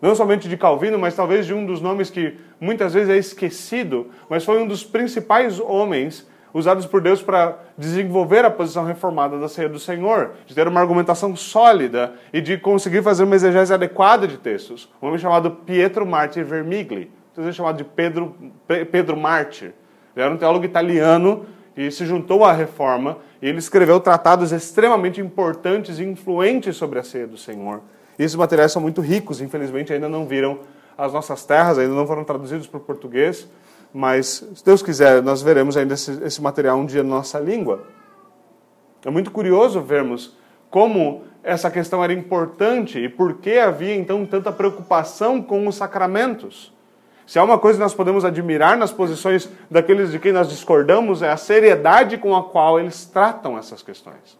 Não 0.00 0.14
somente 0.14 0.48
de 0.48 0.56
Calvino, 0.56 0.98
mas 0.98 1.14
talvez 1.14 1.44
de 1.46 1.52
um 1.52 1.66
dos 1.66 1.80
nomes 1.80 2.08
que 2.08 2.38
muitas 2.58 2.94
vezes 2.94 3.10
é 3.10 3.18
esquecido, 3.18 4.10
mas 4.28 4.44
foi 4.44 4.62
um 4.62 4.66
dos 4.66 4.84
principais 4.84 5.58
homens 5.58 6.26
usados 6.52 6.86
por 6.86 7.00
Deus 7.00 7.22
para 7.22 7.58
desenvolver 7.76 8.44
a 8.44 8.50
posição 8.50 8.84
reformada 8.84 9.38
da 9.38 9.48
ceia 9.48 9.68
do 9.68 9.78
Senhor, 9.78 10.32
de 10.46 10.54
ter 10.54 10.66
uma 10.66 10.80
argumentação 10.80 11.34
sólida 11.36 12.14
e 12.32 12.40
de 12.40 12.58
conseguir 12.58 13.02
fazer 13.02 13.24
uma 13.24 13.34
exegese 13.34 13.72
adequada 13.72 14.26
de 14.26 14.36
textos. 14.36 14.88
Um 15.00 15.08
homem 15.08 15.18
chamado 15.18 15.50
Pietro 15.50 16.06
Martir 16.06 16.44
Vermigli, 16.44 17.10
às 17.36 17.44
vezes 17.44 17.56
chamado 17.56 17.76
de 17.76 17.84
Pedro, 17.84 18.34
Pedro 18.90 19.16
Martir. 19.16 19.72
Ele 20.14 20.24
era 20.24 20.34
um 20.34 20.36
teólogo 20.36 20.64
italiano 20.64 21.46
e 21.76 21.90
se 21.90 22.04
juntou 22.04 22.44
à 22.44 22.52
reforma 22.52 23.18
e 23.40 23.48
ele 23.48 23.58
escreveu 23.58 24.00
tratados 24.00 24.52
extremamente 24.52 25.20
importantes 25.20 25.98
e 25.98 26.04
influentes 26.04 26.76
sobre 26.76 26.98
a 26.98 27.02
ceia 27.02 27.26
do 27.26 27.38
Senhor. 27.38 27.80
E 28.18 28.22
esses 28.22 28.36
materiais 28.36 28.72
são 28.72 28.82
muito 28.82 29.00
ricos, 29.00 29.40
infelizmente 29.40 29.92
ainda 29.92 30.08
não 30.08 30.26
viram 30.26 30.58
as 30.98 31.12
nossas 31.12 31.46
terras, 31.46 31.78
ainda 31.78 31.94
não 31.94 32.06
foram 32.06 32.24
traduzidos 32.24 32.66
para 32.66 32.76
o 32.76 32.80
português, 32.80 33.48
mas 33.92 34.44
se 34.54 34.64
Deus 34.64 34.82
quiser, 34.82 35.22
nós 35.22 35.42
veremos 35.42 35.76
ainda 35.76 35.94
esse, 35.94 36.22
esse 36.22 36.40
material 36.40 36.78
um 36.78 36.86
dia 36.86 37.02
na 37.02 37.16
nossa 37.16 37.38
língua. 37.38 37.84
É 39.04 39.10
muito 39.10 39.30
curioso 39.30 39.80
vermos 39.80 40.36
como 40.70 41.24
essa 41.42 41.70
questão 41.70 42.04
era 42.04 42.12
importante 42.12 42.98
e 42.98 43.08
por 43.08 43.38
que 43.38 43.58
havia 43.58 43.94
então 43.94 44.24
tanta 44.26 44.52
preocupação 44.52 45.42
com 45.42 45.66
os 45.66 45.74
sacramentos. 45.74 46.72
Se 47.26 47.38
há 47.38 47.44
uma 47.44 47.58
coisa 47.58 47.78
que 47.78 47.82
nós 47.82 47.94
podemos 47.94 48.24
admirar 48.24 48.76
nas 48.76 48.92
posições 48.92 49.48
daqueles 49.70 50.10
de 50.10 50.18
quem 50.18 50.32
nós 50.32 50.48
discordamos, 50.48 51.22
é 51.22 51.30
a 51.30 51.36
seriedade 51.36 52.18
com 52.18 52.36
a 52.36 52.44
qual 52.44 52.78
eles 52.78 53.04
tratam 53.06 53.56
essas 53.56 53.82
questões. 53.82 54.38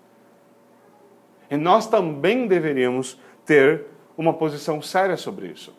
E 1.51 1.57
nós 1.57 1.87
também 1.87 2.47
deveríamos 2.47 3.19
ter 3.45 3.87
uma 4.17 4.35
posição 4.35 4.83
séria 4.83 5.17
sobre 5.17 5.47
isso. 5.49 5.73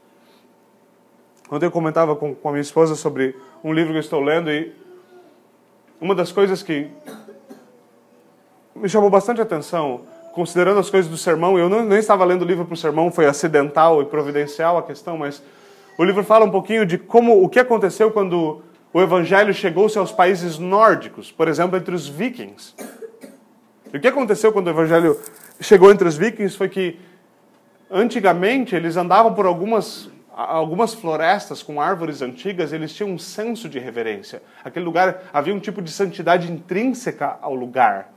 Ontem 1.52 1.66
eu 1.66 1.72
comentava 1.72 2.16
com, 2.16 2.34
com 2.34 2.48
a 2.48 2.52
minha 2.54 2.62
esposa 2.62 2.96
sobre 2.96 3.36
um 3.62 3.74
livro 3.74 3.92
que 3.92 3.98
eu 3.98 4.02
estou 4.02 4.22
lendo 4.22 4.50
e 4.50 4.72
uma 6.00 6.16
das 6.16 6.32
coisas 6.32 6.64
que 6.64 6.88
me 8.74 8.88
chamou 8.88 9.10
bastante 9.10 9.42
atenção, 9.42 10.06
considerando 10.34 10.80
as 10.80 10.90
coisas 10.90 11.12
do 11.12 11.18
sermão, 11.18 11.60
eu 11.60 11.68
não, 11.68 11.84
nem 11.84 12.00
estava 12.00 12.24
lendo 12.24 12.44
o 12.44 12.46
livro 12.46 12.64
para 12.64 12.74
o 12.74 12.78
sermão, 12.78 13.12
foi 13.12 13.26
acidental 13.26 14.02
e 14.02 14.06
providencial 14.06 14.78
a 14.78 14.84
questão, 14.84 15.18
mas 15.18 15.44
o 15.98 16.06
livro 16.06 16.24
fala 16.24 16.46
um 16.46 16.50
pouquinho 16.50 16.86
de 16.86 16.98
como 16.98 17.44
o 17.44 17.50
que 17.50 17.60
aconteceu 17.60 18.12
quando 18.12 18.62
o 18.94 19.02
evangelho 19.02 19.54
chegou-se 19.54 19.98
aos 19.98 20.14
países 20.14 20.58
nórdicos, 20.58 21.34
por 21.34 21.50
exemplo, 21.50 21.78
entre 21.78 21.94
os 21.94 22.08
vikings. 22.08 22.74
E 23.94 23.98
o 23.98 24.00
que 24.00 24.08
aconteceu 24.08 24.54
quando 24.54 24.68
o 24.68 24.70
evangelho 24.70 25.20
chegou 25.60 25.92
entre 25.92 26.08
os 26.08 26.16
vikings 26.16 26.58
foi 26.58 26.70
que 26.70 26.98
antigamente 27.92 28.74
eles 28.74 28.96
andavam 28.96 29.34
por 29.34 29.46
algumas 29.46 30.10
algumas 30.34 30.94
florestas 30.94 31.62
com 31.62 31.82
árvores 31.82 32.22
antigas, 32.22 32.74
eles 32.74 32.94
tinham 32.94 33.12
um 33.12 33.18
senso 33.18 33.68
de 33.68 33.80
reverência. 33.80 34.42
Aquele 34.64 34.86
lugar 34.86 35.24
havia 35.34 35.54
um 35.54 35.60
tipo 35.60 35.82
de 35.82 35.92
santidade 35.92 36.52
intrínseca 36.52 37.38
ao 37.42 37.54
lugar. 37.54 38.12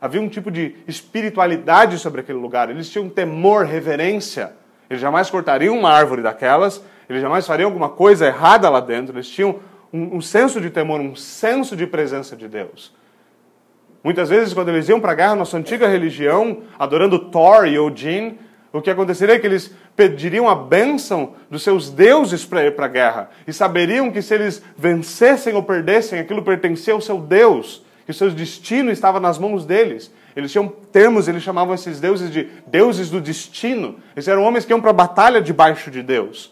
Havia 0.00 0.20
um 0.20 0.28
tipo 0.28 0.50
de 0.50 0.76
espiritualidade 0.86 1.98
sobre 1.98 2.20
aquele 2.20 2.38
lugar. 2.38 2.70
Eles 2.70 2.88
tinham 2.88 3.08
temor, 3.08 3.66
reverência. 3.66 4.52
Eles 4.88 5.00
jamais 5.00 5.30
cortariam 5.30 5.78
uma 5.78 5.90
árvore 5.90 6.22
daquelas, 6.22 6.82
eles 7.08 7.22
jamais 7.22 7.46
fariam 7.46 7.68
alguma 7.68 7.88
coisa 7.88 8.26
errada 8.26 8.68
lá 8.68 8.80
dentro, 8.80 9.14
eles 9.14 9.28
tinham 9.28 9.60
um, 9.92 10.16
um 10.16 10.20
senso 10.20 10.60
de 10.60 10.68
temor, 10.68 11.00
um 11.00 11.14
senso 11.14 11.76
de 11.76 11.86
presença 11.86 12.36
de 12.36 12.48
Deus. 12.48 12.92
Muitas 14.02 14.30
vezes, 14.30 14.54
quando 14.54 14.70
eles 14.70 14.88
iam 14.88 14.98
para 14.98 15.12
a 15.12 15.14
guerra, 15.14 15.36
nossa 15.36 15.56
antiga 15.56 15.86
religião, 15.86 16.62
adorando 16.78 17.18
Thor 17.18 17.66
e 17.66 17.78
Odin, 17.78 18.38
o 18.72 18.80
que 18.80 18.90
aconteceria 18.90 19.34
é 19.34 19.38
que 19.38 19.46
eles 19.46 19.74
pediriam 20.00 20.48
a 20.48 20.54
bênção 20.54 21.34
dos 21.50 21.62
seus 21.62 21.90
deuses 21.90 22.42
para 22.42 22.64
ir 22.64 22.74
para 22.74 22.86
a 22.86 22.88
guerra. 22.88 23.30
E 23.46 23.52
saberiam 23.52 24.10
que 24.10 24.22
se 24.22 24.32
eles 24.32 24.62
vencessem 24.74 25.52
ou 25.52 25.62
perdessem, 25.62 26.18
aquilo 26.18 26.42
pertencia 26.42 26.94
ao 26.94 27.02
seu 27.02 27.18
Deus, 27.18 27.84
que 28.06 28.10
o 28.10 28.14
seu 28.14 28.30
destino 28.30 28.90
estava 28.90 29.20
nas 29.20 29.38
mãos 29.38 29.66
deles. 29.66 30.10
Eles 30.34 30.50
tinham 30.50 30.68
termos, 30.90 31.28
eles 31.28 31.42
chamavam 31.42 31.74
esses 31.74 32.00
deuses 32.00 32.30
de 32.30 32.48
deuses 32.66 33.10
do 33.10 33.20
destino. 33.20 33.96
Eles 34.16 34.26
eram 34.26 34.42
homens 34.42 34.64
que 34.64 34.72
iam 34.72 34.80
para 34.80 34.88
a 34.88 34.94
batalha 34.94 35.42
debaixo 35.42 35.90
de 35.90 36.02
Deus. 36.02 36.50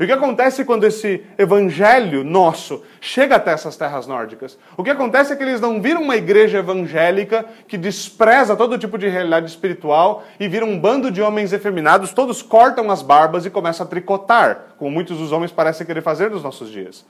E 0.00 0.04
o 0.04 0.06
que 0.06 0.12
acontece 0.12 0.64
quando 0.64 0.84
esse 0.84 1.22
evangelho 1.36 2.24
nosso 2.24 2.82
chega 3.02 3.36
até 3.36 3.52
essas 3.52 3.76
terras 3.76 4.06
nórdicas? 4.06 4.58
O 4.74 4.82
que 4.82 4.88
acontece 4.88 5.30
é 5.30 5.36
que 5.36 5.42
eles 5.42 5.60
não 5.60 5.82
viram 5.82 6.00
uma 6.00 6.16
igreja 6.16 6.56
evangélica 6.56 7.44
que 7.68 7.76
despreza 7.76 8.56
todo 8.56 8.78
tipo 8.78 8.96
de 8.96 9.08
realidade 9.08 9.50
espiritual 9.50 10.24
e 10.40 10.48
viram 10.48 10.70
um 10.70 10.80
bando 10.80 11.10
de 11.10 11.20
homens 11.20 11.52
efeminados, 11.52 12.14
todos 12.14 12.40
cortam 12.40 12.90
as 12.90 13.02
barbas 13.02 13.44
e 13.44 13.50
começam 13.50 13.84
a 13.84 13.88
tricotar, 13.90 14.68
como 14.78 14.90
muitos 14.90 15.18
dos 15.18 15.32
homens 15.32 15.52
parecem 15.52 15.86
querer 15.86 16.00
fazer 16.00 16.30
nos 16.30 16.42
nossos 16.42 16.70
dias. 16.70 17.04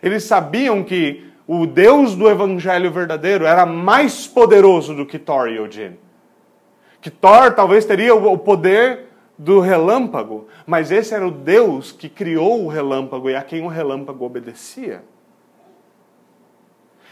Eles 0.00 0.22
sabiam 0.22 0.84
que 0.84 1.32
o 1.48 1.66
Deus 1.66 2.14
do 2.14 2.30
evangelho 2.30 2.92
verdadeiro 2.92 3.44
era 3.44 3.66
mais 3.66 4.28
poderoso 4.28 4.94
do 4.94 5.04
que 5.04 5.18
Thor 5.18 5.48
e 5.48 5.58
Odin. 5.58 5.96
Que 7.00 7.10
Thor 7.10 7.52
talvez 7.54 7.84
teria 7.84 8.14
o 8.14 8.38
poder 8.38 9.10
do 9.42 9.58
relâmpago, 9.58 10.46
mas 10.64 10.92
esse 10.92 11.12
era 11.12 11.26
o 11.26 11.30
Deus 11.30 11.90
que 11.90 12.08
criou 12.08 12.64
o 12.64 12.68
relâmpago 12.68 13.28
e 13.28 13.34
a 13.34 13.42
quem 13.42 13.62
o 13.62 13.68
relâmpago 13.68 14.24
obedecia. 14.24 15.02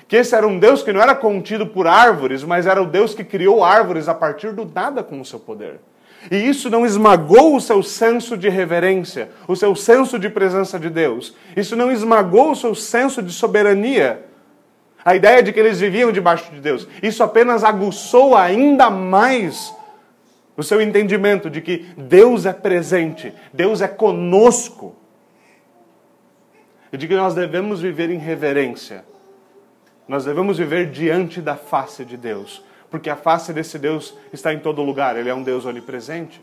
Que 0.06 0.16
esse 0.16 0.34
era 0.34 0.46
um 0.46 0.58
Deus 0.58 0.82
que 0.82 0.92
não 0.92 1.00
era 1.00 1.14
contido 1.14 1.66
por 1.66 1.86
árvores, 1.88 2.44
mas 2.44 2.66
era 2.66 2.80
o 2.80 2.86
Deus 2.86 3.14
que 3.14 3.24
criou 3.24 3.64
árvores 3.64 4.08
a 4.08 4.14
partir 4.14 4.52
do 4.52 4.64
nada 4.64 5.02
com 5.02 5.20
o 5.20 5.24
seu 5.24 5.40
poder. 5.40 5.80
E 6.30 6.36
isso 6.36 6.70
não 6.70 6.86
esmagou 6.86 7.56
o 7.56 7.60
seu 7.60 7.82
senso 7.82 8.36
de 8.36 8.48
reverência, 8.48 9.30
o 9.48 9.56
seu 9.56 9.74
senso 9.74 10.18
de 10.18 10.28
presença 10.28 10.78
de 10.78 10.88
Deus. 10.90 11.34
Isso 11.56 11.74
não 11.74 11.90
esmagou 11.90 12.52
o 12.52 12.56
seu 12.56 12.74
senso 12.74 13.22
de 13.22 13.32
soberania. 13.32 14.24
A 15.04 15.16
ideia 15.16 15.42
de 15.42 15.52
que 15.52 15.58
eles 15.58 15.80
viviam 15.80 16.12
debaixo 16.12 16.52
de 16.52 16.60
Deus. 16.60 16.86
Isso 17.02 17.22
apenas 17.22 17.64
aguçou 17.64 18.36
ainda 18.36 18.90
mais 18.90 19.74
o 20.60 20.64
seu 20.64 20.80
entendimento 20.80 21.50
de 21.50 21.60
que 21.60 21.78
Deus 21.96 22.46
é 22.46 22.52
presente, 22.52 23.32
Deus 23.52 23.80
é 23.80 23.88
conosco. 23.88 24.94
E 26.92 26.96
de 26.96 27.06
que 27.06 27.14
nós 27.14 27.34
devemos 27.34 27.80
viver 27.80 28.10
em 28.10 28.18
reverência. 28.18 29.04
Nós 30.08 30.24
devemos 30.24 30.58
viver 30.58 30.90
diante 30.90 31.40
da 31.40 31.54
face 31.56 32.04
de 32.04 32.16
Deus 32.16 32.64
porque 32.90 33.08
a 33.08 33.16
face 33.16 33.52
desse 33.52 33.78
Deus 33.78 34.14
está 34.32 34.52
em 34.52 34.58
todo 34.58 34.82
lugar, 34.82 35.16
ele 35.16 35.30
é 35.30 35.34
um 35.34 35.42
Deus 35.42 35.64
onipresente. 35.64 36.42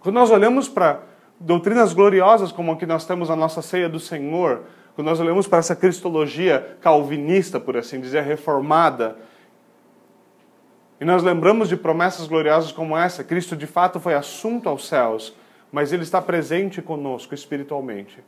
Quando 0.00 0.16
nós 0.16 0.30
olhamos 0.30 0.68
para 0.68 1.02
doutrinas 1.38 1.92
gloriosas 1.92 2.50
como 2.50 2.72
a 2.72 2.76
que 2.76 2.86
nós 2.86 3.06
temos 3.06 3.28
na 3.28 3.36
nossa 3.36 3.62
ceia 3.62 3.88
do 3.88 4.00
Senhor, 4.00 4.62
quando 4.94 5.06
nós 5.06 5.20
olhamos 5.20 5.46
para 5.46 5.60
essa 5.60 5.76
cristologia 5.76 6.76
calvinista, 6.80 7.60
por 7.60 7.76
assim 7.76 8.00
dizer, 8.00 8.24
reformada, 8.24 9.16
e 11.00 11.04
nós 11.04 11.22
lembramos 11.22 11.68
de 11.68 11.78
promessas 11.78 12.26
gloriosas 12.26 12.70
como 12.70 12.94
essa, 12.94 13.24
Cristo 13.24 13.56
de 13.56 13.66
fato 13.66 13.98
foi 13.98 14.14
assunto 14.14 14.68
aos 14.68 14.86
céus, 14.86 15.34
mas 15.72 15.92
ele 15.92 16.02
está 16.02 16.20
presente 16.20 16.82
conosco 16.82 17.34
espiritualmente. 17.34 18.22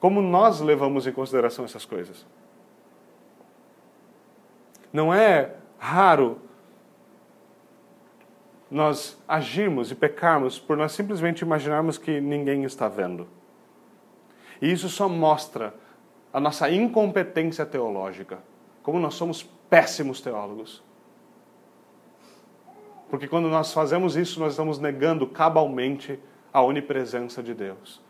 Como 0.00 0.22
nós 0.22 0.60
levamos 0.60 1.06
em 1.06 1.12
consideração 1.12 1.64
essas 1.64 1.84
coisas? 1.84 2.26
Não 4.90 5.12
é 5.12 5.54
raro 5.78 6.40
nós 8.70 9.22
agirmos 9.28 9.90
e 9.90 9.94
pecarmos 9.94 10.58
por 10.58 10.78
nós 10.78 10.92
simplesmente 10.92 11.42
imaginarmos 11.42 11.98
que 11.98 12.18
ninguém 12.18 12.64
está 12.64 12.88
vendo. 12.88 13.28
E 14.60 14.72
isso 14.72 14.88
só 14.88 15.06
mostra 15.06 15.74
a 16.32 16.40
nossa 16.40 16.70
incompetência 16.70 17.66
teológica, 17.66 18.38
como 18.82 18.98
nós 18.98 19.14
somos 19.14 19.42
péssimos 19.68 20.20
teólogos. 20.20 20.82
Porque 23.08 23.28
quando 23.28 23.48
nós 23.48 23.72
fazemos 23.72 24.16
isso, 24.16 24.40
nós 24.40 24.52
estamos 24.52 24.78
negando 24.78 25.26
cabalmente 25.26 26.18
a 26.52 26.62
onipresença 26.62 27.42
de 27.42 27.54
Deus. 27.54 28.00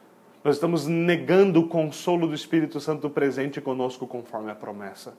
Nós 0.45 0.57
estamos 0.57 0.87
negando 0.87 1.61
o 1.61 1.69
consolo 1.69 2.27
do 2.27 2.35
Espírito 2.35 2.81
Santo 2.81 3.09
presente 3.09 3.61
conosco 3.61 4.07
conforme 4.07 4.51
a 4.51 4.55
promessa. 4.55 5.15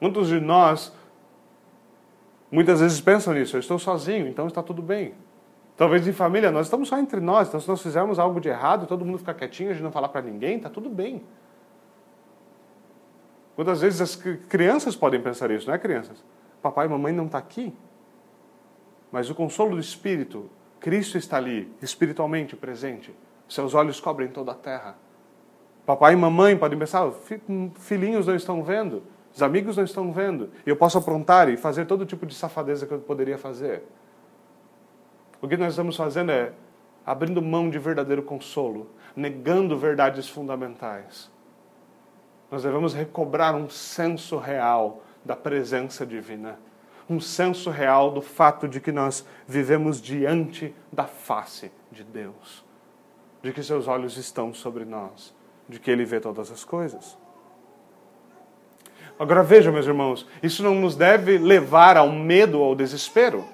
Muitos 0.00 0.28
de 0.28 0.40
nós 0.40 0.92
muitas 2.50 2.80
vezes 2.80 3.00
pensam 3.00 3.34
nisso. 3.34 3.56
Eu 3.56 3.60
estou 3.60 3.78
sozinho, 3.78 4.26
então 4.26 4.46
está 4.46 4.62
tudo 4.62 4.82
bem. 4.82 5.14
Talvez 5.76 6.06
em 6.06 6.12
família, 6.12 6.50
nós 6.50 6.66
estamos 6.66 6.88
só 6.88 6.98
entre 6.98 7.20
nós. 7.20 7.48
Então, 7.48 7.60
se 7.60 7.68
nós 7.68 7.80
fizermos 7.80 8.18
algo 8.18 8.38
de 8.40 8.48
errado, 8.48 8.86
todo 8.86 9.04
mundo 9.04 9.18
ficar 9.18 9.34
quietinho, 9.34 9.70
a 9.70 9.72
gente 9.72 9.82
não 9.82 9.92
falar 9.92 10.08
para 10.08 10.20
ninguém, 10.20 10.56
está 10.56 10.68
tudo 10.68 10.90
bem. 10.90 11.22
Muitas 13.60 13.82
vezes 13.82 14.00
as 14.00 14.16
crianças 14.48 14.96
podem 14.96 15.20
pensar 15.20 15.50
isso, 15.50 15.66
não 15.66 15.74
é 15.74 15.78
crianças? 15.78 16.24
Papai 16.62 16.86
e 16.86 16.88
mamãe 16.88 17.12
não 17.12 17.26
estão 17.26 17.38
tá 17.38 17.46
aqui. 17.46 17.74
Mas 19.12 19.28
o 19.28 19.34
consolo 19.34 19.72
do 19.72 19.78
Espírito, 19.78 20.48
Cristo 20.80 21.18
está 21.18 21.36
ali, 21.36 21.70
espiritualmente 21.82 22.56
presente. 22.56 23.14
Seus 23.50 23.74
olhos 23.74 24.00
cobrem 24.00 24.28
toda 24.28 24.52
a 24.52 24.54
terra. 24.54 24.96
Papai 25.84 26.14
e 26.14 26.16
mamãe 26.16 26.56
podem 26.56 26.78
pensar, 26.78 27.12
filhinhos 27.74 28.26
não 28.26 28.34
estão 28.34 28.62
vendo. 28.64 29.02
Os 29.30 29.42
amigos 29.42 29.76
não 29.76 29.84
estão 29.84 30.10
vendo. 30.10 30.48
Eu 30.64 30.74
posso 30.74 30.96
aprontar 30.96 31.50
e 31.50 31.58
fazer 31.58 31.84
todo 31.84 32.06
tipo 32.06 32.24
de 32.24 32.34
safadeza 32.34 32.86
que 32.86 32.94
eu 32.94 33.00
poderia 33.00 33.36
fazer. 33.36 33.82
O 35.38 35.46
que 35.46 35.58
nós 35.58 35.74
estamos 35.74 35.96
fazendo 35.96 36.32
é 36.32 36.54
abrindo 37.04 37.42
mão 37.42 37.68
de 37.68 37.78
verdadeiro 37.78 38.22
consolo, 38.22 38.86
negando 39.14 39.76
verdades 39.76 40.30
fundamentais. 40.30 41.30
Nós 42.50 42.62
devemos 42.62 42.92
recobrar 42.92 43.54
um 43.54 43.68
senso 43.68 44.36
real 44.36 45.02
da 45.24 45.36
presença 45.36 46.04
divina, 46.04 46.58
um 47.08 47.20
senso 47.20 47.70
real 47.70 48.10
do 48.10 48.20
fato 48.20 48.66
de 48.66 48.80
que 48.80 48.90
nós 48.90 49.24
vivemos 49.46 50.00
diante 50.00 50.74
da 50.92 51.04
face 51.04 51.70
de 51.92 52.02
Deus, 52.02 52.64
de 53.42 53.52
que 53.52 53.62
seus 53.62 53.86
olhos 53.86 54.16
estão 54.16 54.52
sobre 54.52 54.84
nós, 54.84 55.34
de 55.68 55.78
que 55.78 55.90
Ele 55.90 56.04
vê 56.04 56.18
todas 56.18 56.50
as 56.50 56.64
coisas. 56.64 57.16
Agora 59.18 59.42
veja, 59.42 59.70
meus 59.70 59.86
irmãos, 59.86 60.26
isso 60.42 60.62
não 60.62 60.74
nos 60.74 60.96
deve 60.96 61.36
levar 61.36 61.96
ao 61.96 62.10
medo 62.10 62.58
ou 62.58 62.64
ao 62.64 62.74
desespero. 62.74 63.44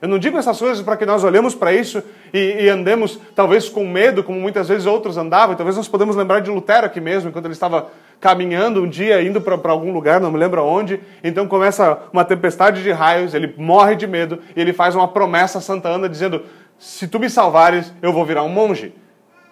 Eu 0.00 0.08
não 0.08 0.18
digo 0.18 0.38
essas 0.38 0.56
coisas 0.56 0.80
para 0.80 0.96
que 0.96 1.04
nós 1.04 1.24
olhemos 1.24 1.56
para 1.56 1.72
isso 1.72 2.00
e, 2.32 2.38
e, 2.38 2.68
andemos 2.68 3.18
talvez 3.34 3.68
com 3.68 3.84
medo, 3.84 4.22
como 4.22 4.38
muitas 4.38 4.68
vezes 4.68 4.86
outros 4.86 5.16
andavam. 5.16 5.56
talvez 5.56 5.76
nós 5.76 5.88
podemos 5.88 6.14
lembrar 6.14 6.40
de 6.40 6.50
Lutero 6.50 6.86
aqui 6.86 7.00
mesmo, 7.00 7.30
enquanto 7.30 7.46
ele 7.46 7.54
estava 7.54 7.90
caminhando 8.20 8.82
um 8.82 8.88
dia, 8.88 9.22
indo 9.22 9.40
para 9.40 9.70
algum 9.70 9.92
lugar, 9.92 10.20
não 10.20 10.30
me 10.30 10.38
lembro 10.38 10.60
aonde. 10.60 11.00
Então 11.22 11.46
começa 11.46 11.98
uma 12.12 12.24
tempestade 12.24 12.82
de 12.82 12.90
raios, 12.90 13.34
ele 13.34 13.54
morre 13.56 13.94
de 13.94 14.06
medo 14.06 14.40
e 14.54 14.60
ele 14.60 14.72
faz 14.72 14.94
uma 14.94 15.08
promessa 15.08 15.58
a 15.58 15.60
Santa 15.60 15.88
Ana 15.88 16.08
dizendo: 16.08 16.42
Se 16.78 17.06
tu 17.06 17.18
me 17.18 17.30
salvares, 17.30 17.92
eu 18.02 18.12
vou 18.12 18.24
virar 18.24 18.42
um 18.42 18.48
monge. 18.48 18.94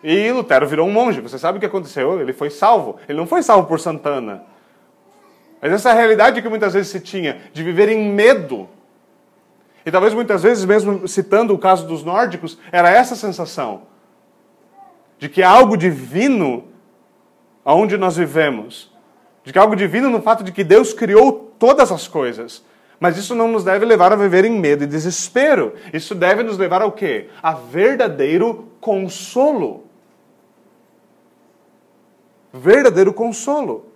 E 0.02 0.30
Lutero 0.30 0.66
virou 0.66 0.86
um 0.86 0.92
monge. 0.92 1.20
Você 1.20 1.38
sabe 1.38 1.58
o 1.58 1.60
que 1.60 1.66
aconteceu? 1.66 2.20
Ele 2.20 2.32
foi 2.32 2.50
salvo. 2.50 2.96
Ele 3.08 3.18
não 3.18 3.26
foi 3.26 3.42
salvo 3.42 3.66
por 3.66 3.80
Santana. 3.80 4.42
Mas 5.60 5.72
essa 5.72 5.88
é 5.88 5.92
a 5.92 5.94
realidade 5.94 6.42
que 6.42 6.48
muitas 6.48 6.74
vezes 6.74 6.88
se 6.92 7.00
tinha, 7.00 7.38
de 7.52 7.62
viver 7.62 7.88
em 7.88 8.08
medo. 8.10 8.68
E 9.84 9.90
talvez 9.90 10.12
muitas 10.12 10.42
vezes, 10.42 10.64
mesmo 10.64 11.08
citando 11.08 11.54
o 11.54 11.58
caso 11.58 11.86
dos 11.86 12.04
nórdicos, 12.04 12.58
era 12.70 12.90
essa 12.90 13.16
sensação 13.16 13.82
de 15.18 15.28
que 15.28 15.42
algo 15.42 15.76
divino 15.76 16.64
aonde 17.66 17.98
nós 17.98 18.16
vivemos, 18.16 18.92
de 19.42 19.52
que 19.52 19.58
algo 19.58 19.74
divino 19.74 20.08
no 20.08 20.22
fato 20.22 20.44
de 20.44 20.52
que 20.52 20.62
Deus 20.62 20.92
criou 20.92 21.52
todas 21.58 21.90
as 21.90 22.06
coisas. 22.06 22.64
Mas 23.00 23.18
isso 23.18 23.34
não 23.34 23.48
nos 23.48 23.64
deve 23.64 23.84
levar 23.84 24.12
a 24.12 24.16
viver 24.16 24.44
em 24.44 24.52
medo 24.52 24.84
e 24.84 24.86
desespero. 24.86 25.74
Isso 25.92 26.14
deve 26.14 26.44
nos 26.44 26.56
levar 26.56 26.80
ao 26.80 26.92
quê? 26.92 27.28
A 27.42 27.54
verdadeiro 27.54 28.68
consolo. 28.80 29.84
Verdadeiro 32.52 33.12
consolo. 33.12 33.86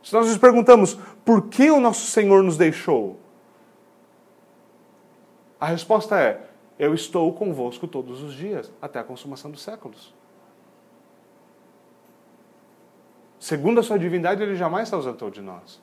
Se 0.00 0.14
nós 0.14 0.28
nos 0.28 0.38
perguntamos 0.38 0.96
por 1.24 1.48
que 1.48 1.68
o 1.68 1.80
nosso 1.80 2.06
Senhor 2.06 2.42
nos 2.44 2.56
deixou, 2.56 3.18
a 5.60 5.66
resposta 5.66 6.18
é: 6.18 6.40
Eu 6.78 6.94
estou 6.94 7.30
convosco 7.34 7.86
todos 7.86 8.22
os 8.22 8.32
dias, 8.32 8.72
até 8.80 8.98
a 9.00 9.04
consumação 9.04 9.50
dos 9.50 9.62
séculos. 9.62 10.14
Segundo 13.40 13.80
a 13.80 13.82
sua 13.82 13.98
divindade, 13.98 14.40
ele 14.40 14.54
jamais 14.54 14.88
se 14.88 14.94
ausentou 14.94 15.30
de 15.30 15.42
nós. 15.42 15.82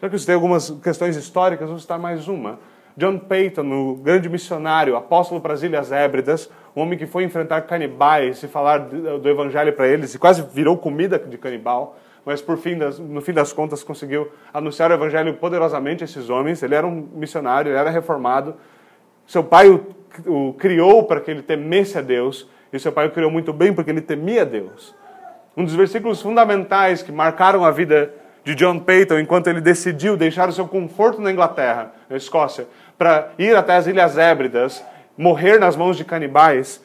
Já 0.00 0.08
que 0.08 0.14
eu 0.14 0.18
citei 0.18 0.34
algumas 0.34 0.70
questões 0.82 1.14
históricas, 1.14 1.68
vou 1.68 1.78
citar 1.78 1.98
mais 1.98 2.26
uma. 2.26 2.58
John 2.96 3.18
Peyton, 3.18 3.70
o 3.70 3.96
grande 3.96 4.30
missionário, 4.30 4.96
apóstolo 4.96 5.42
para 5.42 5.52
as 5.52 5.62
Ilhas 5.62 5.92
Hébridas, 5.92 6.50
um 6.74 6.80
homem 6.80 6.98
que 6.98 7.06
foi 7.06 7.24
enfrentar 7.24 7.60
canibais 7.62 8.42
e 8.42 8.48
falar 8.48 8.78
do 8.78 9.28
evangelho 9.28 9.74
para 9.74 9.86
eles 9.86 10.14
e 10.14 10.18
quase 10.18 10.42
virou 10.42 10.78
comida 10.78 11.18
de 11.18 11.36
canibal 11.36 11.98
mas 12.28 12.42
por 12.42 12.58
fim 12.58 12.76
das, 12.76 12.98
no 12.98 13.22
fim 13.22 13.32
das 13.32 13.54
contas 13.54 13.82
conseguiu 13.82 14.30
anunciar 14.52 14.90
o 14.90 14.94
evangelho 14.94 15.32
poderosamente 15.36 16.04
a 16.04 16.06
esses 16.06 16.28
homens. 16.28 16.62
Ele 16.62 16.74
era 16.74 16.86
um 16.86 17.08
missionário, 17.14 17.70
ele 17.70 17.78
era 17.78 17.88
reformado. 17.88 18.54
Seu 19.26 19.42
pai 19.42 19.70
o, 19.70 19.86
o 20.26 20.52
criou 20.52 21.04
para 21.04 21.22
que 21.22 21.30
ele 21.30 21.40
temesse 21.40 21.96
a 21.96 22.02
Deus, 22.02 22.46
e 22.70 22.78
seu 22.78 22.92
pai 22.92 23.06
o 23.06 23.12
criou 23.12 23.30
muito 23.30 23.50
bem 23.50 23.72
porque 23.72 23.90
ele 23.90 24.02
temia 24.02 24.44
Deus. 24.44 24.94
Um 25.58 25.64
dos 25.64 25.74
versículos 25.74 26.22
fundamentais 26.22 27.02
que 27.02 27.10
marcaram 27.10 27.64
a 27.64 27.72
vida 27.72 28.14
de 28.44 28.54
John 28.54 28.78
Peyton 28.78 29.18
enquanto 29.18 29.48
ele 29.48 29.60
decidiu 29.60 30.16
deixar 30.16 30.48
o 30.48 30.52
seu 30.52 30.68
conforto 30.68 31.20
na 31.20 31.32
Inglaterra, 31.32 31.92
na 32.08 32.16
Escócia, 32.16 32.68
para 32.96 33.32
ir 33.36 33.56
até 33.56 33.74
as 33.74 33.88
Ilhas 33.88 34.16
Hébridas, 34.16 34.84
morrer 35.16 35.58
nas 35.58 35.74
mãos 35.74 35.96
de 35.96 36.04
canibais, 36.04 36.80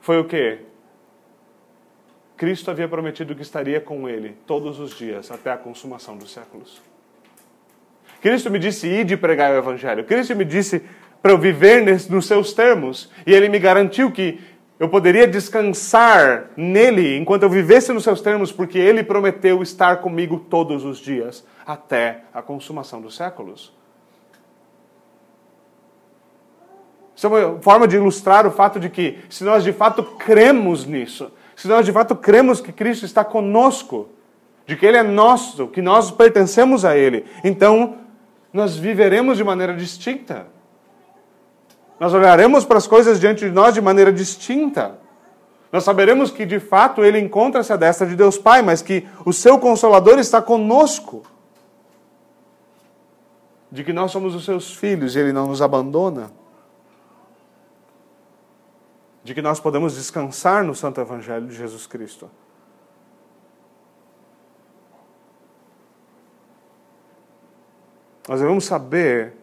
foi 0.00 0.18
o 0.18 0.24
quê? 0.24 0.58
Cristo 2.36 2.68
havia 2.68 2.88
prometido 2.88 3.32
que 3.32 3.42
estaria 3.42 3.80
com 3.80 4.08
ele 4.08 4.36
todos 4.44 4.80
os 4.80 4.98
dias 4.98 5.30
até 5.30 5.52
a 5.52 5.56
consumação 5.56 6.16
dos 6.16 6.32
séculos. 6.32 6.82
Cristo 8.20 8.50
me 8.50 8.58
disse 8.58 8.88
ir 8.88 9.04
de 9.04 9.16
pregar 9.16 9.52
o 9.52 9.56
evangelho. 9.56 10.02
Cristo 10.02 10.34
me 10.34 10.44
disse 10.44 10.82
para 11.22 11.32
eu 11.32 11.38
viver 11.38 11.84
nos 12.08 12.26
seus 12.26 12.52
termos. 12.52 13.10
E 13.26 13.32
ele 13.32 13.48
me 13.48 13.58
garantiu 13.58 14.10
que 14.10 14.40
eu 14.80 14.88
poderia 14.88 15.28
descansar 15.28 16.46
nele 16.56 17.18
enquanto 17.18 17.42
eu 17.42 17.50
vivesse 17.50 17.92
nos 17.92 18.02
seus 18.02 18.22
termos, 18.22 18.50
porque 18.50 18.78
ele 18.78 19.04
prometeu 19.04 19.62
estar 19.62 19.98
comigo 19.98 20.38
todos 20.48 20.86
os 20.86 20.96
dias 20.96 21.44
até 21.66 22.22
a 22.32 22.40
consumação 22.40 22.98
dos 22.98 23.14
séculos. 23.14 23.74
Isso 27.14 27.26
é 27.26 27.46
uma 27.46 27.60
forma 27.60 27.86
de 27.86 27.96
ilustrar 27.96 28.46
o 28.46 28.50
fato 28.50 28.80
de 28.80 28.88
que, 28.88 29.18
se 29.28 29.44
nós 29.44 29.62
de 29.62 29.72
fato 29.74 30.02
cremos 30.02 30.86
nisso, 30.86 31.30
se 31.54 31.68
nós 31.68 31.84
de 31.84 31.92
fato 31.92 32.16
cremos 32.16 32.58
que 32.58 32.72
Cristo 32.72 33.04
está 33.04 33.22
conosco, 33.22 34.08
de 34.66 34.76
que 34.76 34.86
Ele 34.86 34.96
é 34.96 35.02
nosso, 35.02 35.68
que 35.68 35.82
nós 35.82 36.10
pertencemos 36.10 36.86
a 36.86 36.96
Ele, 36.96 37.26
então 37.44 37.98
nós 38.50 38.78
viveremos 38.78 39.36
de 39.36 39.44
maneira 39.44 39.74
distinta. 39.74 40.46
Nós 42.00 42.14
olharemos 42.14 42.64
para 42.64 42.78
as 42.78 42.86
coisas 42.86 43.20
diante 43.20 43.40
de 43.40 43.50
nós 43.50 43.74
de 43.74 43.80
maneira 43.82 44.10
distinta. 44.10 44.98
Nós 45.70 45.84
saberemos 45.84 46.30
que 46.30 46.46
de 46.46 46.58
fato 46.58 47.04
Ele 47.04 47.18
encontra-se 47.18 47.70
à 47.74 47.76
destra 47.76 48.06
de 48.06 48.16
Deus 48.16 48.38
Pai, 48.38 48.62
mas 48.62 48.80
que 48.80 49.06
o 49.22 49.34
seu 49.34 49.58
Consolador 49.58 50.18
está 50.18 50.40
conosco. 50.40 51.22
De 53.70 53.84
que 53.84 53.92
nós 53.92 54.10
somos 54.10 54.34
os 54.34 54.46
seus 54.46 54.74
filhos 54.74 55.14
e 55.14 55.18
Ele 55.18 55.30
não 55.30 55.46
nos 55.46 55.60
abandona. 55.60 56.32
De 59.22 59.34
que 59.34 59.42
nós 59.42 59.60
podemos 59.60 59.94
descansar 59.94 60.64
no 60.64 60.74
Santo 60.74 61.02
Evangelho 61.02 61.46
de 61.46 61.54
Jesus 61.54 61.86
Cristo. 61.86 62.30
Nós 68.26 68.40
devemos 68.40 68.64
saber 68.64 69.39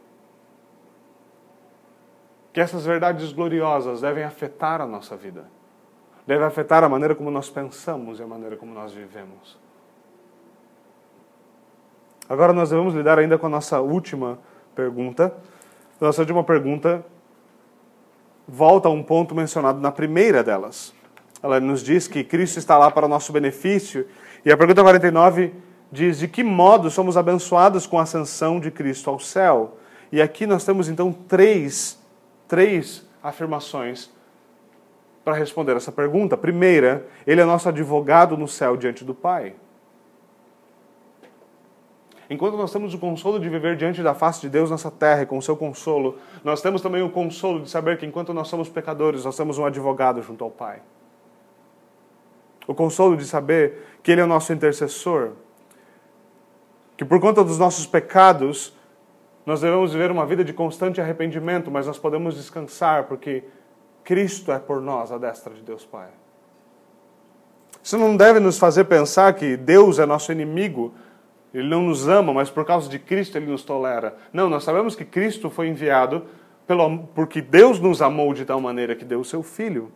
que 2.58 2.62
essas 2.62 2.88
verdades 2.88 3.32
gloriosas 3.32 4.02
devem 4.02 4.24
afetar 4.24 4.82
a 4.82 4.88
nossa 4.88 5.16
vida. 5.16 5.46
Devem 6.26 6.44
afetar 6.44 6.84
a 6.84 6.90
maneira 6.90 7.14
como 7.14 7.30
nós 7.30 7.52
pensamos 7.52 8.20
e 8.20 8.24
a 8.24 8.26
maneira 8.26 8.58
como 8.58 8.74
nós 8.74 8.92
vivemos. 8.92 9.60
Agora 12.28 12.54
nós 12.54 12.72
devemos 12.72 12.96
lidar 12.96 13.20
ainda 13.20 13.38
com 13.38 13.46
a 13.46 13.50
nossa 13.50 13.80
última 13.80 14.40
pergunta. 14.74 15.32
Nossa 16.02 16.24
última 16.24 16.44
pergunta 16.44 17.06
volta 18.48 18.88
a 18.88 18.92
um 18.92 19.04
ponto 19.04 19.36
mencionado 19.36 19.80
na 19.80 19.92
primeira 19.92 20.44
delas. 20.44 20.96
Ela 21.44 21.60
nos 21.60 21.84
diz 21.84 22.08
que 22.08 22.24
Cristo 22.24 22.58
está 22.58 22.76
lá 22.76 22.90
para 22.90 23.06
o 23.06 23.08
nosso 23.08 23.32
benefício. 23.32 24.08
E 24.44 24.52
a 24.52 24.58
pergunta 24.58 24.82
49 24.82 25.54
diz: 25.92 26.18
De 26.18 26.28
que 26.28 26.44
modo 26.44 26.90
somos 26.90 27.18
abençoados 27.18 27.86
com 27.86 28.00
a 28.00 28.02
ascensão 28.02 28.60
de 28.60 28.72
Cristo 28.72 29.12
ao 29.12 29.20
céu? 29.20 29.78
E 30.12 30.20
aqui 30.20 30.48
nós 30.48 30.66
temos 30.66 30.90
então 30.90 31.14
três, 31.14 32.00
três 32.48 33.06
afirmações 33.22 34.10
para 35.24 35.36
responder 35.36 35.76
essa 35.76 35.92
pergunta. 35.92 36.38
Primeira, 36.38 37.06
ele 37.26 37.42
é 37.42 37.46
nosso 37.46 37.68
advogado 37.68 38.38
no 38.38 38.48
céu 38.48 38.78
diante 38.78 39.04
do 39.04 39.14
Pai. 39.14 39.56
Enquanto 42.30 42.58
nós 42.58 42.72
temos 42.72 42.94
o 42.94 42.98
consolo 42.98 43.40
de 43.40 43.50
viver 43.50 43.78
diante 43.78 44.04
da 44.04 44.14
face 44.14 44.42
de 44.42 44.50
Deus 44.50 44.70
nessa 44.70 44.92
terra, 44.92 45.26
com 45.26 45.38
o 45.38 45.42
seu 45.42 45.56
consolo, 45.56 46.18
nós 46.44 46.62
temos 46.62 46.82
também 46.82 47.02
o 47.02 47.10
consolo 47.10 47.62
de 47.62 47.70
saber 47.70 47.98
que 47.98 48.06
enquanto 48.06 48.34
nós 48.34 48.50
somos 48.50 48.68
pecadores, 48.68 49.24
nós 49.24 49.36
temos 49.36 49.58
um 49.58 49.66
advogado 49.66 50.22
junto 50.22 50.44
ao 50.44 50.52
Pai. 50.52 50.82
O 52.68 52.76
consolo 52.76 53.16
de 53.16 53.26
saber 53.26 53.98
que 54.04 54.12
Ele 54.12 54.20
é 54.20 54.24
o 54.26 54.28
nosso 54.28 54.52
intercessor, 54.52 55.32
que 56.98 57.06
por 57.06 57.20
conta 57.20 57.44
dos 57.44 57.58
nossos 57.58 57.86
pecados, 57.86 58.77
nós 59.48 59.62
devemos 59.62 59.94
viver 59.94 60.12
uma 60.12 60.26
vida 60.26 60.44
de 60.44 60.52
constante 60.52 61.00
arrependimento, 61.00 61.72
mas 61.72 61.88
nós 61.88 61.98
podemos 61.98 62.36
descansar 62.36 63.06
porque 63.06 63.46
Cristo 64.04 64.52
é 64.52 64.60
por 64.60 64.82
nós 64.82 65.10
a 65.10 65.18
destra 65.18 65.54
de 65.54 65.62
Deus 65.62 65.86
Pai. 65.86 66.10
Isso 67.82 67.98
não 67.98 68.18
deve 68.18 68.42
nos 68.42 68.60
fazer 68.60 68.84
pensar 68.84 69.34
que 69.36 69.56
Deus 69.56 70.00
é 70.00 70.06
nosso 70.06 70.34
inimigo, 70.34 70.94
Ele 71.54 71.70
não 71.70 71.82
nos 71.82 72.10
ama, 72.10 72.34
mas 72.34 72.50
por 72.50 72.66
causa 72.66 72.90
de 72.90 73.00
Cristo 73.00 73.38
Ele 73.38 73.50
nos 73.50 73.64
tolera. 73.64 74.18
Não, 74.34 74.50
nós 74.50 74.66
sabemos 74.66 74.98
que 74.98 75.06
Cristo 75.06 75.50
foi 75.50 75.70
enviado 75.70 76.26
pelo, 76.68 77.08
porque 77.16 77.42
Deus 77.42 77.80
nos 77.80 78.02
amou 78.02 78.34
de 78.34 78.44
tal 78.44 78.60
maneira 78.60 78.98
que 78.98 79.06
deu 79.06 79.22
o 79.22 79.26
seu 79.26 79.42
Filho. 79.42 79.90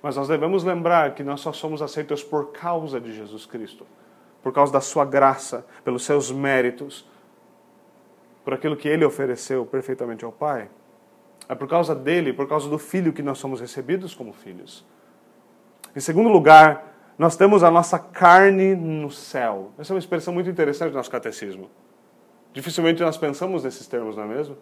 Mas 0.00 0.14
nós 0.14 0.28
devemos 0.28 0.62
lembrar 0.62 1.16
que 1.16 1.24
nós 1.24 1.40
só 1.40 1.52
somos 1.52 1.82
aceitos 1.82 2.22
por 2.22 2.52
causa 2.52 3.00
de 3.00 3.12
Jesus 3.12 3.44
Cristo 3.44 3.84
por 4.44 4.52
causa 4.52 4.70
da 4.70 4.80
sua 4.82 5.06
graça, 5.06 5.66
pelos 5.82 6.04
seus 6.04 6.30
méritos, 6.30 7.06
por 8.44 8.54
aquilo 8.54 8.76
que 8.76 8.88
ele 8.88 9.04
ofereceu 9.04 9.64
perfeitamente 9.64 10.24
ao 10.24 10.30
Pai. 10.30 10.68
É 11.48 11.54
por 11.54 11.68
causa 11.68 11.94
dele, 11.94 12.32
por 12.32 12.48
causa 12.48 12.68
do 12.68 12.78
Filho 12.78 13.12
que 13.12 13.22
nós 13.22 13.38
somos 13.38 13.60
recebidos 13.60 14.14
como 14.14 14.32
filhos. 14.32 14.84
Em 15.96 16.00
segundo 16.00 16.28
lugar, 16.28 16.94
nós 17.18 17.36
temos 17.36 17.62
a 17.62 17.70
nossa 17.70 17.98
carne 17.98 18.74
no 18.74 19.10
céu. 19.10 19.70
Essa 19.78 19.92
é 19.92 19.94
uma 19.94 19.98
expressão 19.98 20.34
muito 20.34 20.50
interessante 20.50 20.90
do 20.90 20.96
nosso 20.96 21.10
catecismo. 21.10 21.70
Dificilmente 22.52 23.02
nós 23.02 23.16
pensamos 23.16 23.64
nesses 23.64 23.86
termos, 23.86 24.16
não 24.16 24.24
é 24.24 24.26
mesmo? 24.26 24.56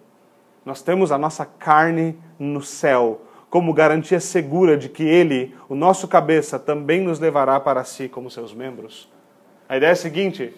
Nós 0.65 0.83
temos 0.83 1.11
a 1.11 1.19
nossa 1.19 1.45
carne 1.45 2.19
no 2.39 2.63
céu, 2.63 3.23
como 3.51 3.73
garantia 3.75 4.21
segura 4.21 4.77
de 4.77 4.89
que 4.89 5.03
Ele, 5.03 5.55
o 5.69 5.75
nosso 5.75 6.07
cabeça, 6.07 6.59
também 6.59 7.01
nos 7.01 7.19
levará 7.19 7.59
para 7.59 7.85
si 7.85 8.09
como 8.09 8.31
seus 8.31 8.55
membros. 8.55 9.11
A 9.69 9.77
ideia 9.77 9.91
é 9.91 9.93
a 9.93 9.97
seguinte: 9.97 10.55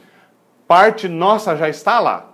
parte 0.67 1.09
nossa 1.09 1.57
já 1.57 1.69
está 1.69 1.99
lá. 2.01 2.34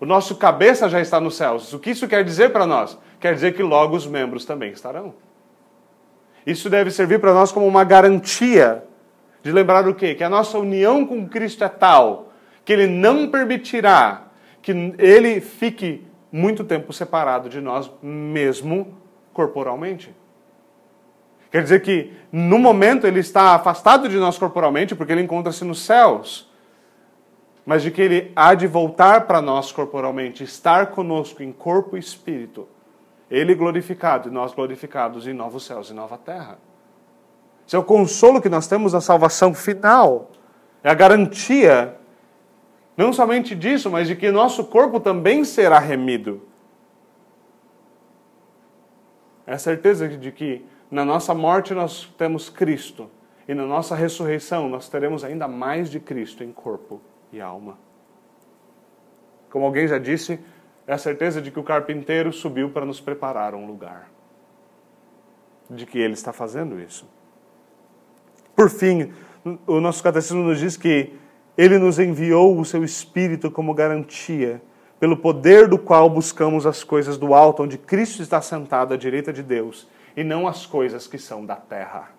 O 0.00 0.06
nosso 0.06 0.36
cabeça 0.36 0.88
já 0.88 1.00
está 1.00 1.20
nos 1.20 1.36
céus. 1.36 1.72
O 1.72 1.78
que 1.78 1.90
isso 1.90 2.06
quer 2.06 2.24
dizer 2.24 2.50
para 2.50 2.66
nós? 2.66 2.98
Quer 3.18 3.34
dizer 3.34 3.54
que 3.54 3.62
logo 3.62 3.96
os 3.96 4.06
membros 4.06 4.44
também 4.44 4.70
estarão. 4.70 5.14
Isso 6.46 6.70
deve 6.70 6.90
servir 6.90 7.20
para 7.20 7.34
nós 7.34 7.50
como 7.50 7.66
uma 7.66 7.84
garantia 7.84 8.84
de 9.42 9.52
lembrar 9.52 9.86
o 9.88 9.94
quê? 9.94 10.14
Que 10.14 10.24
a 10.24 10.28
nossa 10.30 10.58
união 10.58 11.04
com 11.04 11.28
Cristo 11.28 11.64
é 11.64 11.68
tal 11.68 12.32
que 12.64 12.72
Ele 12.72 12.86
não 12.86 13.28
permitirá 13.30 14.24
que 14.62 14.72
Ele 14.98 15.40
fique 15.40 16.06
muito 16.30 16.62
tempo 16.64 16.92
separado 16.92 17.48
de 17.48 17.60
nós, 17.60 17.90
mesmo 18.02 18.98
corporalmente. 19.32 20.14
Quer 21.50 21.62
dizer 21.62 21.80
que, 21.80 22.12
no 22.30 22.58
momento, 22.58 23.06
ele 23.06 23.20
está 23.20 23.54
afastado 23.54 24.08
de 24.08 24.16
nós 24.16 24.36
corporalmente, 24.36 24.94
porque 24.94 25.12
ele 25.12 25.22
encontra-se 25.22 25.64
nos 25.64 25.80
céus. 25.80 26.47
Mas 27.68 27.82
de 27.82 27.90
que 27.90 28.00
ele 28.00 28.32
há 28.34 28.54
de 28.54 28.66
voltar 28.66 29.26
para 29.26 29.42
nós 29.42 29.70
corporalmente, 29.70 30.42
estar 30.42 30.86
conosco 30.86 31.42
em 31.42 31.52
corpo 31.52 31.98
e 31.98 32.00
espírito. 32.00 32.66
Ele 33.30 33.54
glorificado 33.54 34.30
e 34.30 34.32
nós 34.32 34.54
glorificados 34.54 35.26
em 35.26 35.34
novos 35.34 35.66
céus 35.66 35.90
e 35.90 35.92
nova 35.92 36.16
terra. 36.16 36.58
Esse 37.66 37.76
é 37.76 37.78
o 37.78 37.84
consolo 37.84 38.40
que 38.40 38.48
nós 38.48 38.66
temos 38.66 38.94
na 38.94 39.02
salvação 39.02 39.52
final. 39.52 40.30
É 40.82 40.88
a 40.88 40.94
garantia, 40.94 41.94
não 42.96 43.12
somente 43.12 43.54
disso, 43.54 43.90
mas 43.90 44.08
de 44.08 44.16
que 44.16 44.30
nosso 44.30 44.64
corpo 44.64 44.98
também 44.98 45.44
será 45.44 45.78
remido. 45.78 46.40
É 49.46 49.52
a 49.52 49.58
certeza 49.58 50.08
de 50.08 50.32
que 50.32 50.64
na 50.90 51.04
nossa 51.04 51.34
morte 51.34 51.74
nós 51.74 52.10
temos 52.16 52.48
Cristo. 52.48 53.10
E 53.46 53.52
na 53.52 53.66
nossa 53.66 53.94
ressurreição 53.94 54.70
nós 54.70 54.88
teremos 54.88 55.22
ainda 55.22 55.46
mais 55.46 55.90
de 55.90 56.00
Cristo 56.00 56.42
em 56.42 56.50
corpo 56.50 57.02
e 57.32 57.40
alma. 57.40 57.78
Como 59.50 59.64
alguém 59.64 59.86
já 59.86 59.98
disse, 59.98 60.38
é 60.86 60.92
a 60.92 60.98
certeza 60.98 61.40
de 61.40 61.50
que 61.50 61.60
o 61.60 61.64
carpinteiro 61.64 62.32
subiu 62.32 62.70
para 62.70 62.84
nos 62.84 63.00
preparar 63.00 63.54
um 63.54 63.66
lugar. 63.66 64.10
De 65.68 65.84
que 65.84 65.98
ele 65.98 66.14
está 66.14 66.32
fazendo 66.32 66.80
isso. 66.80 67.06
Por 68.56 68.70
fim, 68.70 69.12
o 69.66 69.80
nosso 69.80 70.02
catecismo 70.02 70.42
nos 70.42 70.58
diz 70.58 70.76
que 70.76 71.14
ele 71.56 71.78
nos 71.78 71.98
enviou 71.98 72.58
o 72.58 72.64
seu 72.64 72.84
Espírito 72.84 73.50
como 73.50 73.74
garantia, 73.74 74.62
pelo 74.98 75.16
poder 75.16 75.68
do 75.68 75.78
qual 75.78 76.08
buscamos 76.08 76.66
as 76.66 76.82
coisas 76.82 77.16
do 77.16 77.34
alto, 77.34 77.62
onde 77.62 77.78
Cristo 77.78 78.22
está 78.22 78.40
sentado 78.40 78.94
à 78.94 78.96
direita 78.96 79.32
de 79.32 79.42
Deus 79.42 79.88
e 80.16 80.24
não 80.24 80.48
as 80.48 80.66
coisas 80.66 81.06
que 81.06 81.18
são 81.18 81.44
da 81.44 81.54
terra. 81.56 82.10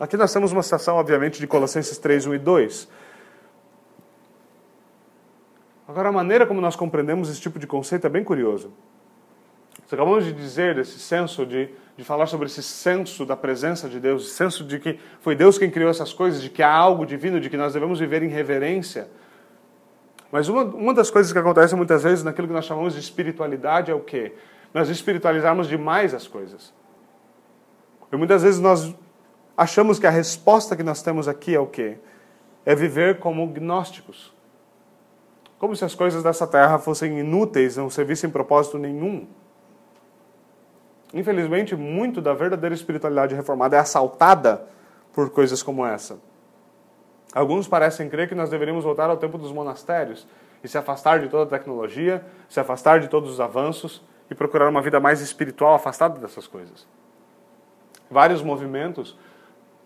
Aqui 0.00 0.16
nós 0.16 0.32
temos 0.32 0.50
uma 0.50 0.62
citação, 0.62 0.96
obviamente, 0.96 1.38
de 1.38 1.46
Colossenses 1.46 1.98
3, 1.98 2.26
1 2.26 2.34
e 2.34 2.38
2. 2.38 2.88
Agora, 5.92 6.08
a 6.08 6.12
maneira 6.12 6.46
como 6.46 6.58
nós 6.58 6.74
compreendemos 6.74 7.28
esse 7.28 7.38
tipo 7.38 7.58
de 7.58 7.66
conceito 7.66 8.06
é 8.06 8.10
bem 8.10 8.24
curioso. 8.24 8.72
Nós 9.82 9.92
acabamos 9.92 10.24
de 10.24 10.32
dizer 10.32 10.74
desse 10.74 10.98
senso, 10.98 11.44
de, 11.44 11.68
de 11.98 12.02
falar 12.02 12.24
sobre 12.24 12.46
esse 12.46 12.62
senso 12.62 13.26
da 13.26 13.36
presença 13.36 13.90
de 13.90 14.00
Deus, 14.00 14.24
esse 14.24 14.34
senso 14.34 14.64
de 14.64 14.78
que 14.78 14.98
foi 15.20 15.36
Deus 15.36 15.58
quem 15.58 15.70
criou 15.70 15.90
essas 15.90 16.10
coisas, 16.10 16.40
de 16.40 16.48
que 16.48 16.62
há 16.62 16.72
algo 16.72 17.04
divino, 17.04 17.38
de 17.38 17.50
que 17.50 17.58
nós 17.58 17.74
devemos 17.74 18.00
viver 18.00 18.22
em 18.22 18.28
reverência. 18.28 19.10
Mas 20.30 20.48
uma, 20.48 20.64
uma 20.64 20.94
das 20.94 21.10
coisas 21.10 21.30
que 21.30 21.38
acontece 21.38 21.76
muitas 21.76 22.02
vezes 22.02 22.24
naquilo 22.24 22.48
que 22.48 22.54
nós 22.54 22.64
chamamos 22.64 22.94
de 22.94 23.00
espiritualidade 23.00 23.90
é 23.90 23.94
o 23.94 24.00
quê? 24.00 24.32
nós 24.72 24.88
espiritualizarmos 24.88 25.68
demais 25.68 26.14
as 26.14 26.26
coisas. 26.26 26.72
E 28.10 28.16
muitas 28.16 28.42
vezes 28.42 28.58
nós 28.58 28.94
achamos 29.54 29.98
que 29.98 30.06
a 30.06 30.10
resposta 30.10 30.74
que 30.74 30.82
nós 30.82 31.02
temos 31.02 31.28
aqui 31.28 31.54
é 31.54 31.60
o 31.60 31.66
quê? 31.66 31.98
É 32.64 32.74
viver 32.74 33.18
como 33.18 33.46
gnósticos. 33.46 34.32
Como 35.62 35.76
se 35.76 35.84
as 35.84 35.94
coisas 35.94 36.24
dessa 36.24 36.44
terra 36.44 36.76
fossem 36.76 37.20
inúteis, 37.20 37.76
não 37.76 37.88
servissem 37.88 38.28
propósito 38.28 38.78
nenhum. 38.78 39.28
Infelizmente, 41.14 41.76
muito 41.76 42.20
da 42.20 42.34
verdadeira 42.34 42.74
espiritualidade 42.74 43.32
reformada 43.32 43.76
é 43.76 43.78
assaltada 43.78 44.66
por 45.12 45.30
coisas 45.30 45.62
como 45.62 45.86
essa. 45.86 46.18
Alguns 47.32 47.68
parecem 47.68 48.08
crer 48.08 48.28
que 48.28 48.34
nós 48.34 48.50
deveríamos 48.50 48.82
voltar 48.82 49.08
ao 49.08 49.16
tempo 49.16 49.38
dos 49.38 49.52
monastérios 49.52 50.26
e 50.64 50.68
se 50.68 50.76
afastar 50.76 51.20
de 51.20 51.28
toda 51.28 51.44
a 51.44 51.58
tecnologia, 51.58 52.24
se 52.48 52.58
afastar 52.58 52.98
de 52.98 53.06
todos 53.06 53.30
os 53.30 53.40
avanços 53.40 54.02
e 54.28 54.34
procurar 54.34 54.68
uma 54.68 54.82
vida 54.82 54.98
mais 54.98 55.20
espiritual, 55.20 55.74
afastada 55.74 56.18
dessas 56.18 56.48
coisas. 56.48 56.88
Vários 58.10 58.42
movimentos 58.42 59.16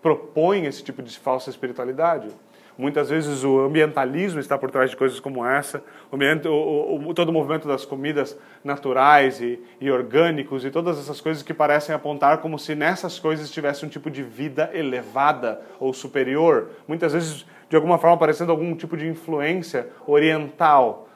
propõem 0.01 0.64
esse 0.64 0.83
tipo 0.83 1.03
de 1.03 1.18
falsa 1.18 1.51
espiritualidade. 1.51 2.31
Muitas 2.79 3.09
vezes 3.09 3.43
o 3.43 3.61
ambientalismo 3.61 4.39
está 4.39 4.59
por 4.59 4.70
trás 4.70 4.91
de 4.91 4.97
coisas 4.97 5.18
como 5.18 5.47
essa, 5.47 5.83
o, 6.12 6.16
o, 6.49 7.09
o, 7.09 7.14
todo 7.14 7.31
o 7.31 7.33
movimento 7.33 7.66
das 7.66 7.87
comidas 7.87 8.39
naturais 8.62 9.41
e, 9.41 9.59
e, 9.81 9.91
orgânicos 9.91 10.62
e 10.62 10.70
todas 10.70 10.99
essas 10.99 11.18
coisas 11.18 11.43
que 11.43 11.55
parecem 11.55 11.95
apontar 11.95 12.39
como 12.39 12.59
se 12.59 12.74
nessas 12.74 13.18
coisas 13.18 13.51
tivesse 13.51 13.87
um 13.87 13.89
tipo 13.89 14.11
de 14.11 14.22
vida 14.22 14.70
elevada 14.74 15.62
ou 15.81 15.95
superior, 15.95 16.68
muitas 16.87 17.14
vezes 17.14 17.47
de 17.68 17.77
alguma 17.77 17.97
forma 17.97 18.18
parecendo 18.18 18.53
algum 18.53 18.74
tipo 18.77 18.95
de 18.95 19.09
influência 19.09 19.89
oriental. 20.07 21.09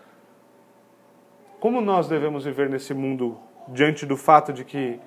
Como 1.60 1.82
nós 1.82 2.08
devemos 2.08 2.46
viver 2.46 2.70
nesse 2.70 2.94
mundo 2.94 3.38
diante 3.68 4.06
do 4.06 4.16
fato 4.16 4.50
de 4.50 4.64
que 4.64 4.98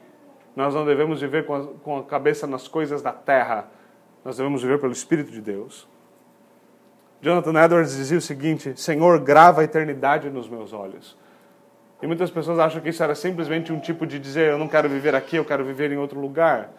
nós 0.56 0.76
não 0.76 0.86
devemos 0.86 1.20
viver 1.20 1.48
com 1.48 1.56
a, 1.56 1.68
com 1.84 1.98
a 1.98 2.04
cabeça 2.04 2.46
nas 2.46 2.68
coisas 2.68 3.02
da 3.02 3.12
terra, 3.12 3.72
nós 4.24 4.38
devemos 4.38 4.62
viver 4.62 4.80
pelo 4.80 4.94
Espírito 4.94 5.32
de 5.32 5.42
Deus? 5.42 5.92
Jonathan 7.24 7.58
Edwards 7.64 7.96
dizia 7.96 8.18
o 8.18 8.22
seguinte: 8.22 8.74
Senhor, 8.76 9.18
grava 9.22 9.62
a 9.62 9.64
eternidade 9.64 10.30
nos 10.30 10.50
meus 10.50 10.74
olhos. 10.74 11.18
E 12.02 12.06
muitas 12.06 12.30
pessoas 12.30 12.60
acham 12.60 12.82
que 12.82 12.90
isso 12.90 13.02
era 13.02 13.16
simplesmente 13.16 13.72
um 13.72 13.80
tipo 13.80 14.06
de 14.06 14.20
dizer: 14.20 14.52
eu 14.52 14.58
não 14.58 14.68
quero 14.68 14.90
viver 14.90 15.16
aqui, 15.16 15.38
eu 15.38 15.46
quero 15.46 15.64
viver 15.64 15.90
em 15.90 15.98
outro 15.98 16.20
lugar. 16.20 16.70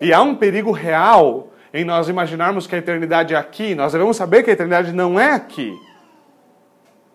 E 0.00 0.10
há 0.10 0.22
um 0.22 0.34
perigo 0.34 0.72
real 0.72 1.50
em 1.74 1.84
nós 1.84 2.08
imaginarmos 2.08 2.66
que 2.66 2.74
a 2.74 2.78
eternidade 2.78 3.34
é 3.34 3.36
aqui. 3.36 3.74
Nós 3.74 3.92
devemos 3.92 4.16
saber 4.16 4.42
que 4.42 4.48
a 4.48 4.54
eternidade 4.54 4.90
não 4.90 5.20
é 5.20 5.32
aqui. 5.32 5.78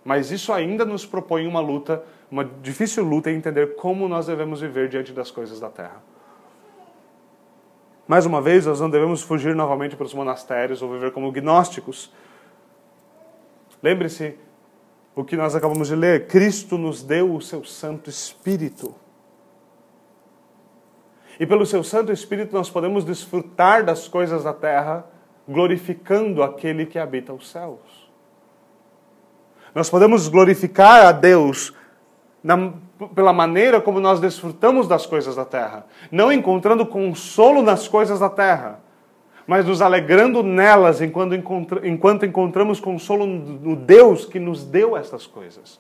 Mas 0.06 0.30
isso 0.30 0.54
ainda 0.54 0.86
nos 0.86 1.08
propõe 1.08 1.48
uma 1.48 1.60
luta, 1.60 2.04
uma 2.30 2.46
difícil 2.62 3.04
luta 3.04 3.32
em 3.32 3.36
entender 3.36 3.74
como 3.78 4.08
nós 4.08 4.28
devemos 4.28 4.62
viver 4.62 4.90
diante 4.90 5.12
das 5.12 5.32
coisas 5.32 5.60
da 5.60 5.70
terra. 5.70 6.04
Mais 8.08 8.28
uma 8.28 8.42
vez, 8.42 8.68
nós 8.68 8.80
não 8.80 8.92
devemos 8.92 9.24
fugir 9.24 9.56
novamente 9.56 9.96
para 9.96 10.06
os 10.06 10.14
monastérios 10.14 10.84
ou 10.84 10.92
viver 10.92 11.12
como 11.12 11.32
gnósticos 11.32 12.12
Lembre-se 13.84 14.38
o 15.14 15.26
que 15.26 15.36
nós 15.36 15.54
acabamos 15.54 15.90
de 15.90 15.96
ler: 15.96 16.28
Cristo 16.28 16.78
nos 16.78 17.04
deu 17.04 17.36
o 17.36 17.42
seu 17.42 17.66
Santo 17.66 18.10
Espírito. 18.10 18.96
E 21.38 21.46
pelo 21.46 21.66
seu 21.66 21.84
Santo 21.84 22.12
Espírito 22.12 22.54
nós 22.54 22.70
podemos 22.70 23.04
desfrutar 23.04 23.84
das 23.84 24.08
coisas 24.08 24.46
da 24.46 24.54
terra, 24.54 25.06
glorificando 25.48 26.42
aquele 26.42 26.86
que 26.86 26.98
habita 26.98 27.34
os 27.34 27.50
céus. 27.50 28.10
Nós 29.76 29.90
podemos 29.90 30.30
glorificar 30.30 31.08
a 31.08 31.12
Deus 31.12 31.74
na, 32.44 32.74
pela 33.16 33.34
maneira 33.34 33.82
como 33.82 34.00
nós 34.00 34.20
desfrutamos 34.20 34.88
das 34.88 35.06
coisas 35.06 35.36
da 35.36 35.44
terra, 35.44 35.86
não 36.12 36.32
encontrando 36.32 36.86
consolo 36.86 37.62
nas 37.62 37.88
coisas 37.88 38.20
da 38.20 38.30
terra, 38.30 38.83
mas 39.46 39.66
nos 39.66 39.82
alegrando 39.82 40.42
nelas 40.42 41.02
enquanto, 41.02 41.36
enquanto 41.84 42.26
encontramos 42.26 42.80
consolo 42.80 43.26
no 43.26 43.76
Deus 43.76 44.26
que 44.26 44.40
nos 44.40 44.64
deu 44.64 44.96
essas 44.96 45.28
coisas. 45.28 45.80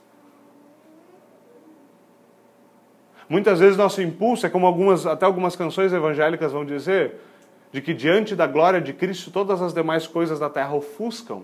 Muitas 3.29 3.59
vezes 3.59 3.77
nosso 3.77 4.01
impulso 4.01 4.45
é 4.45 4.49
como 4.49 4.67
algumas, 4.67 5.05
até 5.05 5.25
algumas 5.25 5.55
canções 5.55 5.93
evangélicas 5.93 6.51
vão 6.51 6.65
dizer, 6.65 7.15
de 7.71 7.81
que 7.81 7.93
diante 7.93 8.35
da 8.35 8.45
glória 8.45 8.81
de 8.81 8.93
Cristo 8.93 9.31
todas 9.31 9.61
as 9.61 9.73
demais 9.73 10.05
coisas 10.05 10.39
da 10.39 10.49
terra 10.49 10.75
ofuscam. 10.75 11.43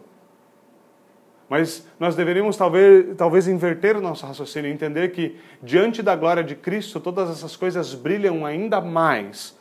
Mas 1.50 1.88
nós 2.00 2.16
deveríamos 2.16 2.56
talvez, 2.56 3.16
talvez 3.18 3.48
inverter 3.48 3.98
o 3.98 4.02
nosso 4.02 4.24
raciocínio 4.26 4.70
e 4.70 4.74
entender 4.74 5.10
que 5.10 5.40
diante 5.64 6.04
da 6.04 6.16
glória 6.16 6.44
de 6.44 6.54
Cristo 6.54 7.00
todas 7.00 7.30
essas 7.30 7.56
coisas 7.56 7.96
brilham 7.96 8.46
ainda 8.46 8.80
mais 8.80 9.59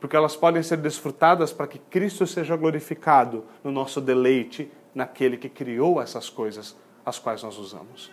porque 0.00 0.16
elas 0.16 0.36
podem 0.36 0.62
ser 0.62 0.76
desfrutadas 0.76 1.52
para 1.52 1.66
que 1.66 1.78
Cristo 1.78 2.26
seja 2.26 2.56
glorificado 2.56 3.44
no 3.64 3.70
nosso 3.70 4.00
deleite 4.00 4.70
naquele 4.94 5.36
que 5.36 5.48
criou 5.48 6.00
essas 6.00 6.30
coisas, 6.30 6.76
as 7.04 7.18
quais 7.18 7.42
nós 7.42 7.58
usamos. 7.58 8.10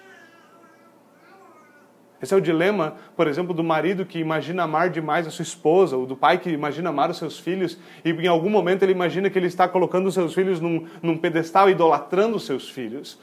Esse 2.22 2.34
é 2.34 2.38
o 2.38 2.42
dilema, 2.42 2.96
por 3.16 3.28
exemplo, 3.28 3.54
do 3.54 3.64
marido 3.64 4.06
que 4.06 4.18
imagina 4.18 4.64
amar 4.64 4.90
demais 4.90 5.28
a 5.28 5.30
sua 5.30 5.44
esposa, 5.44 5.98
ou 5.98 6.06
do 6.06 6.16
pai 6.16 6.38
que 6.38 6.50
imagina 6.50 6.90
amar 6.90 7.10
os 7.12 7.18
seus 7.18 7.38
filhos, 7.38 7.78
e 8.04 8.10
em 8.10 8.28
algum 8.28 8.50
momento 8.50 8.84
ele 8.84 8.94
imagina 8.94 9.30
que 9.30 9.38
ele 9.38 9.48
está 9.48 9.68
colocando 9.68 10.08
os 10.08 10.14
seus 10.14 10.34
filhos 10.34 10.60
num, 10.60 10.88
num 11.02 11.18
pedestal, 11.18 11.70
idolatrando 11.70 12.38
os 12.38 12.46
seus 12.46 12.70
filhos. 12.70 13.20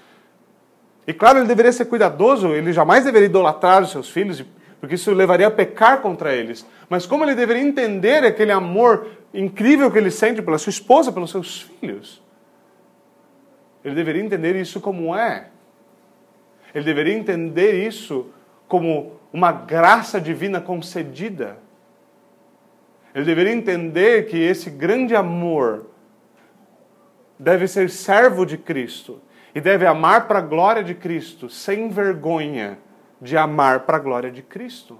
E 1.06 1.12
claro, 1.12 1.38
ele 1.38 1.48
deveria 1.48 1.72
ser 1.72 1.86
cuidadoso, 1.86 2.48
ele 2.48 2.72
jamais 2.72 3.04
deveria 3.04 3.26
idolatrar 3.26 3.82
os 3.82 3.90
seus 3.90 4.08
filhos, 4.08 4.44
porque 4.82 4.96
isso 4.96 5.14
levaria 5.14 5.46
a 5.46 5.50
pecar 5.50 6.00
contra 6.00 6.34
eles. 6.34 6.66
Mas 6.90 7.06
como 7.06 7.22
ele 7.22 7.36
deveria 7.36 7.62
entender 7.62 8.24
aquele 8.24 8.50
amor 8.50 9.06
incrível 9.32 9.88
que 9.92 9.96
ele 9.96 10.10
sente 10.10 10.42
pela 10.42 10.58
sua 10.58 10.70
esposa, 10.70 11.12
pelos 11.12 11.30
seus 11.30 11.60
filhos? 11.62 12.20
Ele 13.84 13.94
deveria 13.94 14.20
entender 14.20 14.56
isso 14.56 14.80
como 14.80 15.14
é. 15.14 15.50
Ele 16.74 16.84
deveria 16.84 17.14
entender 17.14 17.86
isso 17.86 18.26
como 18.66 19.20
uma 19.32 19.52
graça 19.52 20.20
divina 20.20 20.60
concedida. 20.60 21.58
Ele 23.14 23.24
deveria 23.24 23.52
entender 23.52 24.26
que 24.26 24.36
esse 24.36 24.68
grande 24.68 25.14
amor 25.14 25.86
deve 27.38 27.68
ser 27.68 27.88
servo 27.88 28.44
de 28.44 28.58
Cristo 28.58 29.22
e 29.54 29.60
deve 29.60 29.86
amar 29.86 30.26
para 30.26 30.40
a 30.40 30.42
glória 30.42 30.82
de 30.82 30.92
Cristo, 30.92 31.48
sem 31.48 31.88
vergonha 31.88 32.78
de 33.22 33.36
amar 33.36 33.80
para 33.86 33.96
a 33.96 34.00
glória 34.00 34.30
de 34.32 34.42
Cristo. 34.42 34.98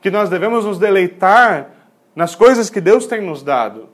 Que 0.00 0.10
nós 0.10 0.30
devemos 0.30 0.64
nos 0.64 0.78
deleitar 0.78 1.70
nas 2.14 2.36
coisas 2.36 2.70
que 2.70 2.80
Deus 2.80 3.06
tem 3.06 3.20
nos 3.20 3.42
dado. 3.42 3.88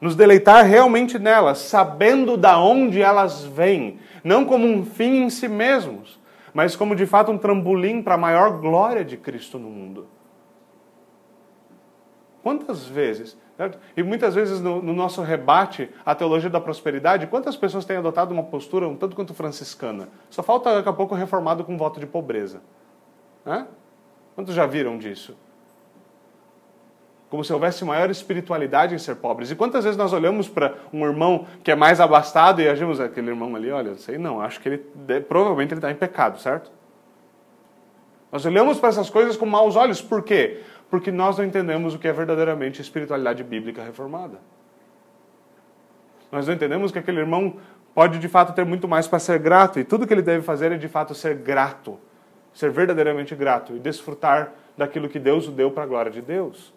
Nos 0.00 0.14
deleitar 0.14 0.64
realmente 0.64 1.18
nelas, 1.18 1.58
sabendo 1.58 2.36
da 2.36 2.56
onde 2.56 3.02
elas 3.02 3.44
vêm, 3.44 3.98
não 4.22 4.44
como 4.44 4.64
um 4.64 4.84
fim 4.84 5.24
em 5.24 5.30
si 5.30 5.48
mesmos, 5.48 6.20
mas 6.54 6.76
como 6.76 6.94
de 6.94 7.04
fato 7.04 7.32
um 7.32 7.38
trambolim 7.38 8.00
para 8.00 8.14
a 8.14 8.18
maior 8.18 8.60
glória 8.60 9.04
de 9.04 9.16
Cristo 9.16 9.58
no 9.58 9.68
mundo. 9.68 10.06
Quantas 12.44 12.86
vezes 12.86 13.36
Certo? 13.58 13.76
E 13.96 14.04
muitas 14.04 14.36
vezes 14.36 14.60
no, 14.60 14.80
no, 14.80 14.94
nosso 14.94 15.20
rebate 15.20 15.90
à 16.06 16.14
teologia 16.14 16.48
da 16.48 16.60
prosperidade, 16.60 17.26
quantas 17.26 17.56
pessoas 17.56 17.84
têm 17.84 17.96
adotado 17.96 18.32
uma 18.32 18.44
postura 18.44 18.86
um 18.86 18.94
tanto 18.94 19.16
quanto 19.16 19.34
franciscana? 19.34 20.08
Só 20.30 20.44
falta 20.44 20.76
daqui 20.76 20.88
a 20.88 20.92
pouco 20.92 21.12
reformado 21.12 21.64
com 21.64 21.76
voto 21.76 21.98
de 21.98 22.06
pobreza. 22.06 22.62
Quantos 24.36 24.54
já 24.54 24.64
viram 24.64 24.96
disso? 24.96 25.36
Como 27.28 27.42
se 27.42 27.52
houvesse 27.52 27.84
maior 27.84 28.08
espiritualidade 28.10 28.94
em 28.94 28.98
ser 28.98 29.16
pobres. 29.16 29.50
E 29.50 29.56
quantas 29.56 29.82
vezes 29.82 29.98
nós 29.98 30.12
olhamos 30.12 30.48
para 30.48 30.76
um 30.92 31.04
irmão 31.04 31.44
que 31.64 31.72
é 31.72 31.74
mais 31.74 32.00
abastado 32.00 32.62
e 32.62 32.68
agimos 32.68 33.00
aquele 33.00 33.28
irmão 33.28 33.56
ali, 33.56 33.72
olha, 33.72 33.96
sei 33.96 34.18
não, 34.18 34.40
acho 34.40 34.60
que 34.60 34.68
ele 34.68 35.20
provavelmente 35.22 35.72
ele 35.72 35.78
está 35.78 35.90
em 35.90 35.96
pecado, 35.96 36.38
certo? 36.38 36.70
Nós 38.30 38.44
olhamos 38.44 38.78
para 38.78 38.90
essas 38.90 39.08
coisas 39.08 39.36
com 39.36 39.46
maus 39.46 39.74
olhos. 39.74 40.02
Por 40.02 40.22
quê? 40.22 40.62
Porque 40.90 41.10
nós 41.10 41.36
não 41.36 41.44
entendemos 41.44 41.94
o 41.94 41.98
que 41.98 42.08
é 42.08 42.12
verdadeiramente 42.12 42.80
espiritualidade 42.80 43.44
bíblica 43.44 43.82
reformada. 43.82 44.38
Nós 46.32 46.46
não 46.46 46.54
entendemos 46.54 46.90
que 46.90 46.98
aquele 46.98 47.20
irmão 47.20 47.56
pode 47.94 48.18
de 48.18 48.28
fato 48.28 48.52
ter 48.54 48.64
muito 48.64 48.86
mais 48.86 49.06
para 49.06 49.18
ser 49.18 49.38
grato, 49.38 49.78
e 49.78 49.84
tudo 49.84 50.06
que 50.06 50.14
ele 50.14 50.22
deve 50.22 50.42
fazer 50.42 50.72
é 50.72 50.76
de 50.76 50.88
fato 50.88 51.14
ser 51.14 51.34
grato, 51.34 51.98
ser 52.54 52.70
verdadeiramente 52.70 53.34
grato 53.34 53.74
e 53.74 53.78
desfrutar 53.78 54.52
daquilo 54.76 55.08
que 55.08 55.18
Deus 55.18 55.48
o 55.48 55.50
deu 55.50 55.70
para 55.70 55.82
a 55.82 55.86
glória 55.86 56.10
de 56.10 56.22
Deus. 56.22 56.72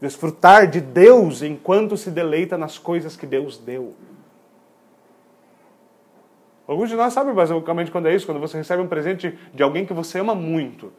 Desfrutar 0.00 0.66
de 0.66 0.80
Deus 0.80 1.42
enquanto 1.42 1.96
se 1.96 2.10
deleita 2.10 2.58
nas 2.58 2.78
coisas 2.78 3.16
que 3.16 3.26
Deus 3.26 3.58
deu. 3.58 3.94
Alguns 6.66 6.88
de 6.88 6.96
nós 6.96 7.12
sabem 7.12 7.34
basicamente 7.34 7.90
quando 7.90 8.08
é 8.08 8.14
isso, 8.14 8.26
quando 8.26 8.40
você 8.40 8.56
recebe 8.56 8.82
um 8.82 8.88
presente 8.88 9.38
de 9.52 9.62
alguém 9.62 9.84
que 9.84 9.92
você 9.92 10.18
ama 10.18 10.34
muito 10.34 10.92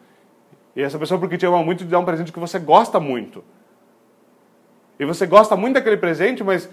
e 0.75 0.81
essa 0.81 0.99
pessoa, 0.99 1.19
porque 1.19 1.37
te 1.37 1.45
ama 1.45 1.63
muito, 1.63 1.85
te 1.85 1.89
dá 1.89 1.99
um 1.99 2.05
presente 2.05 2.33
que 2.33 2.39
você 2.39 2.59
gosta 2.59 2.99
muito. 2.99 3.43
E 4.99 5.05
você 5.05 5.25
gosta 5.25 5.55
muito 5.55 5.75
daquele 5.75 5.97
presente, 5.97 6.43
mas 6.43 6.69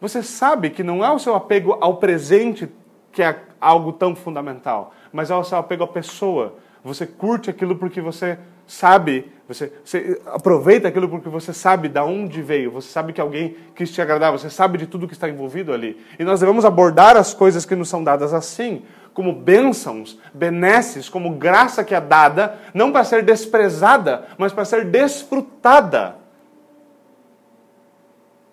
você 0.00 0.22
sabe 0.22 0.70
que 0.70 0.82
não 0.82 1.04
é 1.04 1.10
o 1.10 1.18
seu 1.18 1.34
apego 1.34 1.76
ao 1.80 1.96
presente 1.96 2.68
que 3.12 3.22
é 3.22 3.38
algo 3.60 3.92
tão 3.92 4.14
fundamental, 4.14 4.94
mas 5.12 5.30
é 5.30 5.36
o 5.36 5.44
seu 5.44 5.58
apego 5.58 5.84
à 5.84 5.88
pessoa. 5.88 6.54
Você 6.82 7.06
curte 7.06 7.50
aquilo 7.50 7.76
porque 7.76 8.00
você 8.00 8.38
sabe, 8.66 9.30
você, 9.46 9.72
você, 9.84 10.22
aproveita 10.26 10.88
aquilo 10.88 11.08
porque 11.08 11.28
você 11.28 11.52
sabe 11.52 11.88
de 11.88 12.00
onde 12.00 12.40
veio, 12.40 12.70
você 12.70 12.88
sabe 12.88 13.12
que 13.12 13.20
alguém 13.20 13.56
quis 13.74 13.90
te 13.90 14.00
agradar, 14.00 14.32
você 14.32 14.48
sabe 14.48 14.78
de 14.78 14.86
tudo 14.86 15.08
que 15.08 15.12
está 15.12 15.28
envolvido 15.28 15.72
ali. 15.72 16.00
E 16.18 16.24
nós 16.24 16.40
devemos 16.40 16.64
abordar 16.64 17.16
as 17.16 17.34
coisas 17.34 17.66
que 17.66 17.74
nos 17.74 17.88
são 17.88 18.02
dadas 18.02 18.32
assim, 18.32 18.82
como 19.12 19.32
bênçãos, 19.32 20.18
benesses, 20.32 21.08
como 21.08 21.36
graça 21.36 21.84
que 21.84 21.94
é 21.94 22.00
dada, 22.00 22.58
não 22.72 22.92
para 22.92 23.04
ser 23.04 23.22
desprezada, 23.22 24.28
mas 24.38 24.52
para 24.52 24.64
ser 24.64 24.84
desfrutada. 24.84 26.16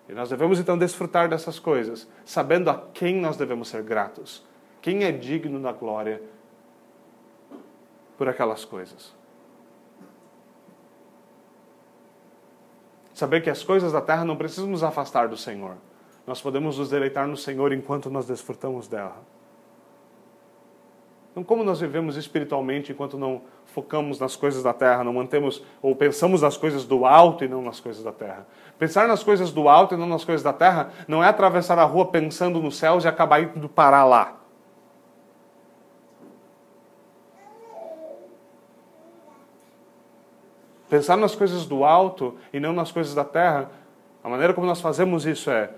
E 0.08 0.12
nós 0.12 0.30
devemos 0.30 0.58
então 0.58 0.78
desfrutar 0.78 1.28
dessas 1.28 1.58
coisas, 1.58 2.08
sabendo 2.24 2.70
a 2.70 2.82
quem 2.94 3.20
nós 3.20 3.36
devemos 3.36 3.68
ser 3.68 3.82
gratos, 3.82 4.44
quem 4.80 5.04
é 5.04 5.12
digno 5.12 5.60
da 5.60 5.72
glória 5.72 6.20
por 8.16 8.28
aquelas 8.28 8.64
coisas. 8.64 9.14
Saber 13.12 13.42
que 13.42 13.50
as 13.50 13.62
coisas 13.62 13.92
da 13.92 14.00
terra 14.00 14.24
não 14.24 14.36
precisam 14.36 14.68
nos 14.68 14.82
afastar 14.82 15.28
do 15.28 15.36
Senhor. 15.36 15.76
Nós 16.26 16.40
podemos 16.40 16.78
nos 16.78 16.88
deleitar 16.88 17.26
no 17.26 17.36
Senhor 17.36 17.72
enquanto 17.72 18.08
nós 18.08 18.26
desfrutamos 18.26 18.86
dela. 18.86 19.16
Então, 21.38 21.44
como 21.44 21.62
nós 21.62 21.78
vivemos 21.78 22.16
espiritualmente 22.16 22.90
enquanto 22.90 23.16
não 23.16 23.42
focamos 23.66 24.18
nas 24.18 24.34
coisas 24.34 24.60
da 24.60 24.72
terra, 24.72 25.04
não 25.04 25.12
mantemos 25.12 25.62
ou 25.80 25.94
pensamos 25.94 26.42
nas 26.42 26.56
coisas 26.56 26.84
do 26.84 27.06
alto 27.06 27.44
e 27.44 27.48
não 27.48 27.62
nas 27.62 27.78
coisas 27.78 28.02
da 28.02 28.10
terra? 28.10 28.44
Pensar 28.76 29.06
nas 29.06 29.22
coisas 29.22 29.52
do 29.52 29.68
alto 29.68 29.94
e 29.94 29.96
não 29.96 30.08
nas 30.08 30.24
coisas 30.24 30.42
da 30.42 30.52
terra 30.52 30.90
não 31.06 31.22
é 31.22 31.28
atravessar 31.28 31.78
a 31.78 31.84
rua 31.84 32.06
pensando 32.06 32.60
nos 32.60 32.76
céus 32.76 33.04
e 33.04 33.08
acabar 33.08 33.40
indo 33.40 33.68
parar 33.68 34.04
lá. 34.04 34.36
Pensar 40.90 41.16
nas 41.16 41.36
coisas 41.36 41.66
do 41.66 41.84
alto 41.84 42.36
e 42.52 42.58
não 42.58 42.72
nas 42.72 42.90
coisas 42.90 43.14
da 43.14 43.24
terra, 43.24 43.70
a 44.24 44.28
maneira 44.28 44.52
como 44.52 44.66
nós 44.66 44.80
fazemos 44.80 45.24
isso 45.24 45.52
é 45.52 45.70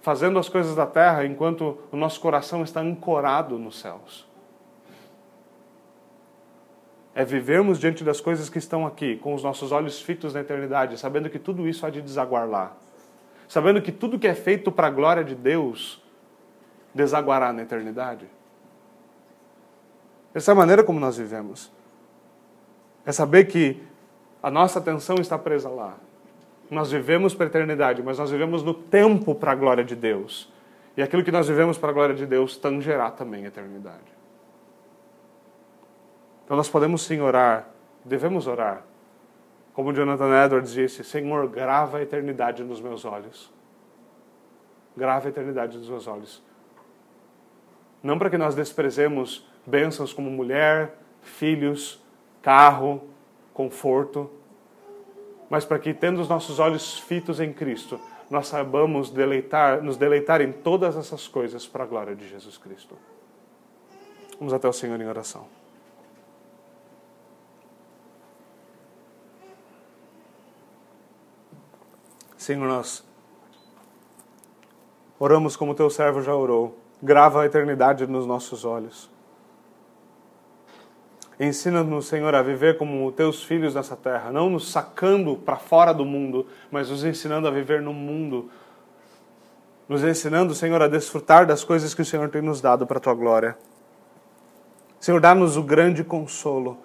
fazendo 0.00 0.38
as 0.38 0.48
coisas 0.48 0.76
da 0.76 0.86
terra 0.86 1.26
enquanto 1.26 1.76
o 1.90 1.96
nosso 1.96 2.20
coração 2.20 2.62
está 2.62 2.80
ancorado 2.80 3.58
nos 3.58 3.80
céus 3.80 4.27
é 7.18 7.24
vivermos 7.24 7.80
diante 7.80 8.04
das 8.04 8.20
coisas 8.20 8.48
que 8.48 8.58
estão 8.58 8.86
aqui, 8.86 9.16
com 9.16 9.34
os 9.34 9.42
nossos 9.42 9.72
olhos 9.72 10.00
fitos 10.00 10.32
na 10.32 10.40
eternidade, 10.40 10.96
sabendo 10.96 11.28
que 11.28 11.36
tudo 11.36 11.66
isso 11.66 11.84
há 11.84 11.90
de 11.90 12.00
desaguar 12.00 12.48
lá. 12.48 12.76
Sabendo 13.48 13.82
que 13.82 13.90
tudo 13.90 14.20
que 14.20 14.28
é 14.28 14.34
feito 14.36 14.70
para 14.70 14.86
a 14.86 14.90
glória 14.90 15.24
de 15.24 15.34
Deus 15.34 16.00
desaguará 16.94 17.52
na 17.52 17.62
eternidade. 17.62 18.24
Essa 20.32 20.52
é 20.52 20.52
a 20.52 20.54
maneira 20.54 20.84
como 20.84 21.00
nós 21.00 21.18
vivemos. 21.18 21.72
É 23.04 23.10
saber 23.10 23.46
que 23.46 23.82
a 24.40 24.48
nossa 24.48 24.78
atenção 24.78 25.16
está 25.16 25.36
presa 25.36 25.68
lá. 25.68 25.96
Nós 26.70 26.92
vivemos 26.92 27.34
para 27.34 27.46
a 27.46 27.48
eternidade, 27.48 28.00
mas 28.00 28.16
nós 28.16 28.30
vivemos 28.30 28.62
no 28.62 28.74
tempo 28.74 29.34
para 29.34 29.50
a 29.50 29.56
glória 29.56 29.82
de 29.82 29.96
Deus. 29.96 30.52
E 30.96 31.02
aquilo 31.02 31.24
que 31.24 31.32
nós 31.32 31.48
vivemos 31.48 31.76
para 31.76 31.90
a 31.90 31.92
glória 31.92 32.14
de 32.14 32.26
Deus 32.26 32.56
tangerá 32.56 33.10
também 33.10 33.44
a 33.44 33.48
eternidade. 33.48 34.17
Então 36.48 36.56
nós 36.56 36.70
podemos 36.70 37.02
sim 37.02 37.20
orar, 37.20 37.68
devemos 38.02 38.46
orar. 38.46 38.82
Como 39.74 39.92
Jonathan 39.92 40.30
Edwards 40.46 40.72
disse: 40.72 41.04
Senhor, 41.04 41.46
grava 41.46 41.98
a 41.98 42.02
eternidade 42.02 42.64
nos 42.64 42.80
meus 42.80 43.04
olhos. 43.04 43.52
Grava 44.96 45.26
a 45.26 45.28
eternidade 45.28 45.76
nos 45.76 45.90
meus 45.90 46.06
olhos. 46.06 46.42
Não 48.02 48.18
para 48.18 48.30
que 48.30 48.38
nós 48.38 48.54
desprezemos 48.54 49.46
bênçãos 49.66 50.14
como 50.14 50.30
mulher, 50.30 50.94
filhos, 51.20 52.02
carro, 52.40 53.02
conforto, 53.52 54.30
mas 55.50 55.66
para 55.66 55.78
que, 55.78 55.92
tendo 55.92 56.18
os 56.18 56.30
nossos 56.30 56.58
olhos 56.58 56.98
fitos 56.98 57.40
em 57.40 57.52
Cristo, 57.52 58.00
nós 58.30 58.46
saibamos 58.46 59.10
deleitar, 59.10 59.82
nos 59.82 59.98
deleitar 59.98 60.40
em 60.40 60.50
todas 60.50 60.96
essas 60.96 61.28
coisas 61.28 61.66
para 61.66 61.84
a 61.84 61.86
glória 61.86 62.16
de 62.16 62.26
Jesus 62.26 62.56
Cristo. 62.56 62.96
Vamos 64.38 64.54
até 64.54 64.66
o 64.66 64.72
Senhor 64.72 64.98
em 64.98 65.06
oração. 65.06 65.57
Senhor, 72.48 72.66
nós 72.66 73.04
oramos 75.18 75.54
como 75.54 75.74
teu 75.74 75.90
servo 75.90 76.22
já 76.22 76.34
orou. 76.34 76.78
Grava 77.02 77.42
a 77.42 77.44
eternidade 77.44 78.06
nos 78.06 78.26
nossos 78.26 78.64
olhos. 78.64 79.10
Ensina-nos, 81.38 82.06
Senhor, 82.06 82.34
a 82.34 82.40
viver 82.40 82.78
como 82.78 83.12
teus 83.12 83.44
filhos 83.44 83.74
nessa 83.74 83.94
terra, 83.94 84.32
não 84.32 84.48
nos 84.48 84.72
sacando 84.72 85.36
para 85.36 85.56
fora 85.56 85.92
do 85.92 86.06
mundo, 86.06 86.46
mas 86.70 86.88
nos 86.88 87.04
ensinando 87.04 87.46
a 87.46 87.50
viver 87.50 87.82
no 87.82 87.92
mundo. 87.92 88.50
Nos 89.86 90.02
ensinando, 90.02 90.54
Senhor, 90.54 90.80
a 90.80 90.88
desfrutar 90.88 91.44
das 91.44 91.62
coisas 91.62 91.92
que 91.92 92.00
o 92.00 92.06
Senhor 92.06 92.30
tem 92.30 92.40
nos 92.40 92.62
dado 92.62 92.86
para 92.86 92.96
a 92.96 93.00
tua 93.00 93.12
glória. 93.12 93.58
Senhor, 94.98 95.20
dá-nos 95.20 95.58
o 95.58 95.62
grande 95.62 96.02
consolo, 96.02 96.78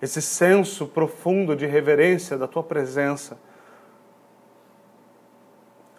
esse 0.00 0.22
senso 0.22 0.86
profundo 0.86 1.56
de 1.56 1.66
reverência 1.66 2.38
da 2.38 2.46
tua 2.46 2.62
presença 2.62 3.36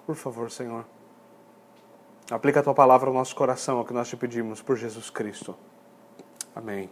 por 0.09 0.15
favor, 0.15 0.49
Senhor. 0.49 0.85
Aplica 2.31 2.61
a 2.61 2.63
tua 2.63 2.73
palavra 2.73 3.11
ao 3.11 3.13
nosso 3.13 3.35
coração, 3.35 3.77
é 3.77 3.81
o 3.81 3.85
que 3.85 3.93
nós 3.93 4.09
te 4.09 4.17
pedimos, 4.17 4.59
por 4.59 4.75
Jesus 4.75 5.11
Cristo. 5.11 5.55
Amém. 6.55 6.89